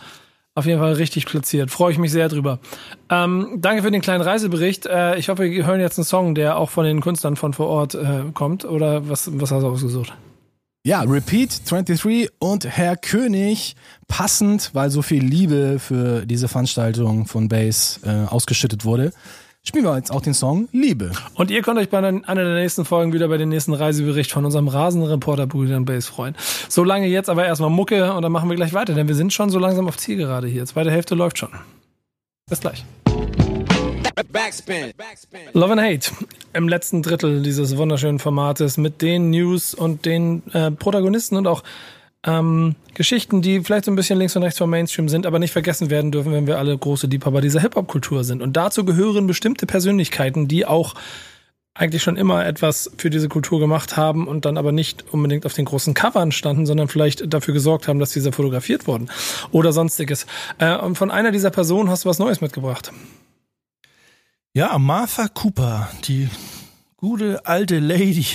auf 0.54 0.66
jeden 0.66 0.80
Fall 0.80 0.94
richtig 0.94 1.28
platziert. 1.28 1.72
Freue 1.72 1.94
ich 1.94 1.98
mich 1.98 2.12
sehr 2.12 2.28
drüber. 2.28 2.60
Ähm, 3.10 3.58
danke 3.60 3.84
für 3.84 3.92
den 3.92 4.02
kleinen 4.02 4.22
Reisebericht. 4.22 4.86
Äh, 4.86 5.18
ich 5.18 5.30
hoffe, 5.30 5.44
wir 5.44 5.66
hören 5.66 5.80
jetzt 5.80 5.98
einen 5.98 6.06
Song, 6.06 6.36
der 6.36 6.58
auch 6.58 6.70
von 6.70 6.84
den 6.84 7.00
Künstlern 7.00 7.38
von 7.38 7.54
vor 7.54 7.68
Ort 7.68 7.96
äh, 7.96 8.24
kommt. 8.34 8.66
Oder 8.66 9.08
was, 9.08 9.30
was 9.40 9.52
hast 9.52 9.64
du 9.64 9.68
ausgesucht? 9.68 10.14
Ja, 10.84 11.02
Repeat 11.02 11.70
23 11.70 12.32
und 12.40 12.66
Herr 12.66 12.98
König, 12.98 13.76
passend, 14.08 14.72
weil 14.74 14.90
so 14.90 15.04
viel 15.04 15.24
Liebe 15.24 15.78
für 15.78 16.26
diese 16.26 16.48
Veranstaltung 16.48 17.28
von 17.28 17.48
Bass 17.50 18.00
äh, 18.04 18.26
ausgeschüttet 18.26 18.84
wurde. 18.84 19.14
Spielen 19.62 19.86
wir 19.86 19.96
jetzt 19.96 20.12
auch 20.12 20.22
den 20.22 20.34
Song 20.34 20.70
Liebe. 20.72 21.12
Und 21.36 21.52
ihr 21.52 21.62
könnt 21.62 21.78
euch 21.78 21.90
bei 21.90 22.00
einer 22.00 22.44
der 22.44 22.56
nächsten 22.56 22.84
Folgen 22.84 23.14
wieder 23.14 23.28
bei 23.28 23.38
den 23.38 23.50
nächsten 23.50 23.76
Reisebericht 23.76 24.32
von 24.32 24.44
unserem 24.44 24.68
Rasenreporter 24.68 25.46
Brüdern 25.46 25.86
Bass 25.86 26.08
freuen. 26.08 26.36
So 26.68 26.84
lange 26.84 27.06
jetzt 27.06 27.30
aber 27.30 27.46
erstmal 27.46 27.70
Mucke 27.70 28.12
und 28.14 28.24
dann 28.24 28.32
machen 28.32 28.50
wir 28.50 28.56
gleich 28.56 28.74
weiter, 28.74 28.96
denn 28.96 29.08
wir 29.08 29.14
sind 29.14 29.34
schon 29.34 29.52
so 29.52 29.60
langsam 29.60 29.88
auf 29.88 29.98
Zielgerade 29.98 30.48
hier. 30.48 30.66
Zweite 30.66 30.90
Hälfte 30.90 31.14
läuft 31.14 31.38
schon. 31.38 31.50
Bis 32.50 32.60
gleich. 32.60 32.84
Backspin. 34.24 34.94
Love 35.54 35.74
and 35.74 35.82
Hate 35.82 36.12
im 36.54 36.68
letzten 36.68 37.02
Drittel 37.02 37.42
dieses 37.42 37.78
wunderschönen 37.78 38.20
Formates 38.20 38.78
mit 38.78 39.02
den 39.02 39.30
News 39.30 39.74
und 39.74 40.06
den 40.06 40.44
äh, 40.54 40.72
Protagonisten 40.72 41.38
und 41.38 41.48
auch 41.48 41.64
ähm, 42.24 42.76
Geschichten, 42.94 43.42
die 43.42 43.62
vielleicht 43.62 43.86
so 43.86 43.92
ein 43.92 43.96
bisschen 43.96 44.20
links 44.20 44.36
und 44.36 44.44
rechts 44.44 44.60
vom 44.60 44.70
Mainstream 44.70 45.10
sind, 45.10 45.26
aber 45.26 45.40
nicht 45.40 45.52
vergessen 45.52 45.90
werden 45.90 46.12
dürfen, 46.12 46.34
wenn 46.34 46.48
wir 46.48 46.60
alle 46.60 46.78
große 46.78 47.08
Liebhaber 47.08 47.42
dieser 47.42 47.62
Hip-Hop-Kultur 47.62 48.24
sind. 48.24 48.42
Und 48.42 48.58
dazu 48.58 48.86
gehören 48.86 49.28
bestimmte 49.28 49.66
Persönlichkeiten, 49.66 50.48
die 50.48 50.66
auch 50.66 50.94
eigentlich 51.74 52.04
schon 52.04 52.18
immer 52.18 52.46
etwas 52.46 52.92
für 52.98 53.10
diese 53.10 53.30
Kultur 53.30 53.60
gemacht 53.60 53.96
haben 53.96 54.28
und 54.28 54.46
dann 54.46 54.58
aber 54.58 54.72
nicht 54.72 55.06
unbedingt 55.12 55.46
auf 55.46 55.54
den 55.54 55.66
großen 55.66 55.94
Covern 55.94 56.32
standen, 56.32 56.66
sondern 56.66 56.90
vielleicht 56.90 57.34
dafür 57.34 57.54
gesorgt 57.54 57.88
haben, 57.88 58.00
dass 58.00 58.12
diese 58.12 58.32
fotografiert 58.32 58.88
wurden 58.88 59.10
oder 59.52 59.72
sonstiges. 59.72 60.28
Äh, 60.60 60.76
und 60.78 60.98
von 60.98 61.12
einer 61.12 61.32
dieser 61.32 61.50
Personen 61.50 61.90
hast 61.90 62.04
du 62.06 62.10
was 62.10 62.20
Neues 62.20 62.42
mitgebracht. 62.42 62.92
Ja, 64.54 64.78
Martha 64.78 65.30
Cooper, 65.30 65.88
die 66.04 66.28
gute 66.98 67.46
alte 67.46 67.80
Lady 67.80 68.26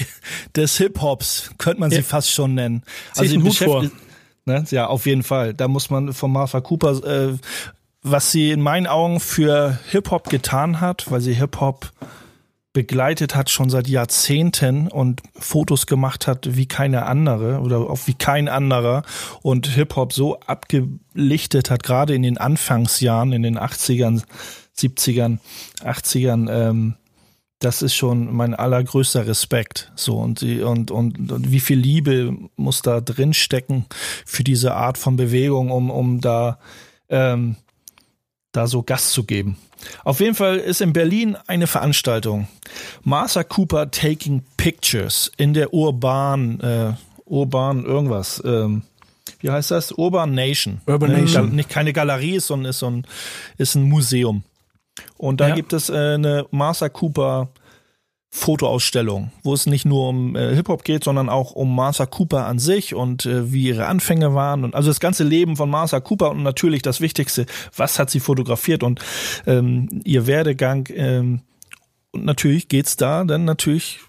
des 0.57 0.79
Hip-Hops, 0.79 1.51
könnte 1.59 1.81
man 1.81 1.91
sie 1.91 1.99
ja. 1.99 2.03
fast 2.03 2.31
schon 2.31 2.55
nennen. 2.55 2.85
Also 3.15 3.31
sie 3.31 3.39
beschäftigt, 3.39 3.95
ne, 4.47 4.65
ja, 4.71 4.87
auf 4.87 5.05
jeden 5.05 5.23
Fall. 5.23 5.53
Da 5.53 5.69
muss 5.69 5.91
man 5.91 6.15
von 6.15 6.33
Martha 6.33 6.63
Cooper, 6.63 7.05
äh, 7.05 7.35
was 8.03 8.33
sie 8.33 8.51
in 8.51 8.63
meinen 8.63 8.87
Augen 8.87 9.21
für 9.21 9.79
Hip-Hop 9.91 10.31
getan 10.31 10.81
hat, 10.81 11.11
weil 11.11 11.21
sie 11.21 11.35
Hip-Hop 11.35 11.93
begleitet 12.73 13.35
hat 13.35 13.51
schon 13.51 13.69
seit 13.69 13.87
Jahrzehnten 13.87 14.89
und 14.89 15.23
Fotos 15.35 15.87
gemacht 15.87 16.27
hat 16.27 16.57
wie 16.57 16.67
keine 16.67 17.07
andere 17.07 17.61
oder 17.61 17.79
auch 17.79 18.01
wie 18.07 18.15
kein 18.15 18.49
anderer 18.49 19.03
und 19.43 19.67
Hip-Hop 19.67 20.15
so 20.15 20.41
abgelichtet 20.41 21.71
hat, 21.71 21.83
gerade 21.83 22.15
in 22.15 22.23
den 22.23 22.39
Anfangsjahren, 22.39 23.33
in 23.33 23.43
den 23.43 23.59
80ern, 23.59 24.23
70ern, 24.79 25.39
80ern, 25.83 26.51
ähm, 26.51 26.95
das 27.59 27.83
ist 27.83 27.95
schon 27.95 28.35
mein 28.35 28.55
allergrößter 28.55 29.27
Respekt. 29.27 29.91
So 29.97 30.19
und, 30.19 30.43
und, 30.43 30.91
und, 30.91 31.33
und 31.33 31.51
wie 31.51 31.61
viel 31.61 31.79
Liebe 31.79 32.37
muss 32.57 32.83
da 32.83 33.01
drin 33.01 33.33
stecken 33.33 33.87
für 34.25 34.45
diese 34.45 34.75
Art 34.75 34.99
von 34.99 35.17
Bewegung, 35.17 35.71
um, 35.71 35.91
um 35.91 36.21
da, 36.21 36.59
ähm, 37.09 37.57
da 38.53 38.67
so 38.67 38.83
Gast 38.83 39.13
zu 39.13 39.25
geben. 39.25 39.57
Auf 40.05 40.21
jeden 40.21 40.35
Fall 40.35 40.57
ist 40.59 40.81
in 40.81 40.93
Berlin 40.93 41.37
eine 41.47 41.67
Veranstaltung. 41.67 42.49
Martha 43.03 43.43
Cooper 43.43 43.91
Taking 43.91 44.43
Pictures 44.57 45.31
in 45.37 45.55
der 45.55 45.73
Urban, 45.73 46.61
äh, 46.61 46.93
Urban 47.25 47.85
irgendwas. 47.85 48.43
Ähm, 48.45 48.83
wie 49.41 49.51
heißt 49.51 49.71
das? 49.71 49.93
Urban 49.93 50.35
Nation. 50.35 50.81
Urban 50.87 51.13
Nation. 51.13 51.55
Nicht 51.55 51.69
keine 51.69 51.93
Galerie, 51.93 52.39
sondern 52.41 52.71
ist 52.71 52.79
so 52.79 52.91
ein, 52.91 53.07
ist 53.59 53.75
ein 53.75 53.83
Museum. 53.83 54.45
Und 55.17 55.41
da 55.41 55.49
ja. 55.49 55.55
gibt 55.55 55.73
es 55.73 55.89
äh, 55.89 56.15
eine 56.15 56.47
Martha 56.51 56.89
Cooper 56.89 57.49
Fotoausstellung, 58.37 59.31
wo 59.43 59.55
es 59.55 59.67
nicht 59.67 59.87
nur 59.87 60.09
um 60.09 60.37
äh, 60.37 60.55
Hip-Hop 60.55 60.85
geht, 60.85 61.05
sondern 61.05 61.29
auch 61.31 61.53
um 61.53 61.75
Martha 61.75 62.05
Cooper 62.05 62.47
an 62.47 62.59
sich 62.59 62.95
und 62.95 63.25
äh, 63.25 63.51
wie 63.51 63.69
ihre 63.69 63.87
Anfänge 63.87 64.35
waren 64.35 64.63
und 64.63 64.75
also 64.75 64.91
das 64.91 65.01
ganze 65.01 65.25
Leben 65.25 65.57
von 65.57 65.71
Martha 65.71 66.01
Cooper 66.01 66.33
und 66.33 66.43
natürlich 66.43 66.83
das 66.83 67.01
Wichtigste, 67.01 67.47
was 67.75 67.99
hat 67.99 68.11
sie 68.11 68.21
fotografiert 68.21 68.83
und 68.83 69.01
ähm, 69.47 70.03
ihr 70.05 70.27
Werdegang 70.27 70.87
ähm, 70.95 71.41
und 72.11 72.25
natürlich 72.27 72.69
geht's 72.69 72.97
da 72.97 73.25
dann 73.25 73.45
natürlich 73.45 74.01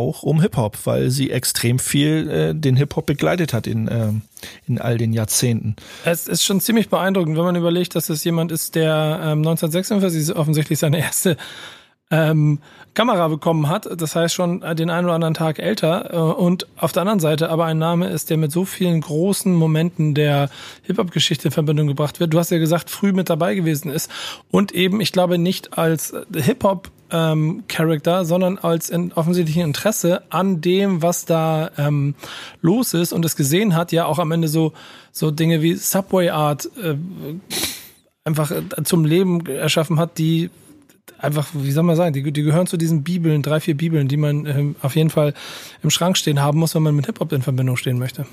auch 0.00 0.22
um 0.22 0.40
Hip-Hop, 0.40 0.78
weil 0.84 1.10
sie 1.10 1.30
extrem 1.30 1.78
viel 1.78 2.30
äh, 2.30 2.54
den 2.54 2.76
Hip-Hop 2.76 3.06
begleitet 3.06 3.52
hat 3.52 3.66
in, 3.66 3.88
äh, 3.88 4.12
in 4.66 4.78
all 4.78 4.98
den 4.98 5.12
Jahrzehnten. 5.12 5.76
Es 6.04 6.26
ist 6.26 6.44
schon 6.44 6.60
ziemlich 6.60 6.88
beeindruckend, 6.88 7.36
wenn 7.36 7.44
man 7.44 7.56
überlegt, 7.56 7.94
dass 7.94 8.08
es 8.08 8.24
jemand 8.24 8.50
ist, 8.50 8.74
der 8.74 9.20
ähm, 9.22 9.38
1946 9.46 10.34
offensichtlich 10.34 10.78
seine 10.78 10.98
erste 10.98 11.36
ähm, 12.10 12.58
Kamera 12.94 13.28
bekommen 13.28 13.68
hat. 13.68 13.88
Das 14.00 14.16
heißt 14.16 14.34
schon 14.34 14.60
den 14.60 14.90
einen 14.90 15.06
oder 15.06 15.14
anderen 15.14 15.34
Tag 15.34 15.58
älter. 15.58 16.12
Äh, 16.12 16.16
und 16.16 16.66
auf 16.76 16.92
der 16.92 17.02
anderen 17.02 17.20
Seite 17.20 17.50
aber 17.50 17.66
ein 17.66 17.78
Name 17.78 18.08
ist, 18.08 18.30
der 18.30 18.36
mit 18.36 18.52
so 18.52 18.64
vielen 18.64 19.00
großen 19.00 19.54
Momenten 19.54 20.14
der 20.14 20.50
Hip-Hop-Geschichte 20.82 21.48
in 21.48 21.52
Verbindung 21.52 21.86
gebracht 21.86 22.20
wird. 22.20 22.34
Du 22.34 22.38
hast 22.38 22.50
ja 22.50 22.58
gesagt, 22.58 22.90
früh 22.90 23.12
mit 23.12 23.30
dabei 23.30 23.54
gewesen 23.54 23.90
ist. 23.90 24.10
Und 24.50 24.72
eben, 24.72 25.00
ich 25.00 25.12
glaube, 25.12 25.38
nicht 25.38 25.78
als 25.78 26.14
Hip-Hop 26.34 26.90
ähm, 27.12 27.64
Character, 27.68 28.24
sondern 28.24 28.58
als 28.58 28.90
in 28.90 29.12
offensichtlichen 29.12 29.62
Interesse 29.62 30.22
an 30.30 30.60
dem, 30.60 31.02
was 31.02 31.24
da 31.24 31.70
ähm, 31.76 32.14
los 32.60 32.94
ist 32.94 33.12
und 33.12 33.24
es 33.24 33.36
gesehen 33.36 33.74
hat, 33.74 33.92
ja 33.92 34.06
auch 34.06 34.18
am 34.18 34.32
Ende 34.32 34.48
so 34.48 34.72
so 35.12 35.32
Dinge 35.32 35.60
wie 35.60 35.74
Subway 35.74 36.30
Art 36.30 36.70
äh, 36.80 36.94
einfach 38.24 38.52
äh, 38.52 38.62
zum 38.84 39.04
Leben 39.04 39.44
erschaffen 39.46 39.98
hat, 39.98 40.18
die 40.18 40.50
einfach, 41.18 41.48
wie 41.54 41.72
soll 41.72 41.84
man 41.84 41.96
sagen, 41.96 42.12
die, 42.12 42.32
die 42.32 42.42
gehören 42.42 42.66
zu 42.66 42.76
diesen 42.76 43.02
Bibeln, 43.02 43.42
drei, 43.42 43.60
vier 43.60 43.76
Bibeln, 43.76 44.08
die 44.08 44.16
man 44.16 44.46
ähm, 44.46 44.76
auf 44.82 44.96
jeden 44.96 45.10
Fall 45.10 45.34
im 45.82 45.90
Schrank 45.90 46.16
stehen 46.16 46.40
haben 46.40 46.58
muss, 46.58 46.74
wenn 46.74 46.82
man 46.82 46.94
mit 46.94 47.06
Hip-Hop 47.06 47.32
in 47.32 47.42
Verbindung 47.42 47.76
stehen 47.76 47.98
möchte. 47.98 48.26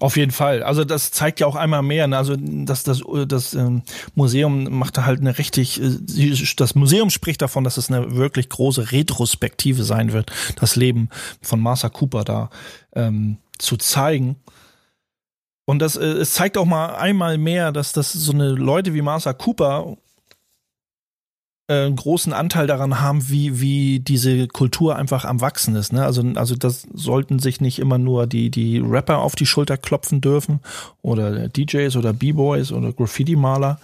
Auf 0.00 0.16
jeden 0.16 0.32
Fall. 0.32 0.62
Also 0.62 0.84
das 0.84 1.12
zeigt 1.12 1.40
ja 1.40 1.46
auch 1.46 1.56
einmal 1.56 1.82
mehr. 1.82 2.06
Ne? 2.06 2.16
Also 2.16 2.36
das, 2.36 2.82
das, 2.82 3.02
das 3.26 3.54
ähm, 3.54 3.82
Museum 4.14 4.64
macht 4.76 4.98
da 4.98 5.06
halt 5.06 5.20
eine 5.20 5.38
richtig, 5.38 5.80
äh, 5.80 6.54
das 6.56 6.74
Museum 6.74 7.10
spricht 7.10 7.42
davon, 7.42 7.64
dass 7.64 7.76
es 7.76 7.90
eine 7.90 8.14
wirklich 8.16 8.48
große 8.48 8.92
Retrospektive 8.92 9.84
sein 9.84 10.12
wird, 10.12 10.30
das 10.60 10.76
Leben 10.76 11.08
von 11.40 11.60
Martha 11.60 11.88
Cooper 11.88 12.24
da 12.24 12.50
ähm, 12.94 13.38
zu 13.58 13.76
zeigen. 13.76 14.36
Und 15.64 15.78
das, 15.78 15.96
äh, 15.96 16.04
es 16.04 16.32
zeigt 16.32 16.58
auch 16.58 16.66
mal 16.66 16.96
einmal 16.96 17.38
mehr, 17.38 17.72
dass 17.72 17.92
das 17.92 18.12
so 18.12 18.32
eine 18.32 18.50
Leute 18.50 18.94
wie 18.94 19.02
Martha 19.02 19.32
Cooper 19.32 19.96
einen 21.68 21.96
großen 21.96 22.32
Anteil 22.32 22.66
daran 22.66 23.00
haben, 23.00 23.28
wie, 23.28 23.60
wie 23.60 24.00
diese 24.00 24.48
Kultur 24.48 24.96
einfach 24.96 25.24
am 25.24 25.40
Wachsen 25.40 25.74
ist. 25.76 25.92
Ne? 25.92 26.04
Also, 26.04 26.22
also 26.34 26.54
das 26.56 26.86
sollten 26.92 27.38
sich 27.38 27.60
nicht 27.60 27.78
immer 27.78 27.98
nur 27.98 28.26
die, 28.26 28.50
die 28.50 28.78
Rapper 28.78 29.18
auf 29.18 29.36
die 29.36 29.46
Schulter 29.46 29.76
klopfen 29.76 30.20
dürfen 30.20 30.60
oder 31.02 31.48
DJs 31.48 31.96
oder 31.96 32.12
B-Boys 32.12 32.72
oder 32.72 32.92
Graffiti-Maler. 32.92 33.78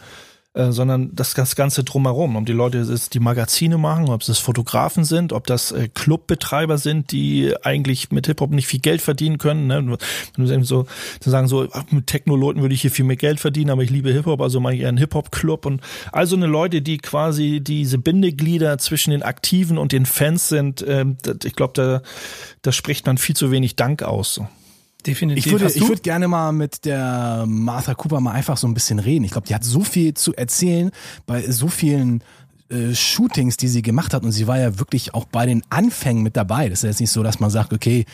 Äh, 0.54 0.72
sondern 0.72 1.14
das, 1.14 1.34
das 1.34 1.56
Ganze 1.56 1.84
drumherum. 1.84 2.34
Ob 2.36 2.46
die 2.46 2.52
Leute 2.52 2.78
es 2.78 3.10
die 3.10 3.20
Magazine 3.20 3.76
machen, 3.76 4.08
ob 4.08 4.22
es 4.22 4.38
Fotografen 4.38 5.04
sind, 5.04 5.34
ob 5.34 5.46
das 5.46 5.72
äh, 5.72 5.88
Clubbetreiber 5.88 6.78
sind, 6.78 7.12
die 7.12 7.54
eigentlich 7.62 8.10
mit 8.10 8.26
Hip-Hop 8.26 8.50
nicht 8.50 8.66
viel 8.66 8.80
Geld 8.80 9.02
verdienen 9.02 9.36
können. 9.36 9.66
Ne? 9.66 9.98
So, 10.36 10.86
zu 11.20 11.30
sagen, 11.30 11.48
so, 11.48 11.68
mit 11.90 12.06
Techno-Leuten 12.06 12.62
würde 12.62 12.74
ich 12.74 12.80
hier 12.80 12.90
viel 12.90 13.04
mehr 13.04 13.16
Geld 13.16 13.40
verdienen, 13.40 13.70
aber 13.70 13.82
ich 13.82 13.90
liebe 13.90 14.10
Hip-Hop, 14.10 14.40
also 14.40 14.58
mache 14.58 14.74
ich 14.74 14.80
eher 14.80 14.88
einen 14.88 14.98
Hip-Hop-Club. 14.98 15.66
Und 15.66 15.82
also 16.12 16.34
eine 16.34 16.46
Leute, 16.46 16.80
die 16.80 16.96
quasi 16.96 17.60
diese 17.60 17.98
Bindeglieder 17.98 18.78
zwischen 18.78 19.10
den 19.10 19.22
Aktiven 19.22 19.76
und 19.76 19.92
den 19.92 20.06
Fans 20.06 20.48
sind, 20.48 20.80
äh, 20.80 21.04
ich 21.44 21.54
glaube, 21.54 21.74
da, 21.74 22.02
da 22.62 22.72
spricht 22.72 23.06
man 23.06 23.18
viel 23.18 23.36
zu 23.36 23.50
wenig 23.50 23.76
Dank 23.76 24.02
aus. 24.02 24.34
So. 24.34 24.48
Definitiv. 25.08 25.46
Ich 25.46 25.52
würde, 25.52 25.66
ich 25.66 25.88
würde 25.88 26.02
gerne 26.02 26.28
mal 26.28 26.52
mit 26.52 26.84
der 26.84 27.44
Martha 27.46 27.94
Cooper 27.94 28.20
mal 28.20 28.32
einfach 28.32 28.56
so 28.56 28.66
ein 28.66 28.74
bisschen 28.74 28.98
reden. 28.98 29.24
Ich 29.24 29.32
glaube, 29.32 29.46
die 29.46 29.54
hat 29.54 29.64
so 29.64 29.80
viel 29.80 30.14
zu 30.14 30.34
erzählen 30.34 30.90
bei 31.26 31.50
so 31.50 31.68
vielen 31.68 32.22
äh, 32.68 32.94
Shootings, 32.94 33.56
die 33.56 33.68
sie 33.68 33.82
gemacht 33.82 34.12
hat 34.12 34.22
und 34.24 34.32
sie 34.32 34.46
war 34.46 34.58
ja 34.58 34.78
wirklich 34.78 35.14
auch 35.14 35.24
bei 35.24 35.46
den 35.46 35.62
Anfängen 35.70 36.22
mit 36.22 36.36
dabei. 36.36 36.68
Das 36.68 36.80
ist 36.80 36.88
jetzt 36.88 37.00
nicht 37.00 37.10
so, 37.10 37.22
dass 37.22 37.40
man 37.40 37.50
sagt, 37.50 37.72
okay, 37.72 38.04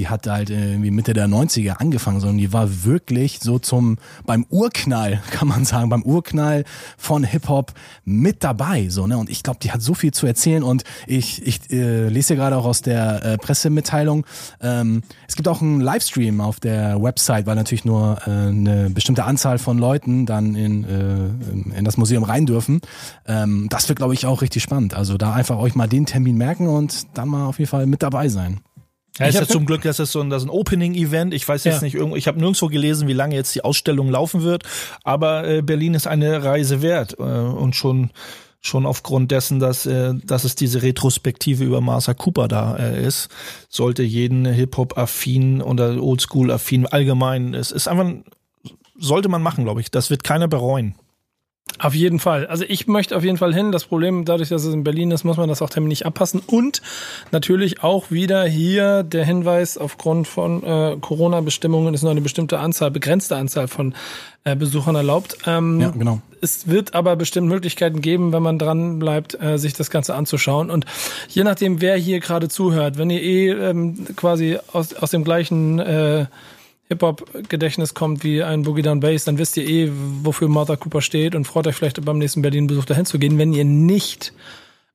die 0.00 0.08
hat 0.08 0.26
halt 0.26 0.48
irgendwie 0.48 0.90
Mitte 0.90 1.12
der 1.12 1.28
90er 1.28 1.72
angefangen, 1.72 2.20
sondern 2.20 2.38
die 2.38 2.54
war 2.54 2.84
wirklich 2.84 3.40
so 3.40 3.58
zum, 3.58 3.98
beim 4.24 4.46
Urknall, 4.48 5.20
kann 5.30 5.46
man 5.46 5.66
sagen, 5.66 5.90
beim 5.90 6.02
Urknall 6.02 6.64
von 6.96 7.22
Hip-Hop 7.22 7.74
mit 8.06 8.42
dabei, 8.42 8.88
so, 8.88 9.06
ne, 9.06 9.18
und 9.18 9.28
ich 9.28 9.42
glaube, 9.42 9.58
die 9.62 9.72
hat 9.72 9.82
so 9.82 9.92
viel 9.92 10.12
zu 10.12 10.26
erzählen 10.26 10.62
und 10.62 10.84
ich, 11.06 11.46
ich 11.46 11.70
äh, 11.70 12.08
lese 12.08 12.34
gerade 12.34 12.56
auch 12.56 12.64
aus 12.64 12.80
der 12.80 13.22
äh, 13.22 13.36
Pressemitteilung, 13.36 14.24
ähm, 14.62 15.02
es 15.28 15.36
gibt 15.36 15.48
auch 15.48 15.60
einen 15.60 15.82
Livestream 15.82 16.40
auf 16.40 16.60
der 16.60 17.02
Website, 17.02 17.44
weil 17.44 17.56
natürlich 17.56 17.84
nur 17.84 18.18
äh, 18.26 18.30
eine 18.30 18.88
bestimmte 18.88 19.24
Anzahl 19.24 19.58
von 19.58 19.76
Leuten 19.76 20.24
dann 20.24 20.54
in, 20.54 20.84
äh, 20.84 21.78
in 21.78 21.84
das 21.84 21.98
Museum 21.98 22.24
rein 22.24 22.46
dürfen. 22.46 22.80
Ähm, 23.26 23.66
das 23.68 23.88
wird, 23.90 23.98
glaube 23.98 24.14
ich, 24.14 24.24
auch 24.24 24.40
richtig 24.40 24.62
spannend. 24.62 24.94
Also 24.94 25.18
da 25.18 25.34
einfach 25.34 25.58
euch 25.58 25.74
mal 25.74 25.88
den 25.88 26.06
Termin 26.06 26.36
merken 26.36 26.68
und 26.68 27.06
dann 27.18 27.28
mal 27.28 27.46
auf 27.46 27.58
jeden 27.58 27.70
Fall 27.70 27.86
mit 27.86 28.02
dabei 28.02 28.28
sein. 28.28 28.60
Ja, 29.18 29.26
ist 29.26 29.34
ja 29.34 29.46
zum 29.46 29.66
Glück, 29.66 29.82
das 29.82 29.98
ist 29.98 30.12
so 30.12 30.20
ein, 30.20 30.30
das 30.30 30.42
ist 30.42 30.48
ein 30.48 30.52
Opening-Event. 30.52 31.34
Ich 31.34 31.46
weiß 31.46 31.64
jetzt 31.64 31.82
ja. 31.82 31.82
nicht, 31.82 32.16
ich 32.16 32.26
habe 32.28 32.38
nirgendwo 32.38 32.68
gelesen, 32.68 33.08
wie 33.08 33.12
lange 33.12 33.34
jetzt 33.34 33.54
die 33.54 33.62
Ausstellung 33.62 34.08
laufen 34.08 34.42
wird, 34.42 34.62
aber 35.02 35.48
äh, 35.48 35.62
Berlin 35.62 35.94
ist 35.94 36.06
eine 36.06 36.44
Reise 36.44 36.80
wert 36.82 37.16
äh, 37.18 37.22
und 37.22 37.74
schon 37.74 38.10
schon 38.62 38.84
aufgrund 38.84 39.30
dessen, 39.30 39.58
dass, 39.58 39.86
äh, 39.86 40.12
dass 40.22 40.44
es 40.44 40.54
diese 40.54 40.82
Retrospektive 40.82 41.64
über 41.64 41.80
Martha 41.80 42.12
Cooper 42.14 42.46
da 42.46 42.76
äh, 42.76 43.02
ist, 43.02 43.30
sollte 43.68 44.02
jeden 44.02 44.44
Hip-Hop-affin 44.44 45.62
oder 45.62 46.02
Oldschool-affin 46.02 46.86
allgemein, 46.86 47.54
es 47.54 47.70
ist 47.70 47.88
einfach, 47.88 48.12
sollte 48.98 49.30
man 49.30 49.42
machen, 49.42 49.64
glaube 49.64 49.80
ich. 49.80 49.90
Das 49.90 50.10
wird 50.10 50.24
keiner 50.24 50.46
bereuen. 50.46 50.94
Auf 51.78 51.94
jeden 51.94 52.18
Fall. 52.18 52.46
Also 52.46 52.64
ich 52.68 52.86
möchte 52.88 53.16
auf 53.16 53.24
jeden 53.24 53.38
Fall 53.38 53.54
hin. 53.54 53.72
Das 53.72 53.84
Problem, 53.84 54.24
dadurch, 54.24 54.50
dass 54.50 54.64
es 54.64 54.74
in 54.74 54.84
Berlin 54.84 55.10
ist, 55.10 55.24
muss 55.24 55.38
man 55.38 55.48
das 55.48 55.62
auch 55.62 55.70
terminlich 55.70 56.04
abpassen. 56.04 56.42
Und 56.46 56.82
natürlich 57.30 57.82
auch 57.82 58.10
wieder 58.10 58.44
hier 58.44 59.02
der 59.02 59.24
Hinweis, 59.24 59.78
aufgrund 59.78 60.28
von 60.28 60.62
äh, 60.62 60.96
Corona-Bestimmungen 61.00 61.94
ist 61.94 62.02
nur 62.02 62.10
eine 62.10 62.20
bestimmte 62.20 62.58
Anzahl, 62.58 62.90
begrenzte 62.90 63.36
Anzahl 63.36 63.66
von 63.68 63.94
äh, 64.44 64.56
Besuchern 64.56 64.94
erlaubt. 64.94 65.38
Ähm, 65.46 65.80
ja, 65.80 65.90
genau. 65.90 66.20
Es 66.42 66.68
wird 66.68 66.94
aber 66.94 67.16
bestimmt 67.16 67.48
Möglichkeiten 67.48 68.00
geben, 68.00 68.32
wenn 68.32 68.42
man 68.42 68.58
dran 68.58 68.98
bleibt, 68.98 69.40
äh, 69.40 69.58
sich 69.58 69.72
das 69.72 69.90
Ganze 69.90 70.14
anzuschauen. 70.14 70.70
Und 70.70 70.86
je 71.28 71.44
nachdem, 71.44 71.80
wer 71.80 71.96
hier 71.96 72.20
gerade 72.20 72.48
zuhört, 72.48 72.98
wenn 72.98 73.10
ihr 73.10 73.22
eh 73.22 73.50
ähm, 73.50 74.06
quasi 74.16 74.58
aus, 74.72 74.94
aus 74.94 75.10
dem 75.10 75.24
gleichen 75.24 75.78
äh, 75.78 76.26
Hip-Hop-Gedächtnis 76.90 77.94
kommt 77.94 78.24
wie 78.24 78.42
ein 78.42 78.62
Boogie 78.62 78.82
Down 78.82 79.00
Bass, 79.00 79.24
dann 79.24 79.38
wisst 79.38 79.56
ihr 79.56 79.66
eh, 79.66 79.90
wofür 80.22 80.48
Martha 80.48 80.76
Cooper 80.76 81.00
steht 81.00 81.34
und 81.34 81.46
freut 81.46 81.66
euch 81.68 81.76
vielleicht 81.76 82.04
beim 82.04 82.18
nächsten 82.18 82.42
Berlin-Besuch 82.42 82.84
dahin 82.84 83.06
zu 83.06 83.18
gehen. 83.18 83.38
Wenn 83.38 83.52
ihr 83.52 83.64
nicht 83.64 84.32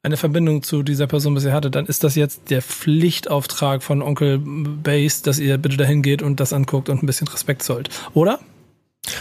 eine 0.04 0.18
Verbindung 0.18 0.62
zu 0.62 0.84
dieser 0.84 1.08
Person 1.08 1.34
bisher 1.34 1.54
hattet, 1.54 1.76
dann 1.76 1.86
ist 1.86 2.04
das 2.04 2.16
jetzt 2.16 2.50
der 2.52 2.62
Pflichtauftrag 2.62 3.82
von 3.82 4.02
Onkel 4.02 4.40
Bass, 4.40 5.22
dass 5.22 5.40
ihr 5.40 5.58
bitte 5.58 5.78
dahin 5.78 6.02
geht 6.02 6.22
und 6.22 6.40
das 6.40 6.54
anguckt 6.54 6.90
und 6.90 7.02
ein 7.02 7.08
bisschen 7.08 7.28
Respekt 7.30 7.64
zollt. 7.64 7.90
Oder? 8.14 8.40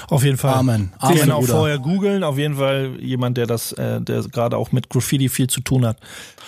Auf 0.08 0.24
jeden 0.24 0.36
Fall. 0.36 0.54
Amen. 0.54 0.92
Amen 0.98 1.30
auch 1.30 1.44
vorher 1.44 1.78
googeln. 1.78 2.24
Auf 2.24 2.38
jeden 2.38 2.56
Fall 2.56 2.96
jemand, 3.00 3.36
der 3.36 3.46
das, 3.46 3.72
äh, 3.72 4.00
der 4.00 4.22
gerade 4.22 4.56
auch 4.56 4.72
mit 4.72 4.90
Graffiti 4.90 5.28
viel 5.28 5.48
zu 5.48 5.60
tun 5.60 5.86
hat. 5.86 5.98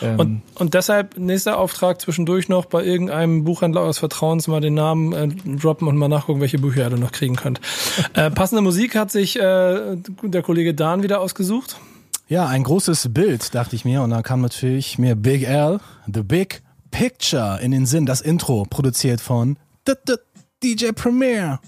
Ähm 0.03 0.19
und, 0.19 0.43
und 0.55 0.75
deshalb 0.75 1.19
nächster 1.19 1.59
Auftrag 1.59 2.01
zwischendurch 2.01 2.49
noch 2.49 2.67
bei 2.67 2.85
irgendeinem 2.85 3.45
Buchhändler 3.45 3.83
eures 3.83 3.99
Vertrauens 3.99 4.49
mal 4.49 4.61
den 4.61 4.75
Namen 4.75 5.13
äh, 5.13 5.29
droppen 5.57 5.89
und 5.89 5.97
mal 5.97 6.09
nachgucken, 6.09 6.41
welche 6.41 6.59
Bücher 6.59 6.85
ihr 6.85 6.91
da 6.91 6.97
noch 6.97 7.13
kriegen 7.13 7.37
könnt. 7.37 7.61
äh, 8.15 8.31
passende 8.31 8.63
Musik 8.63 8.95
hat 8.95 9.11
sich 9.11 9.39
äh, 9.39 9.97
der 10.23 10.43
Kollege 10.43 10.75
Dan 10.75 11.03
wieder 11.03 11.21
ausgesucht. 11.21 11.77
Ja, 12.29 12.47
ein 12.47 12.65
großes 12.65 13.13
Bild, 13.13 13.55
dachte 13.55 13.77
ich 13.77 13.85
mir. 13.85 14.03
Und 14.03 14.11
dann 14.11 14.23
kam 14.23 14.41
natürlich 14.41 14.99
mir 14.99 15.15
Big 15.15 15.45
L, 15.45 15.79
The 16.13 16.23
Big 16.23 16.63
Picture 16.91 17.61
in 17.61 17.71
den 17.71 17.87
Sinn. 17.87 18.05
Das 18.07 18.21
Intro 18.21 18.67
produziert 18.69 19.21
von 19.21 19.57
DJ 20.63 20.91
Premier. 20.93 21.61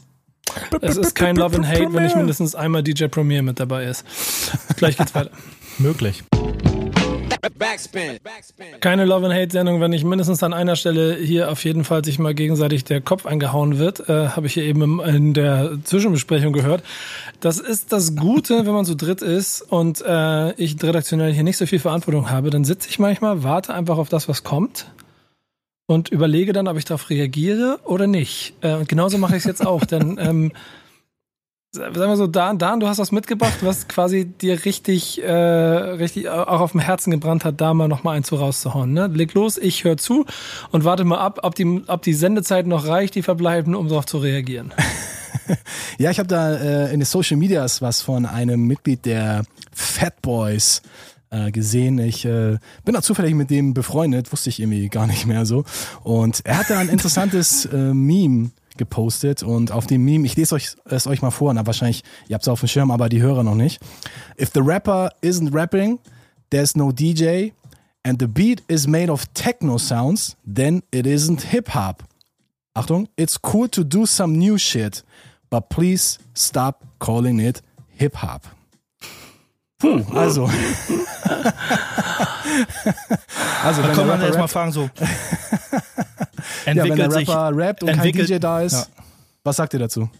Es 0.80 0.96
ist 0.96 1.14
kein 1.14 1.36
Love 1.36 1.56
and 1.56 1.66
Hate, 1.66 1.92
wenn 1.92 2.02
nicht 2.02 2.16
mindestens 2.16 2.54
einmal 2.54 2.82
DJ 2.82 3.06
Premier 3.06 3.42
mit 3.42 3.60
dabei 3.60 3.84
ist. 3.84 4.04
Gleich 4.76 4.96
geht's 4.96 5.14
weiter. 5.14 5.30
Möglich. 5.78 6.24
Keine 8.80 9.04
Love 9.04 9.26
and 9.26 9.34
Hate 9.34 9.50
Sendung, 9.50 9.80
wenn 9.80 9.90
nicht 9.90 10.04
mindestens 10.04 10.42
an 10.42 10.52
einer 10.52 10.76
Stelle 10.76 11.16
hier 11.16 11.50
auf 11.50 11.64
jeden 11.64 11.84
Fall 11.84 12.04
sich 12.04 12.18
mal 12.18 12.34
gegenseitig 12.34 12.84
der 12.84 13.00
Kopf 13.00 13.26
eingehauen 13.26 13.78
wird, 13.78 14.08
äh, 14.08 14.28
habe 14.28 14.46
ich 14.46 14.54
hier 14.54 14.64
eben 14.64 15.00
in 15.00 15.34
der 15.34 15.78
Zwischenbesprechung 15.84 16.52
gehört. 16.52 16.82
Das 17.40 17.58
ist 17.58 17.92
das 17.92 18.16
Gute, 18.16 18.66
wenn 18.66 18.72
man 18.72 18.84
so 18.84 18.94
dritt 18.94 19.22
ist 19.22 19.62
und 19.62 20.02
äh, 20.04 20.52
ich 20.54 20.82
redaktionell 20.82 21.32
hier 21.32 21.44
nicht 21.44 21.56
so 21.56 21.66
viel 21.66 21.78
Verantwortung 21.78 22.30
habe, 22.30 22.50
dann 22.50 22.64
sitze 22.64 22.88
ich 22.88 22.98
manchmal, 22.98 23.42
warte 23.44 23.72
einfach 23.72 23.98
auf 23.98 24.08
das, 24.08 24.28
was 24.28 24.42
kommt 24.42 24.86
und 25.88 26.10
überlege 26.10 26.52
dann, 26.52 26.68
ob 26.68 26.76
ich 26.76 26.84
darauf 26.84 27.08
reagiere 27.08 27.80
oder 27.84 28.06
nicht. 28.06 28.52
Äh, 28.60 28.74
und 28.74 28.88
genauso 28.88 29.16
mache 29.16 29.32
ich 29.32 29.38
es 29.38 29.44
jetzt 29.46 29.66
auch, 29.66 29.84
denn 29.86 30.18
ähm, 30.20 30.52
sagen 31.72 31.94
wir 31.94 32.16
so, 32.16 32.26
Dan, 32.26 32.58
Dan, 32.58 32.78
du 32.78 32.88
hast 32.88 32.98
was 32.98 33.10
mitgebracht, 33.10 33.56
was 33.62 33.88
quasi 33.88 34.26
dir 34.26 34.66
richtig, 34.66 35.22
äh, 35.22 35.32
richtig 35.32 36.28
auch 36.28 36.60
auf 36.60 36.72
dem 36.72 36.80
Herzen 36.80 37.10
gebrannt 37.10 37.44
hat, 37.46 37.60
da 37.60 37.72
mal 37.72 37.88
noch 37.88 38.04
mal 38.04 38.12
eins 38.12 38.28
so 38.28 38.36
rauszuhauen. 38.36 38.92
Ne? 38.92 39.06
Leg 39.06 39.32
los, 39.32 39.56
ich 39.56 39.84
höre 39.84 39.96
zu 39.96 40.26
und 40.70 40.84
warte 40.84 41.04
mal 41.04 41.18
ab, 41.18 41.40
ob 41.42 41.54
die, 41.54 41.82
ob 41.86 42.02
die 42.02 42.14
Sendezeit 42.14 42.66
noch 42.66 42.86
reicht, 42.86 43.14
die 43.14 43.22
verbleiben, 43.22 43.74
um 43.74 43.88
darauf 43.88 44.04
zu 44.04 44.18
reagieren. 44.18 44.74
ja, 45.98 46.10
ich 46.10 46.18
habe 46.18 46.28
da 46.28 46.54
äh, 46.54 46.92
in 46.92 47.00
den 47.00 47.06
Social 47.06 47.38
Medias 47.38 47.80
was 47.80 48.02
von 48.02 48.26
einem 48.26 48.66
Mitglied 48.66 49.06
der 49.06 49.44
Fat 49.72 50.20
Boys 50.20 50.82
äh, 51.30 51.50
gesehen. 51.50 51.98
Ich 51.98 52.24
äh, 52.24 52.58
bin 52.84 52.94
da 52.94 53.02
zufällig 53.02 53.34
mit 53.34 53.50
dem 53.50 53.74
befreundet, 53.74 54.32
wusste 54.32 54.50
ich 54.50 54.60
irgendwie 54.60 54.88
gar 54.88 55.06
nicht 55.06 55.26
mehr 55.26 55.46
so. 55.46 55.64
Und 56.02 56.40
er 56.44 56.58
hatte 56.58 56.76
ein 56.76 56.88
interessantes 56.88 57.64
äh, 57.72 57.94
Meme 57.94 58.50
gepostet 58.76 59.42
und 59.42 59.72
auf 59.72 59.86
dem 59.86 60.04
Meme, 60.04 60.24
ich 60.24 60.36
lese 60.36 60.54
euch 60.54 60.76
es 60.84 61.06
euch 61.06 61.20
mal 61.20 61.30
vor, 61.30 61.52
na 61.52 61.66
wahrscheinlich, 61.66 62.04
ihr 62.28 62.34
habt 62.34 62.44
es 62.44 62.48
auf 62.48 62.60
dem 62.60 62.68
Schirm, 62.68 62.90
aber 62.90 63.08
die 63.08 63.20
Hörer 63.20 63.42
noch 63.42 63.56
nicht. 63.56 63.80
If 64.40 64.50
the 64.54 64.60
rapper 64.60 65.10
isn't 65.20 65.52
rapping, 65.52 65.98
there's 66.50 66.76
no 66.76 66.92
DJ 66.92 67.52
and 68.04 68.20
the 68.20 68.26
beat 68.26 68.62
is 68.68 68.86
made 68.86 69.10
of 69.10 69.26
techno 69.34 69.78
sounds, 69.78 70.36
then 70.46 70.82
it 70.92 71.06
isn't 71.06 71.50
hip 71.50 71.74
hop. 71.74 72.04
Achtung, 72.74 73.08
it's 73.16 73.36
cool 73.36 73.68
to 73.68 73.82
do 73.82 74.06
some 74.06 74.38
new 74.38 74.56
shit, 74.56 75.02
but 75.50 75.68
please 75.68 76.18
stop 76.32 76.84
calling 77.00 77.40
it 77.40 77.60
hip 77.88 78.14
hop. 78.14 78.57
Puh, 79.78 80.02
also. 80.12 80.44
also, 83.64 83.82
da 83.82 83.92
kann 83.92 84.08
man 84.08 84.20
erstmal 84.20 84.48
fragen, 84.48 84.72
so. 84.72 84.90
entwickelt 86.64 86.66
ja, 86.76 86.82
wenn 86.82 86.96
der 86.96 87.06
Rapper 87.06 87.18
sich, 87.18 87.28
rappt 87.28 87.82
und 87.84 87.92
kein 87.92 88.12
DJ 88.12 88.38
da 88.38 88.60
ist, 88.62 88.72
ja. 88.72 88.86
was 89.44 89.56
sagt 89.56 89.74
ihr 89.74 89.80
dazu? 89.80 90.10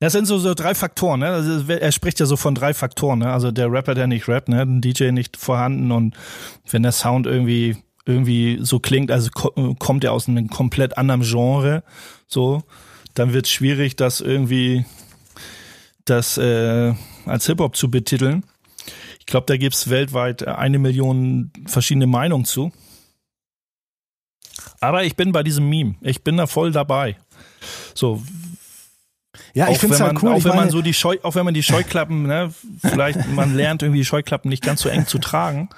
Das 0.00 0.14
sind 0.14 0.26
so, 0.26 0.38
so 0.38 0.54
drei 0.54 0.74
Faktoren, 0.74 1.20
ne? 1.20 1.28
Also 1.28 1.70
er 1.72 1.92
spricht 1.92 2.18
ja 2.20 2.26
so 2.26 2.36
von 2.36 2.54
drei 2.54 2.72
Faktoren, 2.74 3.18
ne? 3.20 3.30
Also 3.30 3.50
der 3.50 3.70
Rapper, 3.70 3.94
der 3.94 4.06
nicht 4.06 4.26
rappt, 4.28 4.48
ne? 4.48 4.62
Ein 4.62 4.80
DJ 4.80 5.10
nicht 5.10 5.36
vorhanden 5.36 5.92
und 5.92 6.16
wenn 6.70 6.82
der 6.82 6.92
Sound 6.92 7.26
irgendwie 7.26 7.76
irgendwie 8.06 8.58
so 8.62 8.80
klingt, 8.80 9.10
also 9.10 9.30
kommt 9.30 10.02
er 10.02 10.12
aus 10.12 10.26
einem 10.26 10.48
komplett 10.48 10.96
anderen 10.96 11.20
Genre, 11.20 11.82
so, 12.26 12.62
dann 13.14 13.34
wird 13.34 13.44
es 13.44 13.52
schwierig, 13.52 13.94
das 13.94 14.20
irgendwie 14.22 14.86
das 16.04 16.38
äh, 16.38 16.94
als 17.26 17.46
Hip-Hop 17.46 17.76
zu 17.76 17.90
betiteln. 17.90 18.44
Ich 19.18 19.26
glaube, 19.26 19.46
da 19.46 19.56
gibt 19.56 19.74
es 19.74 19.90
weltweit 19.90 20.46
eine 20.46 20.78
Million 20.78 21.52
verschiedene 21.66 22.06
Meinungen 22.06 22.44
zu. 22.44 22.72
Aber 24.80 25.04
ich 25.04 25.14
bin 25.16 25.32
bei 25.32 25.42
diesem 25.42 25.68
Meme. 25.68 25.94
Ich 26.00 26.22
bin 26.22 26.36
da 26.36 26.46
voll 26.46 26.72
dabei. 26.72 27.16
So. 27.94 28.22
Ja, 29.54 29.68
ich 29.68 29.78
finde 29.78 29.94
es 29.94 30.00
halt 30.00 30.22
cool. 30.22 30.32
Auch 30.32 30.44
wenn 30.44 30.56
man 30.56 30.70
so 30.70 30.82
die 30.82 30.94
Scheu, 30.94 31.16
auch 31.22 31.34
wenn 31.34 31.44
man 31.44 31.54
die 31.54 31.62
Scheuklappen, 31.62 32.24
ne, 32.24 32.52
vielleicht 32.78 33.28
man 33.28 33.54
lernt 33.54 33.82
irgendwie 33.82 34.00
die 34.00 34.06
Scheuklappen 34.06 34.48
nicht 34.48 34.62
ganz 34.62 34.82
so 34.82 34.88
eng 34.88 35.06
zu 35.06 35.18
tragen. 35.18 35.68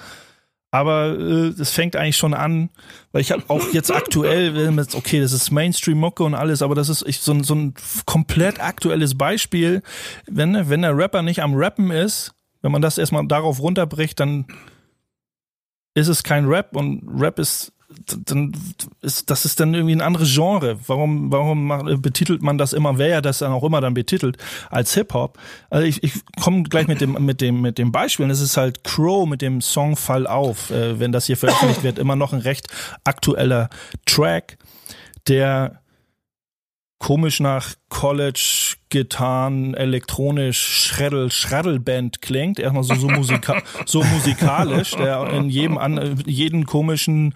Aber 0.74 1.18
es 1.18 1.60
äh, 1.60 1.64
fängt 1.66 1.96
eigentlich 1.96 2.16
schon 2.16 2.32
an, 2.32 2.70
weil 3.12 3.20
ich 3.20 3.30
habe 3.30 3.44
auch 3.48 3.72
jetzt 3.72 3.90
aktuell, 3.94 4.78
okay, 4.94 5.20
das 5.20 5.32
ist 5.32 5.50
Mainstream-Mucke 5.50 6.24
und 6.24 6.34
alles, 6.34 6.62
aber 6.62 6.74
das 6.74 6.88
ist 6.88 7.04
ich, 7.06 7.20
so, 7.20 7.40
so 7.42 7.54
ein 7.54 7.74
komplett 8.06 8.58
aktuelles 8.58 9.16
Beispiel. 9.16 9.82
Wenn, 10.26 10.70
wenn 10.70 10.82
der 10.82 10.96
Rapper 10.96 11.20
nicht 11.22 11.42
am 11.42 11.54
Rappen 11.54 11.90
ist, 11.90 12.34
wenn 12.62 12.72
man 12.72 12.80
das 12.80 12.96
erstmal 12.96 13.26
darauf 13.26 13.60
runterbricht, 13.60 14.18
dann 14.18 14.46
ist 15.94 16.08
es 16.08 16.22
kein 16.22 16.46
Rap 16.46 16.74
und 16.74 17.02
Rap 17.20 17.38
ist 17.38 17.72
dann 18.26 18.53
ist 19.01 19.30
das 19.30 19.45
ist 19.45 19.61
dann 19.61 19.74
irgendwie 19.74 19.95
ein 19.95 20.01
anderes 20.01 20.32
Genre. 20.34 20.78
Warum 20.86 21.30
warum 21.30 22.01
betitelt 22.01 22.43
man 22.43 22.59
das 22.59 22.72
immer, 22.72 22.99
wer 22.99 23.09
ja 23.09 23.20
das 23.20 23.38
dann 23.38 23.53
auch 23.53 23.64
immer 23.64 23.80
dann 23.80 23.95
betitelt 23.95 24.38
als 24.70 24.95
Hip 24.95 25.14
Hop? 25.14 25.38
Also 25.70 25.86
ich, 25.86 26.03
ich 26.03 26.12
komme 26.40 26.62
gleich 26.64 26.88
mit 26.88 27.01
dem 27.01 27.12
mit 27.24 27.40
dem 27.40 27.61
mit 27.61 27.78
dem 27.78 27.93
Beispiel. 27.93 28.30
Es 28.30 28.40
ist 28.40 28.57
halt 28.57 28.84
Crow 28.84 29.28
mit 29.28 29.43
dem 29.43 29.61
Song 29.61 29.97
Fall 29.97 30.26
auf, 30.26 30.70
äh, 30.70 30.99
wenn 30.99 31.12
das 31.12 31.26
hier 31.26 31.36
veröffentlicht 31.36 31.82
wird, 31.82 31.99
immer 31.99 32.16
noch 32.16 32.32
ein 32.32 32.40
recht 32.40 32.68
aktueller 33.05 33.68
Track, 34.07 34.59
der 35.28 35.82
komisch 37.03 37.40
nach 37.40 37.74
College 37.88 38.76
Gitarren 38.88 39.74
elektronisch 39.74 40.84
Schreddel 40.84 41.32
Schreddelband 41.32 42.22
klingt. 42.22 42.61
Erstmal 42.61 42.84
so 42.84 42.94
so, 42.94 43.09
musika 43.09 43.61
so 43.86 44.05
musikalisch 44.05 44.92
der 44.92 45.28
in 45.30 45.50
jedem 45.50 45.78
an 45.78 46.22
jeden 46.26 46.64
komischen 46.64 47.34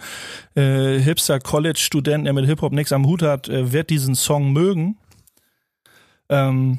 äh, 0.55 1.01
Hipster 1.01 1.41
College 1.41 1.81
Studenten 1.81 2.27
der 2.27 2.33
mit 2.33 2.47
Hip 2.47 2.62
Hop 2.62 2.73
nichts 2.73 2.93
am 2.93 3.07
Hut 3.07 3.23
hat 3.23 3.49
äh, 3.49 3.73
wird 3.73 3.91
diesen 3.91 4.14
Song 4.14 4.53
mögen. 4.53 4.99
Ähm, 6.29 6.79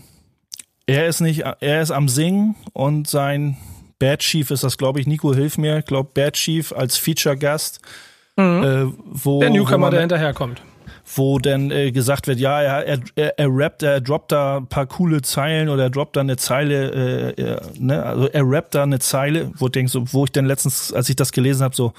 er 0.85 1.07
ist 1.07 1.19
nicht 1.19 1.43
er 1.59 1.81
ist 1.81 1.91
am 1.91 2.07
singen 2.07 2.55
und 2.71 3.09
sein 3.09 3.57
Bad 3.99 4.19
Chief 4.19 4.49
ist 4.49 4.63
das 4.63 4.77
glaube 4.77 5.01
ich 5.01 5.07
Nico 5.07 5.33
hilf 5.33 5.57
mir. 5.57 5.81
Glaube 5.81 6.09
Bad 6.13 6.35
Chief 6.35 6.71
als 6.71 6.95
Feature 6.95 7.35
Gast 7.35 7.81
mhm. 8.37 8.63
äh, 8.63 8.85
wo 9.11 9.41
der 9.41 9.49
Newcomer 9.49 9.89
der 9.89 9.99
hinterherkommt 9.99 10.61
wo 11.15 11.39
dann 11.39 11.71
äh, 11.71 11.91
gesagt 11.91 12.27
wird, 12.27 12.39
ja, 12.39 12.61
er, 12.61 12.99
er, 13.15 13.39
er, 13.39 13.47
rappt, 13.49 13.83
er 13.83 14.01
droppt 14.01 14.31
da 14.31 14.57
ein 14.57 14.67
paar 14.67 14.85
coole 14.85 15.21
Zeilen 15.21 15.69
oder 15.69 15.83
er 15.83 15.89
droppt 15.89 16.17
da 16.17 16.21
eine 16.21 16.37
Zeile, 16.37 17.33
äh, 17.37 17.41
er, 17.41 17.61
ne, 17.79 18.03
also 18.03 18.27
er 18.27 18.43
rappt 18.43 18.75
da 18.75 18.83
eine 18.83 18.99
Zeile, 18.99 19.51
wo, 19.55 19.69
denk, 19.69 19.89
so, 19.89 20.11
wo 20.13 20.25
ich 20.25 20.31
dann 20.31 20.45
letztens, 20.45 20.91
als 20.91 21.09
ich 21.09 21.15
das 21.15 21.31
gelesen 21.31 21.63
habe, 21.63 21.75
so, 21.75 21.93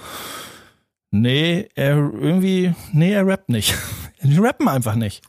nee, 1.10 1.68
er 1.74 1.96
irgendwie, 1.96 2.74
nee, 2.92 3.12
er 3.12 3.26
rappt 3.26 3.48
nicht. 3.48 3.74
Die 4.22 4.38
rappen 4.38 4.68
einfach 4.68 4.94
nicht. 4.94 5.22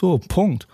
So, 0.00 0.18
Punkt. 0.18 0.66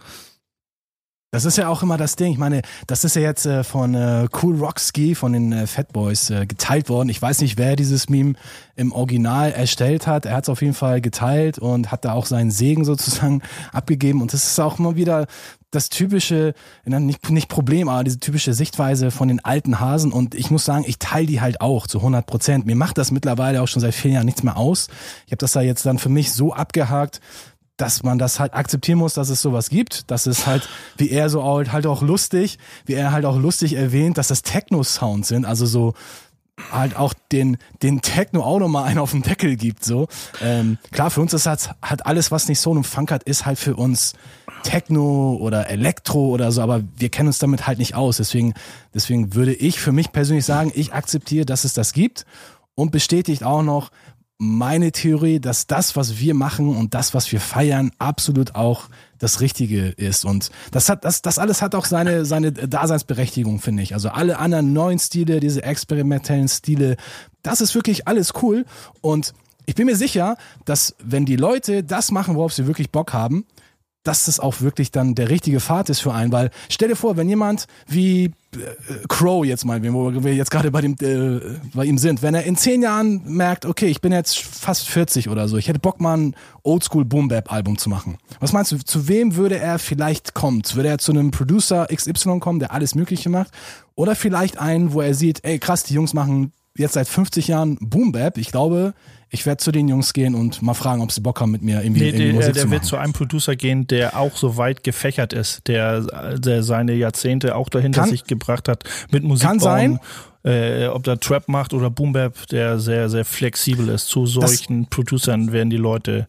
Das 1.35 1.45
ist 1.45 1.59
ja 1.59 1.67
auch 1.67 1.83
immer 1.83 1.97
das 1.97 2.15
Ding. 2.15 2.31
Ich 2.31 2.39
meine, 2.39 2.63
das 2.87 3.03
ist 3.03 3.17
ja 3.17 3.23
jetzt 3.23 3.45
äh, 3.45 3.65
von 3.65 3.93
äh, 3.97 4.29
Cool 4.41 4.57
Rockski, 4.57 5.17
von 5.17 5.33
den 5.33 5.53
äh, 5.53 5.67
Fat 5.67 5.93
Boys 5.93 6.31
äh, 6.31 6.47
geteilt 6.47 6.89
worden. 6.89 7.09
Ich 7.09 7.21
weiß 7.21 7.41
nicht, 7.41 7.59
wer 7.59 7.75
dieses 7.75 8.09
Meme 8.09 8.35
im 8.77 8.93
Original 8.93 9.51
erstellt 9.51 10.07
hat. 10.07 10.27
Er 10.27 10.37
hat 10.37 10.45
es 10.45 10.49
auf 10.49 10.63
jeden 10.63 10.75
Fall 10.75 11.01
geteilt 11.01 11.59
und 11.59 11.91
hat 11.91 12.05
da 12.05 12.13
auch 12.13 12.27
seinen 12.27 12.53
Segen 12.53 12.85
sozusagen 12.85 13.43
abgegeben. 13.73 14.23
Und 14.23 14.33
das 14.33 14.45
ist 14.45 14.61
auch 14.61 14.79
immer 14.79 14.95
wieder 14.95 15.27
das 15.73 15.89
typische, 15.89 16.55
nicht, 16.85 17.29
nicht 17.31 17.49
Problem, 17.49 17.89
aber 17.89 18.05
diese 18.05 18.21
typische 18.21 18.55
Sichtweise 18.55 19.11
von 19.11 19.27
den 19.27 19.45
alten 19.45 19.81
Hasen. 19.81 20.13
Und 20.13 20.37
ich 20.37 20.53
muss 20.53 20.65
sagen, 20.65 20.85
ich 20.87 21.01
teile 21.01 21.27
die 21.27 21.41
halt 21.41 21.61
auch 21.61 21.89
zu 21.89 21.99
100 21.99 22.27
Prozent. 22.27 22.65
Mir 22.65 22.77
macht 22.77 22.97
das 22.97 23.11
mittlerweile 23.11 23.61
auch 23.61 23.67
schon 23.67 23.81
seit 23.81 23.95
vielen 23.95 24.15
Jahren 24.15 24.27
nichts 24.27 24.45
mehr 24.45 24.57
aus. 24.57 24.87
Ich 25.27 25.33
habe 25.33 25.39
das 25.39 25.51
da 25.51 25.63
jetzt 25.63 25.85
dann 25.85 25.99
für 25.99 26.11
mich 26.11 26.33
so 26.33 26.53
abgehakt, 26.53 27.21
dass 27.77 28.03
man 28.03 28.19
das 28.19 28.39
halt 28.39 28.55
akzeptieren 28.55 28.99
muss, 28.99 29.15
dass 29.15 29.29
es 29.31 29.43
sowas 29.43 29.69
gibt. 29.69 30.11
Das 30.11 30.27
ist 30.27 30.47
halt, 30.47 30.69
wie 30.97 31.11
er 31.11 31.29
so 31.29 31.43
halt, 31.45 31.87
auch 31.87 32.03
lustig, 32.03 32.59
wie 32.87 32.95
er 32.95 33.13
halt 33.13 33.25
auch 33.25 33.37
lustig 33.37 33.75
erwähnt, 33.75 34.17
dass 34.19 34.29
das 34.29 34.43
Techno-Sounds 34.43 35.29
sind, 35.29 35.45
also 35.45 35.67
so 35.67 35.95
halt 36.71 36.97
auch 36.97 37.15
den, 37.33 37.57
den 37.83 38.01
Techno 38.01 38.43
auch 38.43 38.61
nochmal 38.61 38.85
einen 38.85 38.99
auf 38.99 39.11
den 39.11 39.23
Deckel 39.23 39.57
gibt, 39.57 39.85
so. 39.85 40.07
Ähm, 40.41 40.79
klar, 40.93 41.11
für 41.11 41.21
uns 41.21 41.35
ist 41.35 41.47
halt, 41.47 41.71
halt 41.83 42.07
alles, 42.07 42.31
was 42.31 42.49
nicht 42.49 42.61
so 42.61 42.71
einen 42.71 42.85
Funk 42.85 43.11
hat, 43.11 43.25
ist 43.25 43.45
halt 43.45 43.59
für 43.59 43.75
uns 43.75 44.13
Techno 44.63 45.37
oder 45.41 45.69
Elektro 45.69 46.29
oder 46.29 46.53
so, 46.53 46.63
aber 46.63 46.83
wir 46.97 47.09
kennen 47.09 47.29
uns 47.29 47.39
damit 47.39 47.67
halt 47.67 47.79
nicht 47.79 47.97
aus. 47.97 48.19
Deswegen, 48.19 48.55
deswegen 48.95 49.35
würde 49.35 49.53
ich 49.53 49.81
für 49.81 49.91
mich 49.91 50.13
persönlich 50.13 50.45
sagen, 50.45 50.71
ich 50.75 50.93
akzeptiere, 50.93 51.45
dass 51.45 51.65
es 51.65 51.73
das 51.73 51.93
gibt 51.93 52.25
und 52.77 52.93
bestätigt 52.93 53.43
auch 53.43 53.63
noch, 53.63 53.91
meine 54.39 54.93
Theorie, 54.93 55.41
dass 55.41 55.67
das, 55.67 55.97
was 55.97 56.19
wir 56.19 56.35
machen 56.35 56.77
und 56.77 56.95
das, 56.95 57.15
was 57.15 57.31
wir 57.31 57.41
feiern, 57.41 57.93
absolut 57.99 58.55
auch 58.55 58.89
das 59.19 59.41
Richtige 59.41 59.89
ist. 59.89 60.25
Und 60.25 60.51
das 60.73 60.89
hat, 60.89 61.05
das, 61.05 61.23
das 61.23 61.39
alles 61.39 61.63
hat 61.63 61.75
auch 61.75 61.85
seine, 61.85 62.25
seine 62.25 62.53
Daseinsberechtigung, 62.53 63.61
finde 63.61 63.83
ich. 63.83 63.95
Also 63.95 64.09
alle 64.09 64.39
anderen 64.39 64.73
neuen 64.73 64.99
Stile, 64.99 65.41
diese 65.41 65.63
experimentellen 65.63 66.49
Stile, 66.49 66.97
das 67.43 67.61
ist 67.61 67.75
wirklich 67.75 68.09
alles 68.09 68.33
cool. 68.43 68.65
Und 69.01 69.35
ich 69.67 69.77
bin 69.77 69.87
mir 69.87 69.97
sicher, 69.97 70.37
dass 70.65 70.95
wenn 71.03 71.25
die 71.25 71.37
Leute 71.37 71.85
das 71.85 72.11
machen, 72.11 72.35
worauf 72.35 72.53
sie 72.53 72.67
wirklich 72.67 72.91
Bock 72.91 73.13
haben, 73.13 73.47
dass 74.05 74.27
das 74.27 74.39
auch 74.39 74.61
wirklich 74.61 74.93
dann 74.93 75.15
der 75.15 75.31
richtige 75.31 75.61
Pfad 75.61 75.89
ist 75.89 76.01
für 76.01 76.13
einen, 76.13 76.31
weil 76.31 76.51
stell 76.69 76.89
dir 76.89 76.97
vor, 76.97 77.17
wenn 77.17 77.29
jemand 77.29 77.67
wie 77.89 78.27
äh, 78.27 79.07
Crow 79.09 79.45
jetzt 79.45 79.65
mal, 79.65 79.83
wo 79.93 80.13
wir 80.23 80.35
jetzt 80.35 80.51
gerade 80.51 80.71
bei 80.71 80.83
äh, 80.83 81.41
bei 81.73 81.85
ihm 81.87 81.99
sind, 81.99 82.23
wenn 82.23 82.35
er 82.35 82.45
in 82.45 82.57
zehn 82.57 82.83
Jahren 82.83 83.23
merkt, 83.25 83.65
okay, 83.65 83.87
ich 83.87 84.01
bin 84.01 84.13
jetzt 84.13 84.39
fast 84.39 84.89
40 84.89 85.29
oder 85.31 85.49
so, 85.49 85.57
ich 85.57 85.69
hätte 85.69 85.81
Bock 85.81 86.01
mal 86.01 86.19
ein 86.19 86.37
Oldschool 86.63 87.05
Boom 87.05 87.29
Bap 87.29 87.51
Album 87.51 87.79
zu 87.79 87.89
machen. 87.89 88.19
Was 88.41 88.53
meinst 88.53 88.73
du, 88.73 88.79
zu 88.79 89.09
wem 89.09 89.37
würde 89.37 89.59
er 89.59 89.79
vielleicht 89.79 90.35
kommen? 90.35 90.63
Würde 90.75 90.91
er 90.91 90.99
zu 90.99 91.13
einem 91.13 91.31
Producer 91.31 91.87
XY 91.93 92.41
kommen, 92.41 92.59
der 92.59 92.73
alles 92.73 92.95
Mögliche 92.95 93.31
macht? 93.31 93.51
Oder 93.95 94.15
vielleicht 94.15 94.59
einen, 94.59 94.93
wo 94.93 95.01
er 95.01 95.15
sieht, 95.15 95.41
ey 95.45 95.59
krass, 95.59 95.83
die 95.83 95.95
Jungs 95.95 96.13
machen 96.13 96.53
jetzt 96.77 96.95
seit 96.95 97.09
50 97.09 97.49
Jahren 97.49 97.79
Boom 97.81 98.13
Bap. 98.13 98.37
Ich 98.37 98.51
glaube, 98.51 98.95
ich 99.35 99.47
werde 99.47 99.59
zu 99.59 99.73
den 99.73 99.89
Jungs 99.89 100.13
gehen 100.13 100.35
und 100.35 100.63
mal 100.63 100.75
fragen, 100.75 101.03
ob 101.03 101.11
sie 101.11 101.21
Bock 101.21 101.41
haben, 101.41 101.51
mit 101.51 101.63
mir 101.63 101.83
irgendwie, 101.83 102.03
nee, 102.03 102.09
irgendwie 102.09 102.25
der, 102.25 102.35
Musik 102.35 102.53
der 102.55 102.63
zu 102.63 102.69
machen. 102.69 102.73
wird 102.73 102.85
zu 102.85 102.97
einem 102.97 103.13
Producer 103.13 103.57
gehen, 103.57 103.87
der 103.89 104.17
auch 104.17 104.37
so 104.37 104.57
weit 104.57 104.85
gefächert 104.85 105.33
ist, 105.33 105.67
der, 105.67 106.39
der 106.39 106.63
seine 106.63 106.95
Jahrzehnte 106.95 107.57
auch 107.57 107.69
dahinter 107.69 108.03
kann, 108.03 108.11
sich 108.11 108.25
gebracht 108.25 108.69
hat 108.69 108.85
mit 109.11 109.25
Musik. 109.25 109.47
Kann 109.47 109.59
sein. 109.59 109.99
Äh, 110.45 110.89
ob 110.89 111.03
der 111.05 111.19
Trap 111.19 111.49
macht 111.49 111.73
oder 111.73 111.89
Boom 111.89 112.13
Bap, 112.13 112.47
der 112.49 112.79
sehr, 112.79 113.09
sehr 113.09 113.25
flexibel 113.25 113.89
ist. 113.89 114.09
Zu 114.09 114.27
solchen 114.27 114.83
das, 114.83 114.91
Producern 114.91 115.53
werden 115.53 115.71
die 115.71 115.79
Leute 115.79 116.29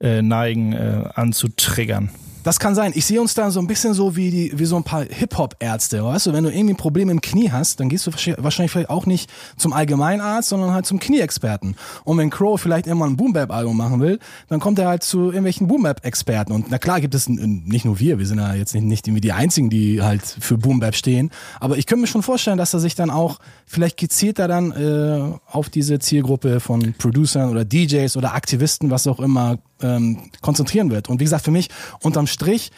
äh, 0.00 0.20
neigen, 0.20 0.74
äh, 0.74 1.08
anzutriggern. 1.14 2.10
Das 2.44 2.60
kann 2.60 2.74
sein. 2.74 2.92
Ich 2.94 3.06
sehe 3.06 3.20
uns 3.20 3.32
da 3.32 3.50
so 3.50 3.58
ein 3.58 3.66
bisschen 3.66 3.94
so 3.94 4.16
wie, 4.16 4.30
die, 4.30 4.52
wie 4.54 4.66
so 4.66 4.76
ein 4.76 4.84
paar 4.84 5.02
Hip-Hop-Ärzte. 5.02 6.04
Weißt 6.04 6.26
du, 6.26 6.32
wenn 6.34 6.44
du 6.44 6.50
irgendwie 6.50 6.74
ein 6.74 6.76
Problem 6.76 7.08
im 7.08 7.22
Knie 7.22 7.50
hast, 7.50 7.80
dann 7.80 7.88
gehst 7.88 8.06
du 8.06 8.12
wahrscheinlich 8.12 8.70
vielleicht 8.70 8.90
auch 8.90 9.06
nicht 9.06 9.32
zum 9.56 9.72
Allgemeinarzt, 9.72 10.50
sondern 10.50 10.72
halt 10.72 10.84
zum 10.84 11.00
Knieexperten. 11.00 11.74
Und 12.04 12.18
wenn 12.18 12.28
Crow 12.28 12.60
vielleicht 12.60 12.86
irgendwann 12.86 13.12
ein 13.12 13.16
Boom-Bap-Album 13.16 13.74
machen 13.74 14.00
will, 14.00 14.18
dann 14.48 14.60
kommt 14.60 14.78
er 14.78 14.88
halt 14.88 15.02
zu 15.02 15.26
irgendwelchen 15.26 15.68
Boom-Bap-Experten. 15.68 16.52
Und 16.52 16.70
na 16.70 16.76
klar 16.76 17.00
gibt 17.00 17.14
es 17.14 17.30
nicht 17.30 17.86
nur 17.86 17.98
wir, 17.98 18.18
wir 18.18 18.26
sind 18.26 18.38
ja 18.38 18.52
jetzt 18.52 18.74
nicht, 18.74 18.84
nicht 18.84 19.08
irgendwie 19.08 19.22
die 19.22 19.32
Einzigen, 19.32 19.70
die 19.70 20.02
halt 20.02 20.22
für 20.22 20.58
Boom-Bap 20.58 20.94
stehen. 20.94 21.30
Aber 21.60 21.78
ich 21.78 21.86
könnte 21.86 22.02
mir 22.02 22.08
schon 22.08 22.22
vorstellen, 22.22 22.58
dass 22.58 22.74
er 22.74 22.80
sich 22.80 22.94
dann 22.94 23.08
auch 23.08 23.38
vielleicht 23.64 23.96
gezielter 23.96 24.48
dann 24.48 24.70
äh, 24.72 25.38
auf 25.50 25.70
diese 25.70 25.98
Zielgruppe 25.98 26.60
von 26.60 26.92
Producern 26.98 27.48
oder 27.48 27.64
DJs 27.64 28.14
oder 28.18 28.34
Aktivisten, 28.34 28.90
was 28.90 29.06
auch 29.06 29.18
immer, 29.18 29.58
ähm, 29.84 30.30
konzentrieren 30.40 30.90
wird. 30.90 31.08
Und 31.08 31.20
wie 31.20 31.24
gesagt, 31.24 31.44
für 31.44 31.50
mich 31.50 31.68
unterm 32.00 32.26
Strich 32.26 32.72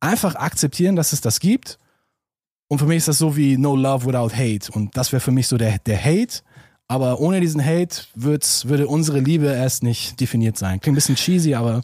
einfach 0.00 0.36
akzeptieren, 0.36 0.96
dass 0.96 1.12
es 1.12 1.20
das 1.20 1.40
gibt. 1.40 1.78
Und 2.68 2.78
für 2.78 2.86
mich 2.86 2.98
ist 2.98 3.08
das 3.08 3.18
so 3.18 3.36
wie 3.36 3.56
No 3.56 3.76
Love 3.76 4.06
Without 4.06 4.34
Hate. 4.34 4.72
Und 4.72 4.96
das 4.96 5.12
wäre 5.12 5.20
für 5.20 5.32
mich 5.32 5.48
so 5.48 5.56
der, 5.56 5.78
der 5.80 6.02
Hate. 6.02 6.42
Aber 6.88 7.20
ohne 7.20 7.40
diesen 7.40 7.64
Hate 7.64 8.04
würde 8.14 8.86
unsere 8.86 9.20
Liebe 9.20 9.46
erst 9.46 9.82
nicht 9.82 10.20
definiert 10.20 10.56
sein. 10.56 10.80
Klingt 10.80 10.94
ein 10.94 10.96
bisschen 10.96 11.16
cheesy, 11.16 11.54
aber 11.54 11.82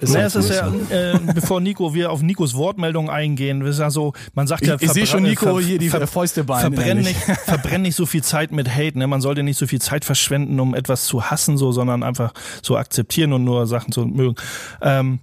ist 0.00 0.12
naja, 0.12 0.26
es 0.26 0.34
ist 0.34 0.50
ja, 0.50 0.72
äh, 0.90 1.18
bevor 1.34 1.60
Nico, 1.60 1.94
wir 1.94 2.10
auf 2.10 2.22
Nikos 2.22 2.54
Wortmeldung 2.54 3.10
eingehen, 3.10 3.62
ist 3.62 3.78
ja 3.78 3.90
so, 3.90 4.12
man 4.34 4.46
sagt 4.46 4.66
ja, 4.66 4.76
ich, 4.76 4.82
ich 4.82 4.92
sehe 4.92 5.06
schon 5.06 5.22
Nico 5.22 5.58
hier 5.60 5.78
die 5.78 5.88
ver 5.88 6.06
Fäuste. 6.06 6.44
Verbrenn 6.44 6.98
nicht, 6.98 7.18
verbrenn 7.18 7.82
nicht 7.82 7.96
so 7.96 8.06
viel 8.06 8.22
Zeit 8.22 8.52
mit 8.52 8.68
Hate, 8.68 8.98
ne? 8.98 9.06
Man 9.06 9.20
sollte 9.20 9.42
nicht 9.42 9.58
so 9.58 9.66
viel 9.66 9.80
Zeit 9.80 10.04
verschwenden, 10.04 10.60
um 10.60 10.74
etwas 10.74 11.04
zu 11.06 11.30
hassen, 11.30 11.56
so, 11.56 11.72
sondern 11.72 12.02
einfach 12.02 12.32
so 12.62 12.76
akzeptieren 12.76 13.32
und 13.32 13.44
nur 13.44 13.66
Sachen 13.66 13.92
zu 13.92 14.04
mögen. 14.06 14.36
Ähm, 14.82 15.20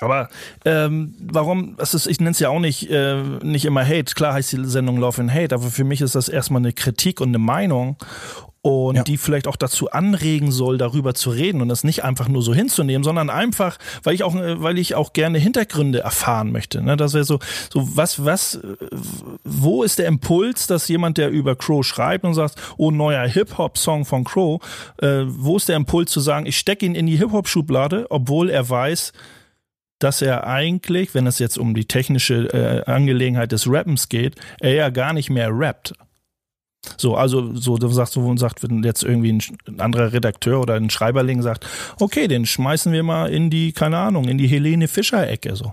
aber 0.00 0.28
ähm, 0.64 1.14
warum, 1.20 1.76
das 1.76 1.94
ist, 1.94 2.06
ich 2.06 2.18
nenne 2.18 2.32
es 2.32 2.38
ja 2.38 2.48
auch 2.48 2.58
nicht, 2.58 2.90
äh, 2.90 3.22
nicht 3.42 3.64
immer 3.64 3.84
Hate. 3.84 4.14
Klar 4.14 4.34
heißt 4.34 4.52
die 4.52 4.64
Sendung 4.64 4.98
Love 4.98 5.22
and 5.22 5.32
Hate, 5.32 5.54
aber 5.54 5.68
für 5.68 5.84
mich 5.84 6.00
ist 6.00 6.14
das 6.14 6.28
erstmal 6.28 6.60
eine 6.60 6.72
Kritik 6.72 7.20
und 7.20 7.28
eine 7.28 7.38
Meinung 7.38 7.96
und 8.64 8.96
ja. 8.96 9.02
die 9.02 9.18
vielleicht 9.18 9.46
auch 9.46 9.56
dazu 9.56 9.90
anregen 9.90 10.50
soll, 10.50 10.78
darüber 10.78 11.12
zu 11.12 11.28
reden 11.28 11.60
und 11.60 11.68
das 11.68 11.84
nicht 11.84 12.02
einfach 12.02 12.28
nur 12.28 12.40
so 12.40 12.54
hinzunehmen, 12.54 13.04
sondern 13.04 13.28
einfach, 13.28 13.76
weil 14.02 14.14
ich 14.14 14.24
auch, 14.24 14.34
weil 14.34 14.78
ich 14.78 14.94
auch 14.94 15.12
gerne 15.12 15.36
Hintergründe 15.36 16.00
erfahren 16.00 16.50
möchte. 16.50 16.80
Ne? 16.80 16.96
Das 16.96 17.12
wäre 17.12 17.24
so, 17.24 17.40
so 17.70 17.86
was, 17.94 18.24
was, 18.24 18.58
wo 19.44 19.82
ist 19.82 19.98
der 19.98 20.06
Impuls, 20.06 20.66
dass 20.66 20.88
jemand, 20.88 21.18
der 21.18 21.28
über 21.28 21.56
Crow 21.56 21.84
schreibt 21.84 22.24
und 22.24 22.32
sagt, 22.32 22.54
oh 22.78 22.90
neuer 22.90 23.26
Hip 23.26 23.58
Hop 23.58 23.76
Song 23.76 24.06
von 24.06 24.24
Crow, 24.24 24.62
äh, 24.96 25.24
wo 25.26 25.58
ist 25.58 25.68
der 25.68 25.76
Impuls 25.76 26.10
zu 26.10 26.20
sagen, 26.20 26.46
ich 26.46 26.56
stecke 26.56 26.86
ihn 26.86 26.94
in 26.94 27.04
die 27.04 27.18
Hip 27.18 27.32
Hop 27.32 27.48
Schublade, 27.48 28.06
obwohl 28.08 28.48
er 28.48 28.66
weiß, 28.66 29.12
dass 29.98 30.22
er 30.22 30.46
eigentlich, 30.46 31.14
wenn 31.14 31.26
es 31.26 31.38
jetzt 31.38 31.58
um 31.58 31.74
die 31.74 31.84
technische 31.84 32.46
äh, 32.86 32.90
Angelegenheit 32.90 33.52
des 33.52 33.70
Rappens 33.70 34.08
geht, 34.08 34.36
er 34.60 34.72
ja 34.72 34.88
gar 34.88 35.12
nicht 35.12 35.28
mehr 35.28 35.50
rappt. 35.52 35.92
So, 36.96 37.16
also 37.16 37.54
so, 37.54 37.76
du 37.76 37.88
sagst, 37.88 38.14
so 38.14 38.36
sagt, 38.36 38.62
wenn 38.62 38.82
jetzt 38.82 39.02
irgendwie 39.02 39.32
ein, 39.32 39.80
anderer 39.80 40.12
Redakteur 40.12 40.60
oder 40.60 40.74
ein 40.74 40.90
Schreiberling 40.90 41.42
sagt, 41.42 41.66
okay, 41.98 42.28
den 42.28 42.46
schmeißen 42.46 42.92
wir 42.92 43.02
mal 43.02 43.30
in 43.30 43.50
die, 43.50 43.72
keine 43.72 43.98
Ahnung, 43.98 44.28
in 44.28 44.38
die 44.38 44.46
Helene 44.46 44.88
Fischer-Ecke. 44.88 45.56
So. 45.56 45.72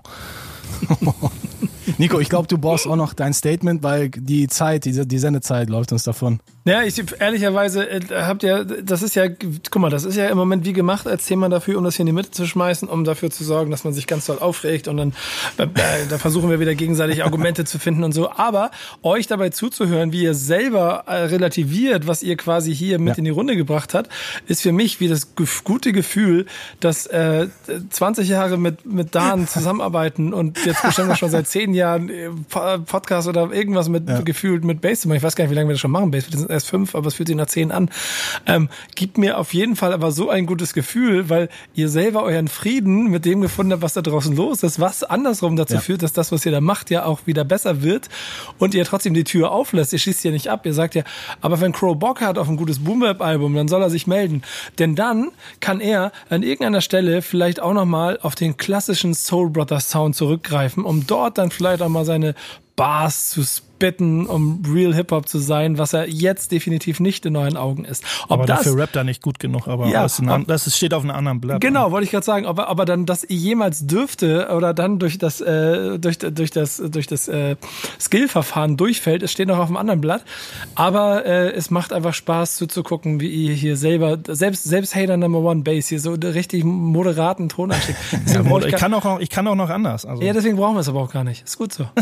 Nico, 1.98 2.20
ich 2.20 2.28
glaube, 2.28 2.48
du 2.48 2.58
brauchst 2.58 2.86
auch 2.86 2.96
noch 2.96 3.12
dein 3.12 3.32
Statement, 3.32 3.82
weil 3.82 4.08
die 4.10 4.48
Zeit, 4.48 4.84
die, 4.84 5.06
die 5.06 5.18
Sendezeit 5.18 5.68
läuft 5.68 5.92
uns 5.92 6.04
davon. 6.04 6.40
Ja, 6.64 6.84
ich 6.84 7.02
ehrlicherweise 7.18 7.90
äh, 7.90 8.00
habt 8.10 8.44
ihr, 8.44 8.64
das 8.64 9.02
ist 9.02 9.16
ja, 9.16 9.24
guck 9.28 9.82
mal, 9.82 9.90
das 9.90 10.04
ist 10.04 10.14
ja 10.14 10.28
im 10.28 10.38
Moment 10.38 10.64
wie 10.64 10.72
gemacht 10.72 11.08
als 11.08 11.26
Thema 11.26 11.48
dafür, 11.48 11.76
um 11.76 11.82
das 11.82 11.96
hier 11.96 12.02
in 12.04 12.06
die 12.06 12.12
Mitte 12.12 12.30
zu 12.30 12.46
schmeißen, 12.46 12.88
um 12.88 13.02
dafür 13.02 13.32
zu 13.32 13.42
sorgen, 13.42 13.72
dass 13.72 13.82
man 13.82 13.92
sich 13.92 14.06
ganz 14.06 14.26
toll 14.26 14.38
aufregt 14.38 14.86
und 14.86 14.96
dann 14.96 15.12
äh, 15.58 15.66
da 16.08 16.18
versuchen 16.18 16.50
wir 16.50 16.60
wieder 16.60 16.76
gegenseitig 16.76 17.24
Argumente 17.24 17.64
zu 17.64 17.80
finden 17.80 18.04
und 18.04 18.12
so. 18.12 18.30
Aber 18.30 18.70
euch 19.02 19.26
dabei 19.26 19.48
zuzuhören, 19.48 20.12
wie 20.12 20.22
ihr 20.22 20.34
selber 20.34 21.02
äh, 21.08 21.24
relativiert, 21.24 22.06
was 22.06 22.22
ihr 22.22 22.36
quasi 22.36 22.72
hier 22.72 23.00
mit 23.00 23.14
ja. 23.14 23.18
in 23.18 23.24
die 23.24 23.30
Runde 23.30 23.56
gebracht 23.56 23.92
habt, 23.92 24.08
ist 24.46 24.62
für 24.62 24.72
mich 24.72 25.00
wie 25.00 25.08
das 25.08 25.34
gute 25.64 25.92
Gefühl, 25.92 26.46
dass 26.78 27.06
äh, 27.06 27.48
20 27.90 28.28
Jahre 28.28 28.56
mit 28.56 28.86
mit 28.86 29.16
Dan 29.16 29.48
zusammenarbeiten 29.48 30.32
und 30.32 30.64
jetzt 30.64 30.82
bestimmt 30.82 31.18
schon 31.18 31.30
seit 31.30 31.48
zehn 31.48 31.74
Jahren 31.74 32.08
äh, 32.08 32.30
Podcast 32.86 33.26
oder 33.26 33.52
irgendwas 33.52 33.88
mit 33.88 34.08
ja. 34.08 34.20
gefühlt 34.20 34.62
mit 34.62 34.80
Bass 34.80 35.00
zu 35.00 35.08
machen. 35.08 35.16
Ich 35.16 35.24
weiß 35.24 35.34
gar 35.34 35.44
nicht, 35.44 35.50
wie 35.50 35.56
lange 35.56 35.68
wir 35.68 35.74
das 35.74 35.80
schon 35.80 35.90
machen, 35.90 36.12
Bass. 36.12 36.26
Erst 36.52 36.68
fünf, 36.68 36.94
aber 36.94 37.08
es 37.08 37.14
fühlt 37.14 37.28
sich 37.28 37.36
nach 37.36 37.46
zehn 37.46 37.72
an. 37.72 37.90
Ähm, 38.46 38.68
gibt 38.94 39.18
mir 39.18 39.38
auf 39.38 39.54
jeden 39.54 39.76
Fall 39.76 39.92
aber 39.92 40.12
so 40.12 40.30
ein 40.30 40.46
gutes 40.46 40.74
Gefühl, 40.74 41.28
weil 41.28 41.48
ihr 41.74 41.88
selber 41.88 42.22
euren 42.22 42.48
Frieden 42.48 43.10
mit 43.10 43.24
dem 43.24 43.40
gefunden 43.40 43.72
habt, 43.72 43.82
was 43.82 43.94
da 43.94 44.02
draußen 44.02 44.36
los 44.36 44.62
ist, 44.62 44.80
was 44.80 45.02
andersrum 45.02 45.56
dazu 45.56 45.74
ja. 45.74 45.80
führt, 45.80 46.02
dass 46.02 46.12
das, 46.12 46.30
was 46.32 46.44
ihr 46.46 46.52
da 46.52 46.60
macht, 46.60 46.90
ja 46.90 47.04
auch 47.04 47.26
wieder 47.26 47.44
besser 47.44 47.82
wird 47.82 48.08
und 48.58 48.74
ihr 48.74 48.84
trotzdem 48.84 49.14
die 49.14 49.24
Tür 49.24 49.50
auflässt. 49.50 49.92
Ihr 49.92 49.98
schießt 49.98 50.24
ja 50.24 50.30
nicht 50.30 50.48
ab. 50.48 50.66
Ihr 50.66 50.74
sagt 50.74 50.94
ja, 50.94 51.02
aber 51.40 51.60
wenn 51.60 51.72
Crow 51.72 51.96
Bock 51.96 52.20
hat 52.20 52.38
auf 52.38 52.48
ein 52.48 52.56
gutes 52.56 52.80
Boom-Bap-Album, 52.80 53.54
dann 53.54 53.68
soll 53.68 53.82
er 53.82 53.90
sich 53.90 54.06
melden. 54.06 54.42
Denn 54.78 54.94
dann 54.94 55.30
kann 55.60 55.80
er 55.80 56.12
an 56.28 56.42
irgendeiner 56.42 56.80
Stelle 56.80 57.22
vielleicht 57.22 57.60
auch 57.60 57.72
nochmal 57.72 58.18
auf 58.22 58.34
den 58.34 58.56
klassischen 58.56 59.14
Soul 59.14 59.50
Brothers 59.50 59.90
Sound 59.90 60.16
zurückgreifen, 60.16 60.84
um 60.84 61.06
dort 61.06 61.38
dann 61.38 61.50
vielleicht 61.50 61.82
auch 61.82 61.88
mal 61.88 62.04
seine 62.04 62.34
Bars 62.76 63.30
zu 63.30 63.42
spitten, 63.82 64.26
um 64.26 64.62
Real 64.64 64.94
Hip-Hop 64.94 65.28
zu 65.28 65.38
sein, 65.38 65.76
was 65.76 65.92
er 65.92 66.08
jetzt 66.08 66.52
definitiv 66.52 67.00
nicht 67.00 67.26
in 67.26 67.34
euren 67.34 67.56
Augen 67.56 67.84
ist. 67.84 68.04
Ob 68.24 68.32
aber 68.32 68.46
das, 68.46 68.58
dafür 68.62 68.80
rappt 68.80 68.94
er 68.94 69.02
nicht 69.02 69.22
gut 69.22 69.40
genug, 69.40 69.66
aber 69.66 69.88
ja, 69.88 70.04
das, 70.04 70.20
ein, 70.20 70.46
das 70.46 70.76
steht 70.76 70.94
auf 70.94 71.02
einem 71.02 71.10
anderen 71.10 71.40
Blatt. 71.40 71.60
Genau, 71.60 71.90
wollte 71.90 72.04
ich 72.04 72.12
gerade 72.12 72.24
sagen, 72.24 72.46
aber, 72.46 72.68
aber 72.68 72.84
dann 72.84 73.06
das 73.06 73.26
jemals 73.28 73.88
dürfte 73.88 74.50
oder 74.56 74.72
dann 74.72 75.00
durch 75.00 75.18
das, 75.18 75.40
äh, 75.40 75.98
durch, 75.98 76.18
durch 76.18 76.52
das, 76.52 76.76
durch 76.76 77.08
das 77.08 77.26
äh, 77.26 77.56
Skill-Verfahren 78.00 78.76
durchfällt, 78.76 79.24
es 79.24 79.32
steht 79.32 79.48
noch 79.48 79.58
auf 79.58 79.66
einem 79.66 79.78
anderen 79.78 80.00
Blatt. 80.00 80.22
Aber 80.76 81.26
äh, 81.26 81.50
es 81.50 81.72
macht 81.72 81.92
einfach 81.92 82.14
Spaß 82.14 82.54
zuzugucken, 82.54 83.18
wie 83.18 83.30
ihr 83.30 83.54
hier 83.54 83.76
selber, 83.76 84.16
selbst, 84.28 84.62
selbst 84.62 84.94
Hater 84.94 85.16
Number 85.16 85.40
One 85.40 85.62
Bass 85.62 85.88
hier 85.88 85.98
so 85.98 86.12
richtig 86.12 86.62
moderaten 86.62 87.48
Ton 87.48 87.72
anschickt. 87.72 87.98
ja, 88.28 88.58
ich, 88.58 88.64
ich, 88.66 88.76
kann 88.76 88.94
auch, 88.94 89.18
ich 89.18 89.28
kann 89.28 89.48
auch 89.48 89.56
noch 89.56 89.70
anders. 89.70 90.06
Also. 90.06 90.22
Ja, 90.22 90.32
deswegen 90.32 90.56
brauchen 90.56 90.76
wir 90.76 90.80
es 90.80 90.88
aber 90.88 91.00
auch 91.00 91.10
gar 91.10 91.24
nicht. 91.24 91.42
Ist 91.42 91.58
gut 91.58 91.72
so. 91.72 91.88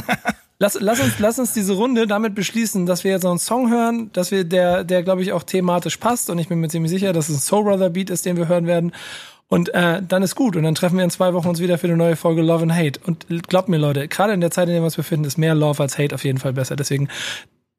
Lass, 0.63 0.79
lass, 0.79 1.01
uns, 1.01 1.19
lass 1.19 1.39
uns 1.39 1.55
diese 1.55 1.73
Runde 1.73 2.07
damit 2.07 2.35
beschließen, 2.35 2.85
dass 2.85 3.03
wir 3.03 3.13
jetzt 3.13 3.23
noch 3.23 3.31
einen 3.31 3.39
Song 3.39 3.71
hören, 3.71 4.11
dass 4.13 4.31
wir 4.31 4.45
der, 4.45 4.85
der 4.85 5.03
glaube 5.03 5.23
ich 5.23 5.33
auch 5.33 5.43
thematisch 5.43 5.97
passt 5.97 6.29
und 6.29 6.39
ich 6.39 6.49
bin 6.49 6.61
mir 6.61 6.69
ziemlich 6.69 6.91
sicher, 6.91 7.15
dass 7.15 7.31
es 7.31 7.39
ein 7.39 7.41
Soul 7.41 7.65
Brother 7.65 7.89
Beat 7.89 8.11
ist, 8.11 8.27
den 8.27 8.37
wir 8.37 8.47
hören 8.47 8.67
werden. 8.67 8.93
Und 9.49 9.73
äh, 9.75 10.03
dann 10.07 10.23
ist 10.23 10.37
gut. 10.37 10.57
Und 10.57 10.63
dann 10.63 10.75
treffen 10.75 10.99
wir 10.99 11.05
in 11.05 11.11
zwei 11.11 11.33
Wochen 11.33 11.49
uns 11.49 11.61
wieder 11.61 11.79
für 11.79 11.87
eine 11.87 11.97
neue 11.97 12.15
Folge 12.15 12.43
Love 12.43 12.63
and 12.65 12.75
Hate. 12.75 13.01
Und 13.05 13.27
glaubt 13.49 13.69
mir, 13.69 13.79
Leute, 13.79 14.07
gerade 14.07 14.35
in 14.35 14.41
der 14.41 14.51
Zeit, 14.51 14.69
in 14.69 14.75
der 14.75 14.83
wir 14.83 14.85
uns 14.85 14.97
befinden, 14.97 15.25
ist 15.25 15.39
mehr 15.39 15.55
Love 15.55 15.83
als 15.83 15.99
Hate 15.99 16.15
auf 16.15 16.25
jeden 16.25 16.39
Fall 16.39 16.53
besser. 16.53 16.77
Deswegen 16.77 17.09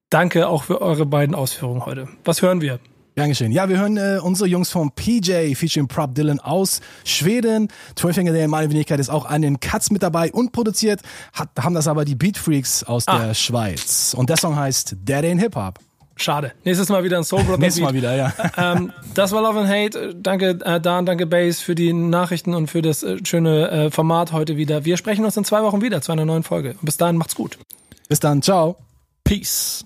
danke 0.09 0.47
auch 0.47 0.63
für 0.63 0.81
eure 0.81 1.05
beiden 1.05 1.35
Ausführungen 1.35 1.85
heute. 1.85 2.09
Was 2.25 2.41
hören 2.41 2.61
wir? 2.61 2.79
Dankeschön. 3.15 3.51
Ja, 3.51 3.67
wir 3.67 3.77
hören 3.77 3.97
äh, 3.97 4.19
unsere 4.21 4.47
Jungs 4.49 4.69
vom 4.69 4.91
PJ 4.91 5.53
featuring 5.55 5.87
Prop 5.87 6.15
Dylan 6.15 6.39
aus 6.39 6.79
Schweden. 7.03 7.67
12 7.95 8.15
Finger 8.15 8.31
der 8.31 8.47
meine 8.47 8.69
Wenigkeit 8.71 8.99
ist 8.99 9.09
auch 9.09 9.25
an 9.25 9.41
den 9.41 9.59
Cuts 9.59 9.91
mit 9.91 10.01
dabei 10.01 10.31
und 10.31 10.53
produziert, 10.53 11.01
hat, 11.33 11.49
haben 11.59 11.75
das 11.75 11.87
aber 11.87 12.05
die 12.05 12.15
Beat 12.15 12.37
Freaks 12.37 12.83
aus 12.83 13.07
ah. 13.07 13.19
der 13.19 13.33
Schweiz. 13.33 14.13
Und 14.17 14.29
der 14.29 14.37
Song 14.37 14.55
heißt 14.55 14.95
Dead 15.01 15.23
in 15.23 15.39
Hip 15.39 15.55
Hop. 15.55 15.79
Schade. 16.15 16.51
Nächstes 16.63 16.89
Mal 16.89 17.03
wieder 17.03 17.17
ein 17.17 17.23
Soul 17.23 17.43
Brother 17.43 17.57
Nächstes 17.57 17.83
Mal 17.83 17.93
wieder, 17.93 18.15
ja. 18.15 18.33
ähm, 18.57 18.93
das 19.13 19.31
war 19.31 19.41
Love 19.41 19.61
and 19.61 19.69
Hate. 19.69 20.15
Danke 20.15 20.59
äh, 20.63 20.79
Dan, 20.79 21.05
danke 21.05 21.25
Base 21.25 21.61
für 21.61 21.75
die 21.75 21.93
Nachrichten 21.93 22.53
und 22.53 22.67
für 22.67 22.81
das 22.81 23.03
äh, 23.03 23.17
schöne 23.25 23.69
äh, 23.69 23.91
Format 23.91 24.31
heute 24.31 24.55
wieder. 24.55 24.85
Wir 24.85 24.97
sprechen 24.97 25.25
uns 25.25 25.35
in 25.35 25.43
zwei 25.43 25.63
Wochen 25.63 25.81
wieder 25.81 26.01
zu 26.01 26.11
einer 26.11 26.25
neuen 26.25 26.43
Folge. 26.43 26.75
bis 26.81 26.97
dahin 26.97 27.17
macht's 27.17 27.35
gut. 27.35 27.57
Bis 28.07 28.19
dann, 28.19 28.41
ciao. 28.41 28.77
Peace. 29.23 29.83